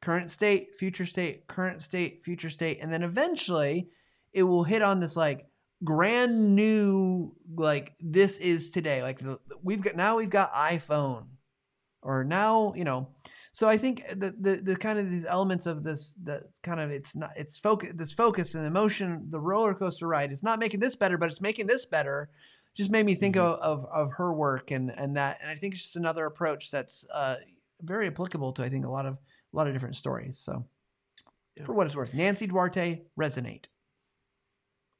Current 0.00 0.30
state, 0.30 0.74
future 0.76 1.06
state, 1.06 1.46
current 1.46 1.82
state, 1.82 2.22
future 2.22 2.50
state, 2.50 2.78
and 2.80 2.92
then 2.92 3.02
eventually 3.02 3.88
it 4.32 4.42
will 4.42 4.64
hit 4.64 4.82
on 4.82 5.00
this 5.00 5.16
like 5.16 5.46
grand 5.84 6.54
new 6.54 7.34
like 7.56 7.94
this 8.00 8.38
is 8.38 8.70
today. 8.70 9.02
Like 9.02 9.18
the, 9.18 9.38
we've 9.62 9.82
got 9.82 9.96
now 9.96 10.16
we've 10.16 10.30
got 10.30 10.52
iPhone, 10.52 11.26
or 12.02 12.24
now 12.24 12.74
you 12.76 12.84
know. 12.84 13.08
So 13.52 13.68
I 13.68 13.76
think 13.76 14.04
the, 14.10 14.34
the 14.38 14.60
the 14.62 14.76
kind 14.76 14.98
of 14.98 15.10
these 15.10 15.24
elements 15.24 15.66
of 15.66 15.82
this 15.82 16.14
the 16.22 16.42
kind 16.62 16.80
of 16.80 16.90
it's 16.90 17.16
not 17.16 17.30
it's 17.36 17.58
focus 17.58 17.90
this 17.94 18.12
focus 18.12 18.54
and 18.54 18.66
emotion 18.66 19.26
the 19.30 19.40
roller 19.40 19.74
coaster 19.74 20.06
ride. 20.06 20.30
It's 20.32 20.44
not 20.44 20.58
making 20.58 20.80
this 20.80 20.94
better, 20.94 21.18
but 21.18 21.28
it's 21.28 21.40
making 21.40 21.66
this 21.66 21.84
better. 21.86 22.30
Just 22.76 22.90
made 22.90 23.06
me 23.06 23.16
think 23.16 23.34
mm-hmm. 23.34 23.60
of, 23.60 23.84
of, 23.84 23.86
of 23.92 24.12
her 24.18 24.32
work 24.32 24.70
and 24.70 24.92
and 24.96 25.16
that 25.16 25.38
and 25.40 25.50
I 25.50 25.56
think 25.56 25.74
it's 25.74 25.82
just 25.82 25.96
another 25.96 26.26
approach 26.26 26.70
that's 26.70 27.04
uh, 27.12 27.36
very 27.82 28.06
applicable 28.06 28.52
to 28.52 28.62
I 28.64 28.68
think 28.68 28.84
a 28.84 28.90
lot 28.90 29.06
of 29.06 29.18
a 29.52 29.56
lot 29.56 29.66
of 29.66 29.72
different 29.72 29.96
stories. 29.96 30.38
So, 30.38 30.64
yeah. 31.56 31.64
for 31.64 31.72
what 31.72 31.86
it's 31.86 31.96
worth, 31.96 32.14
Nancy 32.14 32.46
Duarte, 32.46 33.02
resonate. 33.18 33.66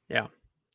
Yeah. 0.09 0.27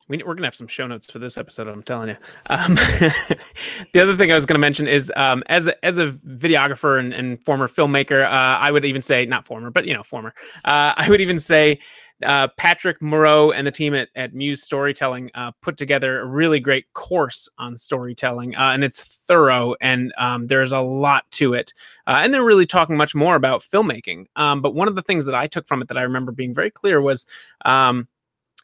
We, 0.07 0.21
are 0.21 0.35
gonna 0.35 0.45
have 0.45 0.55
some 0.55 0.67
show 0.67 0.85
notes 0.85 1.09
for 1.09 1.17
this 1.17 1.35
episode. 1.35 1.67
I'm 1.67 1.81
telling 1.81 2.09
you. 2.09 2.17
Um, 2.47 2.75
the 3.93 4.01
other 4.01 4.15
thing 4.15 4.31
I 4.31 4.35
was 4.35 4.45
gonna 4.45 4.59
mention 4.59 4.87
is, 4.87 5.11
um, 5.15 5.41
as 5.47 5.65
a, 5.65 5.85
as 5.85 5.97
a 5.97 6.11
videographer 6.11 6.99
and, 6.99 7.11
and 7.11 7.43
former 7.43 7.67
filmmaker, 7.67 8.23
uh, 8.23 8.29
I 8.29 8.71
would 8.71 8.85
even 8.85 9.01
say 9.01 9.25
not 9.25 9.47
former, 9.47 9.71
but 9.71 9.85
you 9.87 9.95
know, 9.95 10.03
former. 10.03 10.35
Uh, 10.63 10.93
I 10.95 11.09
would 11.09 11.21
even 11.21 11.39
say 11.39 11.79
uh, 12.25 12.47
Patrick 12.57 13.01
Moreau 13.01 13.51
and 13.51 13.65
the 13.65 13.71
team 13.71 13.93
at, 13.93 14.09
at 14.15 14.33
Muse 14.33 14.61
Storytelling 14.61 15.31
uh, 15.35 15.51
put 15.61 15.77
together 15.77 16.19
a 16.19 16.25
really 16.25 16.59
great 16.59 16.91
course 16.93 17.47
on 17.57 17.77
storytelling, 17.77 18.55
uh, 18.55 18.71
and 18.71 18.83
it's 18.83 19.01
thorough 19.01 19.75
and 19.81 20.13
um, 20.17 20.47
there's 20.47 20.71
a 20.71 20.79
lot 20.79 21.29
to 21.31 21.53
it. 21.53 21.73
Uh, 22.07 22.19
and 22.23 22.33
they're 22.33 22.43
really 22.43 22.65
talking 22.65 22.97
much 22.97 23.15
more 23.15 23.35
about 23.35 23.61
filmmaking. 23.61 24.25
Um, 24.35 24.61
but 24.61 24.73
one 24.73 24.87
of 24.87 24.95
the 24.95 25.01
things 25.01 25.25
that 25.25 25.35
I 25.35 25.47
took 25.47 25.67
from 25.67 25.81
it 25.81 25.87
that 25.87 25.97
I 25.97 26.01
remember 26.01 26.31
being 26.31 26.53
very 26.53 26.71
clear 26.71 27.01
was 27.01 27.25
um, 27.63 28.07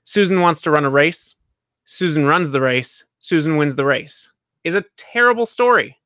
Susan 0.04 0.42
wants 0.42 0.62
to 0.62 0.72
run 0.72 0.86
a 0.86 0.90
race. 0.90 1.36
Susan 1.86 2.26
runs 2.26 2.52
the 2.52 2.62
race. 2.62 3.04
Susan 3.20 3.58
wins 3.58 3.76
the 3.76 3.86
race. 3.86 4.32
Is 4.64 4.76
a 4.76 4.86
terrible 4.98 5.46
story. 5.46 5.98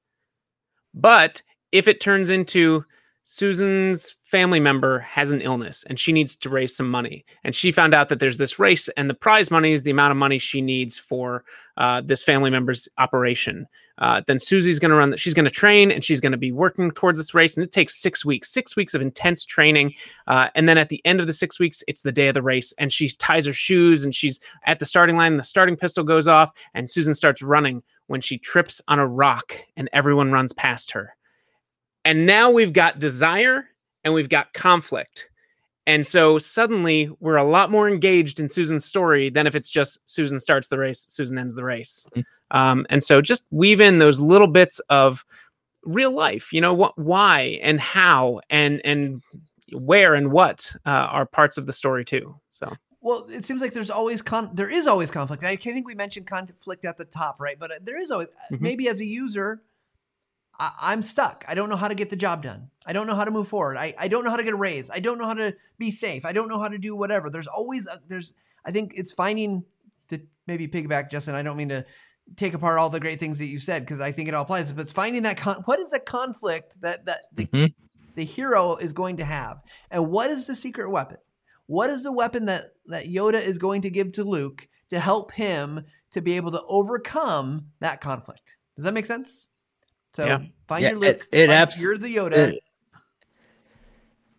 But 0.94 1.42
if 1.72 1.88
it 1.88 2.00
turns 2.00 2.30
into 2.30 2.86
Susan's 3.28 4.16
family 4.22 4.60
member 4.60 5.00
has 5.00 5.32
an 5.32 5.42
illness 5.42 5.84
and 5.90 6.00
she 6.00 6.14
needs 6.14 6.36
to 6.36 6.48
raise 6.48 6.78
some 6.78 6.88
money. 6.88 7.26
And 7.44 7.56
she 7.56 7.72
found 7.72 7.96
out 7.96 8.10
that 8.10 8.20
there's 8.20 8.38
this 8.38 8.60
race, 8.60 8.88
and 8.90 9.10
the 9.10 9.16
prize 9.16 9.50
money 9.50 9.74
is 9.74 9.82
the 9.82 9.90
amount 9.90 10.12
of 10.12 10.18
money 10.18 10.38
she 10.38 10.62
needs 10.62 11.00
for 11.00 11.44
uh, 11.76 12.04
this 12.06 12.22
family 12.22 12.52
member's 12.52 12.88
operation. 13.00 13.66
Uh, 13.98 14.22
then 14.28 14.38
Susie's 14.38 14.78
going 14.78 14.92
to 14.92 14.98
run, 14.98 15.18
she's 15.18 15.34
going 15.34 15.46
to 15.46 15.50
train 15.52 15.90
and 15.90 16.04
she's 16.04 16.22
going 16.22 16.34
to 16.34 16.38
be 16.38 16.52
working 16.52 16.92
towards 16.92 17.18
this 17.18 17.34
race. 17.34 17.58
And 17.58 17.66
it 17.66 17.72
takes 17.72 18.00
six 18.00 18.24
weeks, 18.24 18.54
six 18.54 18.76
weeks 18.76 18.94
of 18.94 19.02
intense 19.02 19.44
training. 19.44 19.96
Uh, 20.28 20.50
and 20.54 20.70
then 20.70 20.78
at 20.78 20.90
the 20.90 21.02
end 21.04 21.20
of 21.20 21.26
the 21.26 21.34
six 21.34 21.60
weeks, 21.60 21.84
it's 21.88 22.04
the 22.04 22.12
day 22.12 22.28
of 22.28 22.36
the 22.36 22.44
race. 22.44 22.76
And 22.78 22.94
she 22.94 23.10
ties 23.10 23.48
her 23.48 23.54
shoes 23.54 24.06
and 24.06 24.14
she's 24.14 24.40
at 24.68 24.78
the 24.78 24.86
starting 24.86 25.18
line. 25.18 25.34
And 25.34 25.40
the 25.40 25.44
starting 25.44 25.78
pistol 25.78 26.04
goes 26.04 26.28
off, 26.28 26.52
and 26.76 26.88
Susan 26.88 27.16
starts 27.16 27.42
running 27.42 27.82
when 28.06 28.22
she 28.22 28.38
trips 28.38 28.82
on 28.88 29.00
a 29.00 29.08
rock 29.08 29.58
and 29.76 29.90
everyone 29.94 30.32
runs 30.32 30.54
past 30.54 30.92
her. 30.92 31.16
And 32.06 32.26
now 32.26 32.52
we've 32.52 32.72
got 32.72 33.00
desire 33.00 33.66
and 34.04 34.14
we've 34.14 34.30
got 34.30 34.54
conflict. 34.54 35.30
And 35.88 36.06
so 36.06 36.40
suddenly 36.40 37.10
we're 37.20 37.36
a 37.36 37.44
lot 37.44 37.70
more 37.70 37.90
engaged 37.90 38.40
in 38.40 38.48
Susan's 38.48 38.86
story 38.86 39.30
than 39.30 39.48
if 39.48 39.56
it's 39.56 39.70
just 39.70 40.00
Susan 40.06 40.40
starts 40.40 40.68
the 40.68 40.78
race, 40.78 41.06
Susan 41.10 41.38
ends 41.38 41.56
the 41.56 41.64
race. 41.64 42.06
Mm-hmm. 42.16 42.58
Um, 42.58 42.86
and 42.90 43.04
so 43.04 43.22
just 43.22 43.46
weave 43.52 43.82
in 43.82 44.00
those 44.00 44.20
little 44.20 44.48
bits 44.48 44.80
of 44.90 45.26
real 45.84 46.16
life, 46.16 46.54
you 46.54 46.62
know, 46.62 46.74
what, 46.74 46.98
why 46.98 47.60
and 47.62 47.80
how 47.80 48.42
and, 48.50 48.82
and 48.86 49.22
where 49.74 50.14
and 50.14 50.32
what 50.32 50.76
uh, 50.86 50.90
are 50.90 51.26
parts 51.26 51.58
of 51.58 51.66
the 51.66 51.74
story 51.74 52.06
too. 52.06 52.36
So. 52.50 52.76
Well, 53.02 53.28
it 53.30 53.46
seems 53.46 53.62
like 53.62 53.74
there's 53.74 53.92
always 53.92 54.24
con- 54.24 54.50
there 54.56 54.70
is 54.70 54.88
always 54.88 55.12
conflict. 55.12 55.44
I 55.44 55.56
think 55.56 55.86
we 55.86 55.94
mentioned 55.94 56.26
conflict 56.26 56.86
at 56.86 56.98
the 56.98 57.06
top, 57.06 57.40
right? 57.40 57.60
But 57.60 57.72
uh, 57.72 57.76
there 57.84 58.02
is 58.02 58.10
always 58.10 58.30
mm-hmm. 58.52 58.64
maybe 58.64 58.90
as 58.90 59.00
a 59.00 59.06
user, 59.06 59.62
I, 60.60 60.94
am 60.94 61.04
stuck. 61.04 61.46
I 61.48 61.54
don't 61.54 61.70
know 61.70 61.76
how 61.76 61.88
to 61.88 61.96
get 61.96 62.10
the 62.10 62.16
job 62.16 62.44
done. 62.44 62.70
I 62.86 62.94
don't 62.94 63.08
know 63.08 63.16
how 63.16 63.26
to 63.26 63.32
move 63.32 63.48
forward. 63.48 63.78
I, 63.78 63.94
I 63.98 64.08
don't 64.08 64.24
know 64.24 64.30
how 64.30 64.38
to 64.38 64.44
get 64.44 64.54
a 64.54 64.58
raise. 64.58 64.90
I 64.90 65.00
don't 65.00 65.18
know 65.18 65.26
how 65.26 65.34
to 65.34 65.56
be 65.78 65.92
safe. 65.92 66.26
I 66.26 66.32
don't 66.32 66.48
know 66.48 66.60
how 66.60 66.68
to 66.68 66.78
do 66.78 66.96
whatever. 66.96 67.30
There's 67.30 67.48
always 67.48 67.88
a, 67.88 68.00
there's 68.08 68.34
I 68.66 68.72
think 68.72 68.94
it's 68.96 69.14
finding 69.14 69.64
to 70.10 70.22
maybe 70.48 70.68
piggyback, 70.68 71.12
Justin. 71.12 71.36
I 71.36 71.44
don't 71.44 71.58
mean 71.58 71.70
to 71.70 71.86
take 72.36 72.54
apart 72.54 72.80
all 72.80 72.90
the 72.90 73.00
great 73.00 73.20
things 73.20 73.38
that 73.40 73.46
you 73.46 73.60
said 73.60 73.84
because 73.84 74.00
I 74.00 74.12
think 74.12 74.28
it 74.28 74.34
all 74.34 74.44
applies. 74.44 74.72
But 74.72 74.82
it's 74.82 74.92
finding 74.92 75.24
that 75.24 75.38
con- 75.38 75.62
what 75.66 75.80
is 75.80 75.92
the 75.92 76.00
conflict 76.00 76.82
that 76.82 77.06
that 77.06 77.22
the, 77.34 77.46
mm-hmm. 77.46 77.66
the 78.16 78.26
hero 78.26 78.76
is 78.76 78.94
going 78.94 79.18
to 79.18 79.26
have, 79.26 79.62
and 79.92 80.10
what 80.10 80.32
is 80.32 80.46
the 80.46 80.56
secret 80.56 80.90
weapon? 80.90 81.18
What 81.68 81.90
is 81.90 82.04
the 82.04 82.12
weapon 82.12 82.46
that 82.46 82.74
that 82.88 83.08
Yoda 83.08 83.42
is 83.42 83.58
going 83.58 83.82
to 83.82 83.90
give 83.90 84.12
to 84.14 84.24
Luke 84.24 84.68
to 84.90 85.00
help 85.00 85.34
him 85.34 85.86
to 86.12 86.22
be 86.22 86.34
able 86.34 86.52
to 86.52 86.64
overcome 86.68 87.68
that 87.80 88.02
conflict? 88.02 88.58
Does 88.76 88.86
that 88.86 88.94
make 88.94 89.06
sense? 89.06 89.50
So 90.16 90.26
yeah. 90.26 90.40
find 90.68 90.82
yeah, 90.82 90.90
your 90.92 91.00
Luke. 91.00 91.28
It, 91.32 91.42
it 91.42 91.50
abs- 91.50 91.82
you're 91.82 91.98
the 91.98 92.16
Yoda. 92.16 92.32
It, 92.32 92.64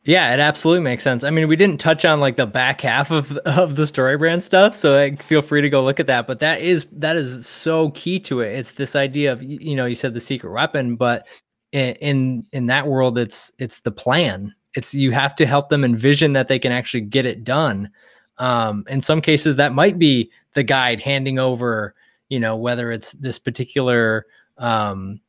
yeah, 0.05 0.33
it 0.33 0.41
absolutely 0.41 0.85
makes 0.85 1.03
sense. 1.03 1.25
I 1.25 1.31
mean, 1.31 1.49
we 1.49 1.57
didn't 1.57 1.79
touch 1.81 2.05
on 2.05 2.21
like 2.21 2.37
the 2.37 2.47
back 2.47 2.81
half 2.81 3.11
of 3.11 3.37
of 3.39 3.77
the 3.77 3.83
StoryBrand 3.83 4.41
stuff, 4.41 4.75
so 4.75 4.93
like, 4.93 5.23
feel 5.23 5.43
free 5.43 5.61
to 5.63 5.69
go 5.69 5.83
look 5.83 6.01
at 6.01 6.07
that. 6.07 6.27
But 6.27 6.39
that 6.39 6.61
is 6.63 6.87
that 6.93 7.17
is 7.17 7.47
so 7.47 7.91
key 7.91 8.21
to 8.21 8.41
it. 8.41 8.57
It's 8.57 8.73
this 8.73 8.97
idea 8.97 9.33
of 9.33 9.43
you 9.43 9.77
know 9.77 9.85
you 9.85 9.95
said 9.95 10.15
the 10.15 10.21
secret 10.21 10.53
weapon, 10.53 10.97
but 10.97 11.27
in 11.73 11.95
in, 11.97 12.47
in 12.53 12.67
that 12.67 12.87
world, 12.87 13.19
it's 13.19 13.53
it's 13.59 13.81
the 13.81 13.91
plan. 13.91 14.55
It's 14.75 14.95
you 14.95 15.11
have 15.11 15.37
to 15.37 15.47
help 15.47 15.69
them 15.69 15.85
envision 15.85 16.33
that 16.35 16.49
they 16.49 16.59
can 16.59 16.73
actually 16.73 17.03
get 17.03 17.27
it 17.27 17.45
done. 17.45 17.91
Um, 18.39 18.85
in 18.89 19.01
some 19.01 19.21
cases, 19.21 19.57
that 19.57 19.73
might 19.73 19.99
be 19.99 20.31
the 20.55 20.63
guide 20.63 21.01
handing 21.01 21.39
over, 21.39 21.95
you 22.29 22.39
know, 22.39 22.57
whether 22.57 22.93
it's 22.93 23.13
this 23.13 23.39
particular 23.39 24.27
um, 24.59 25.21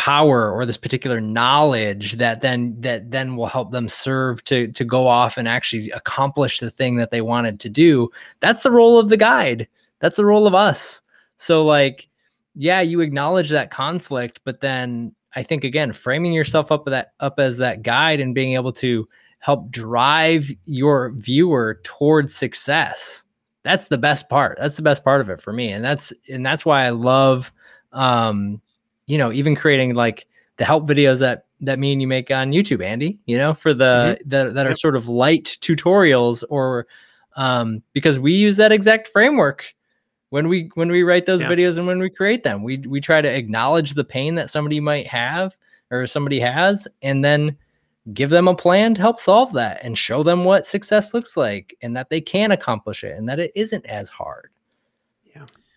power 0.00 0.50
or 0.50 0.64
this 0.64 0.78
particular 0.78 1.20
knowledge 1.20 2.14
that 2.14 2.40
then 2.40 2.74
that 2.80 3.10
then 3.10 3.36
will 3.36 3.46
help 3.46 3.70
them 3.70 3.86
serve 3.86 4.42
to 4.44 4.68
to 4.68 4.82
go 4.82 5.06
off 5.06 5.36
and 5.36 5.46
actually 5.46 5.90
accomplish 5.90 6.58
the 6.58 6.70
thing 6.70 6.96
that 6.96 7.10
they 7.10 7.20
wanted 7.20 7.60
to 7.60 7.68
do. 7.68 8.10
That's 8.40 8.62
the 8.62 8.70
role 8.70 8.98
of 8.98 9.10
the 9.10 9.18
guide. 9.18 9.68
That's 9.98 10.16
the 10.16 10.24
role 10.24 10.46
of 10.46 10.54
us. 10.54 11.02
So 11.36 11.64
like 11.64 12.08
yeah 12.56 12.80
you 12.80 13.00
acknowledge 13.00 13.50
that 13.50 13.70
conflict 13.70 14.40
but 14.42 14.60
then 14.60 15.14
i 15.36 15.42
think 15.44 15.62
again 15.62 15.92
framing 15.92 16.32
yourself 16.32 16.72
up 16.72 16.84
that 16.84 17.12
up 17.20 17.38
as 17.38 17.58
that 17.58 17.82
guide 17.82 18.18
and 18.18 18.34
being 18.34 18.54
able 18.54 18.72
to 18.72 19.08
help 19.38 19.70
drive 19.70 20.50
your 20.64 21.10
viewer 21.10 21.78
towards 21.84 22.34
success 22.34 23.24
that's 23.62 23.88
the 23.88 23.98
best 23.98 24.28
part. 24.28 24.58
That's 24.60 24.76
the 24.76 24.82
best 24.82 25.04
part 25.04 25.20
of 25.20 25.28
it 25.28 25.40
for 25.40 25.52
me. 25.52 25.70
And 25.70 25.84
that's 25.84 26.12
and 26.28 26.44
that's 26.44 26.64
why 26.64 26.86
i 26.86 26.90
love 26.90 27.52
um 27.92 28.60
you 29.10 29.18
know, 29.18 29.32
even 29.32 29.56
creating 29.56 29.94
like 29.94 30.26
the 30.56 30.64
help 30.64 30.86
videos 30.86 31.18
that 31.18 31.46
that 31.62 31.78
me 31.78 31.92
and 31.92 32.00
you 32.00 32.06
make 32.06 32.30
on 32.30 32.52
YouTube, 32.52 32.82
Andy, 32.84 33.18
you 33.26 33.36
know, 33.36 33.54
for 33.54 33.74
the 33.74 34.18
mm-hmm. 34.20 34.28
that 34.28 34.54
that 34.54 34.66
are 34.66 34.74
sort 34.74 34.94
of 34.96 35.08
light 35.08 35.58
tutorials 35.60 36.44
or 36.48 36.86
um 37.36 37.82
because 37.92 38.18
we 38.18 38.32
use 38.32 38.56
that 38.56 38.72
exact 38.72 39.08
framework 39.08 39.74
when 40.30 40.48
we 40.48 40.70
when 40.74 40.90
we 40.90 41.02
write 41.02 41.26
those 41.26 41.42
yeah. 41.42 41.48
videos 41.48 41.76
and 41.76 41.86
when 41.86 41.98
we 41.98 42.08
create 42.08 42.44
them. 42.44 42.62
We 42.62 42.78
we 42.78 43.00
try 43.00 43.20
to 43.20 43.28
acknowledge 43.28 43.94
the 43.94 44.04
pain 44.04 44.36
that 44.36 44.48
somebody 44.48 44.78
might 44.78 45.08
have 45.08 45.56
or 45.90 46.06
somebody 46.06 46.38
has 46.38 46.86
and 47.02 47.24
then 47.24 47.56
give 48.14 48.30
them 48.30 48.46
a 48.46 48.54
plan 48.54 48.94
to 48.94 49.00
help 49.00 49.20
solve 49.20 49.52
that 49.54 49.80
and 49.82 49.98
show 49.98 50.22
them 50.22 50.44
what 50.44 50.66
success 50.66 51.12
looks 51.12 51.36
like 51.36 51.76
and 51.82 51.96
that 51.96 52.10
they 52.10 52.20
can 52.20 52.52
accomplish 52.52 53.02
it 53.02 53.18
and 53.18 53.28
that 53.28 53.40
it 53.40 53.50
isn't 53.56 53.84
as 53.86 54.08
hard. 54.08 54.50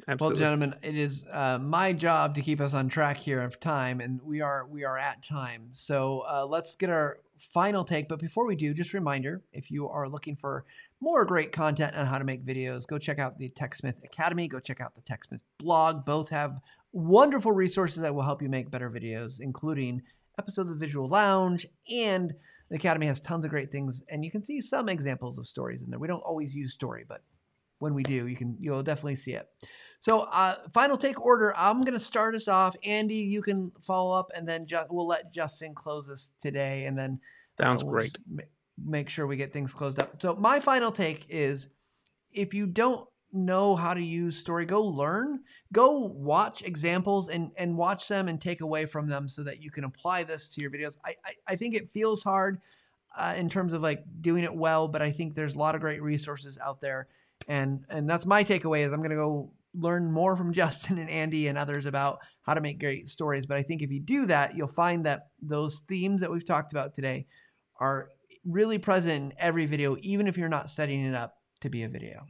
Absolutely. 0.07 0.41
Well, 0.41 0.51
gentlemen, 0.51 0.75
it 0.81 0.95
is 0.95 1.25
uh, 1.31 1.59
my 1.59 1.93
job 1.93 2.35
to 2.35 2.41
keep 2.41 2.59
us 2.59 2.73
on 2.73 2.89
track 2.89 3.17
here 3.17 3.41
of 3.41 3.59
time, 3.59 4.01
and 4.01 4.21
we 4.21 4.41
are 4.41 4.67
we 4.67 4.83
are 4.83 4.97
at 4.97 5.23
time. 5.23 5.69
So 5.71 6.23
uh, 6.29 6.45
let's 6.45 6.75
get 6.75 6.89
our 6.89 7.19
final 7.37 7.83
take. 7.83 8.09
But 8.09 8.19
before 8.19 8.45
we 8.45 8.55
do, 8.55 8.73
just 8.73 8.93
a 8.93 8.97
reminder: 8.97 9.43
if 9.53 9.71
you 9.71 9.87
are 9.87 10.09
looking 10.09 10.35
for 10.35 10.65
more 10.99 11.25
great 11.25 11.51
content 11.51 11.95
on 11.95 12.05
how 12.05 12.17
to 12.17 12.25
make 12.25 12.45
videos, 12.45 12.85
go 12.85 12.97
check 12.97 13.19
out 13.19 13.37
the 13.37 13.49
TechSmith 13.49 14.03
Academy. 14.03 14.47
Go 14.47 14.59
check 14.59 14.81
out 14.81 14.95
the 14.95 15.01
TechSmith 15.01 15.41
blog. 15.57 16.05
Both 16.05 16.29
have 16.29 16.59
wonderful 16.91 17.51
resources 17.51 18.01
that 18.01 18.13
will 18.13 18.23
help 18.23 18.41
you 18.41 18.49
make 18.49 18.69
better 18.69 18.89
videos, 18.89 19.39
including 19.39 20.01
episodes 20.37 20.69
of 20.69 20.77
Visual 20.77 21.07
Lounge 21.07 21.65
and 21.89 22.33
the 22.69 22.77
Academy 22.77 23.05
has 23.05 23.21
tons 23.21 23.45
of 23.45 23.51
great 23.51 23.71
things, 23.71 24.01
and 24.09 24.25
you 24.25 24.31
can 24.31 24.43
see 24.43 24.59
some 24.59 24.89
examples 24.89 25.37
of 25.37 25.47
stories 25.47 25.83
in 25.83 25.91
there. 25.91 25.99
We 25.99 26.07
don't 26.07 26.23
always 26.23 26.55
use 26.55 26.73
story, 26.73 27.05
but 27.07 27.21
when 27.77 27.93
we 27.93 28.01
do, 28.01 28.25
you 28.27 28.35
can 28.35 28.57
you'll 28.59 28.81
definitely 28.81 29.15
see 29.15 29.33
it. 29.33 29.47
So, 30.03 30.27
uh, 30.33 30.55
final 30.73 30.97
take 30.97 31.25
order. 31.25 31.53
I'm 31.55 31.79
going 31.79 31.93
to 31.93 31.99
start 31.99 32.35
us 32.35 32.49
off. 32.49 32.75
Andy, 32.83 33.15
you 33.15 33.41
can 33.41 33.71
follow 33.79 34.11
up, 34.11 34.31
and 34.35 34.45
then 34.45 34.65
ju- 34.65 34.83
we'll 34.89 35.07
let 35.07 35.31
Justin 35.31 35.73
close 35.73 36.09
us 36.09 36.31
today, 36.41 36.87
and 36.87 36.97
then 36.97 37.21
uh, 37.57 37.63
sounds 37.63 37.83
uh, 37.83 37.85
we'll 37.85 37.93
great. 37.93 38.17
Ma- 38.29 38.43
make 38.85 39.07
sure 39.07 39.27
we 39.27 39.37
get 39.37 39.53
things 39.53 39.73
closed 39.73 40.01
up. 40.01 40.21
So, 40.21 40.35
my 40.35 40.59
final 40.59 40.91
take 40.91 41.25
is: 41.29 41.69
if 42.33 42.53
you 42.53 42.65
don't 42.65 43.07
know 43.31 43.77
how 43.77 43.93
to 43.93 44.01
use 44.01 44.37
story, 44.37 44.65
go 44.65 44.83
learn. 44.83 45.39
Go 45.71 45.99
watch 45.99 46.63
examples 46.63 47.29
and 47.29 47.51
and 47.55 47.77
watch 47.77 48.09
them 48.09 48.27
and 48.27 48.41
take 48.41 48.59
away 48.59 48.85
from 48.85 49.07
them 49.07 49.29
so 49.29 49.41
that 49.43 49.63
you 49.63 49.71
can 49.71 49.85
apply 49.85 50.25
this 50.25 50.49
to 50.49 50.61
your 50.61 50.69
videos. 50.69 50.97
I 51.05 51.15
I, 51.25 51.53
I 51.53 51.55
think 51.55 51.75
it 51.75 51.93
feels 51.93 52.21
hard. 52.21 52.59
Uh, 53.17 53.35
in 53.37 53.47
terms 53.47 53.71
of 53.71 53.81
like 53.81 54.03
doing 54.19 54.43
it 54.43 54.53
well, 54.53 54.89
but 54.89 55.01
I 55.01 55.13
think 55.13 55.33
there's 55.33 55.55
a 55.55 55.59
lot 55.59 55.75
of 55.75 55.81
great 55.81 56.01
resources 56.01 56.57
out 56.57 56.81
there, 56.81 57.07
and 57.47 57.85
and 57.87 58.09
that's 58.09 58.25
my 58.25 58.43
takeaway. 58.43 58.85
Is 58.85 58.91
I'm 58.91 59.01
gonna 59.01 59.15
go 59.15 59.49
learn 59.73 60.11
more 60.11 60.35
from 60.35 60.53
Justin 60.61 60.97
and 60.97 61.09
Andy 61.09 61.47
and 61.47 61.57
others 61.57 61.85
about 61.85 62.19
how 62.43 62.53
to 62.53 62.61
make 62.61 62.79
great 62.79 63.07
stories. 63.07 63.45
But 63.45 63.57
I 63.57 63.63
think 63.63 63.81
if 63.81 63.91
you 63.91 63.99
do 63.99 64.25
that, 64.27 64.55
you'll 64.55 64.67
find 64.67 65.05
that 65.05 65.27
those 65.41 65.79
themes 65.87 66.21
that 66.21 66.31
we've 66.31 66.45
talked 66.45 66.73
about 66.73 66.93
today 66.93 67.25
are 67.79 68.09
really 68.45 68.77
present 68.77 69.31
in 69.31 69.33
every 69.37 69.65
video, 69.65 69.95
even 70.01 70.27
if 70.27 70.37
you're 70.37 70.49
not 70.49 70.69
setting 70.69 71.05
it 71.05 71.15
up 71.15 71.35
to 71.61 71.69
be 71.69 71.83
a 71.83 71.89
video. 71.89 72.25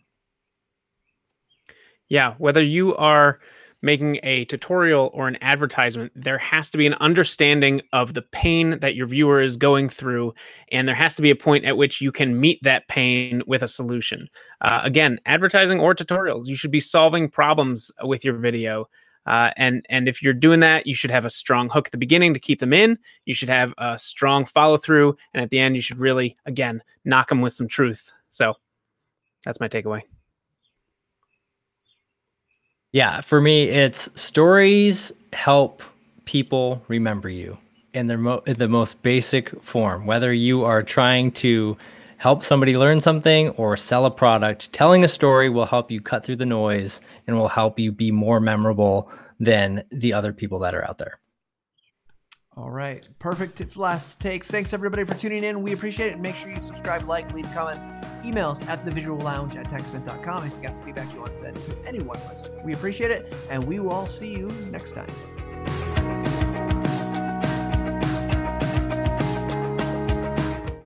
Yeah, 2.07 2.35
whether 2.37 2.61
you 2.61 2.95
are 2.95 3.39
making 3.83 4.17
a 4.23 4.45
tutorial 4.45 5.11
or 5.13 5.27
an 5.27 5.37
advertisement, 5.41 6.11
there 6.15 6.39
has 6.39 6.69
to 6.71 6.77
be 6.77 6.87
an 6.87 6.95
understanding 6.95 7.81
of 7.91 8.13
the 8.13 8.21
pain 8.21 8.79
that 8.79 8.95
your 8.95 9.05
viewer 9.05 9.41
is 9.41 9.57
going 9.57 9.89
through. 9.89 10.33
And 10.71 10.87
there 10.87 10.95
has 10.95 11.13
to 11.15 11.21
be 11.21 11.29
a 11.29 11.35
point 11.35 11.65
at 11.65 11.77
which 11.77 12.01
you 12.01 12.11
can 12.11 12.39
meet 12.39 12.59
that 12.63 12.87
pain 12.87 13.43
with 13.45 13.61
a 13.61 13.67
solution. 13.67 14.29
Uh, 14.61 14.79
again, 14.83 15.19
advertising 15.25 15.79
or 15.79 15.93
tutorials, 15.93 16.47
you 16.47 16.55
should 16.55 16.71
be 16.71 16.79
solving 16.79 17.29
problems 17.29 17.91
with 18.01 18.23
your 18.23 18.37
video. 18.37 18.87
Uh, 19.25 19.51
and 19.57 19.85
and 19.89 20.07
if 20.07 20.21
you're 20.21 20.33
doing 20.33 20.61
that, 20.61 20.87
you 20.87 20.95
should 20.95 21.11
have 21.11 21.25
a 21.25 21.29
strong 21.29 21.69
hook 21.69 21.87
at 21.87 21.91
the 21.91 21.97
beginning 21.97 22.33
to 22.33 22.39
keep 22.39 22.59
them 22.59 22.73
in. 22.73 22.97
You 23.25 23.33
should 23.33 23.49
have 23.49 23.73
a 23.77 23.97
strong 23.97 24.45
follow 24.45 24.75
through, 24.75 25.15
and 25.33 25.41
at 25.41 25.49
the 25.49 25.59
end, 25.59 25.75
you 25.75 25.81
should 25.81 25.97
really 25.97 26.35
again 26.45 26.83
knock 27.05 27.29
them 27.29 27.39
with 27.39 27.53
some 27.53 27.69
truth. 27.69 28.11
So 28.27 28.55
that's 29.45 29.61
my 29.61 29.69
takeaway. 29.69 30.01
Yeah, 32.93 33.21
for 33.21 33.41
me, 33.41 33.69
it's 33.69 34.09
stories 34.21 35.11
help 35.33 35.81
people 36.25 36.83
remember 36.87 37.27
you 37.27 37.57
in 37.93 38.07
their 38.07 38.19
mo- 38.19 38.43
in 38.45 38.57
the 38.59 38.67
most 38.67 39.01
basic 39.01 39.61
form. 39.63 40.05
Whether 40.05 40.31
you 40.31 40.63
are 40.63 40.83
trying 40.83 41.31
to 41.33 41.75
help 42.17 42.43
somebody 42.43 42.77
learn 42.77 43.01
something 43.01 43.49
or 43.51 43.75
sell 43.77 44.05
a 44.05 44.11
product, 44.11 44.71
telling 44.71 45.03
a 45.03 45.07
story 45.07 45.49
will 45.49 45.65
help 45.65 45.89
you 45.91 46.01
cut 46.01 46.23
through 46.23 46.37
the 46.37 46.45
noise 46.45 47.01
and 47.27 47.35
will 47.35 47.49
help 47.49 47.79
you 47.79 47.91
be 47.91 48.11
more 48.11 48.39
memorable 48.39 49.11
than 49.39 49.83
the 49.91 50.13
other 50.13 50.31
people 50.31 50.59
that 50.59 50.75
are 50.75 50.87
out 50.87 50.99
there. 50.99 51.19
All 52.55 52.69
right. 52.69 53.07
Perfect 53.17 53.75
last 53.77 54.19
takes. 54.19 54.49
Thanks 54.49 54.73
everybody 54.73 55.03
for 55.03 55.15
tuning 55.15 55.43
in. 55.43 55.63
We 55.63 55.73
appreciate 55.73 56.11
it. 56.11 56.19
Make 56.19 56.35
sure 56.35 56.51
you 56.51 56.61
subscribe, 56.61 57.07
like, 57.07 57.33
leave 57.33 57.51
comments, 57.53 57.87
emails 58.23 58.65
at 58.67 58.85
the 58.85 58.91
visual 58.91 59.17
lounge 59.19 59.55
at 59.55 59.67
techsmith.com 59.67 60.45
if 60.45 60.53
you 60.55 60.61
got 60.61 60.83
feedback 60.83 61.11
you 61.13 61.19
want 61.19 61.33
to 61.33 61.39
send 61.39 61.55
to 61.55 61.77
any 61.85 61.99
one 61.99 62.17
of 62.17 62.25
us. 62.25 62.43
We 62.63 62.73
appreciate 62.73 63.09
it, 63.09 63.33
and 63.49 63.63
we 63.63 63.79
will 63.79 63.91
all 63.91 64.07
see 64.07 64.31
you 64.31 64.47
next 64.71 64.91
time. 64.91 65.09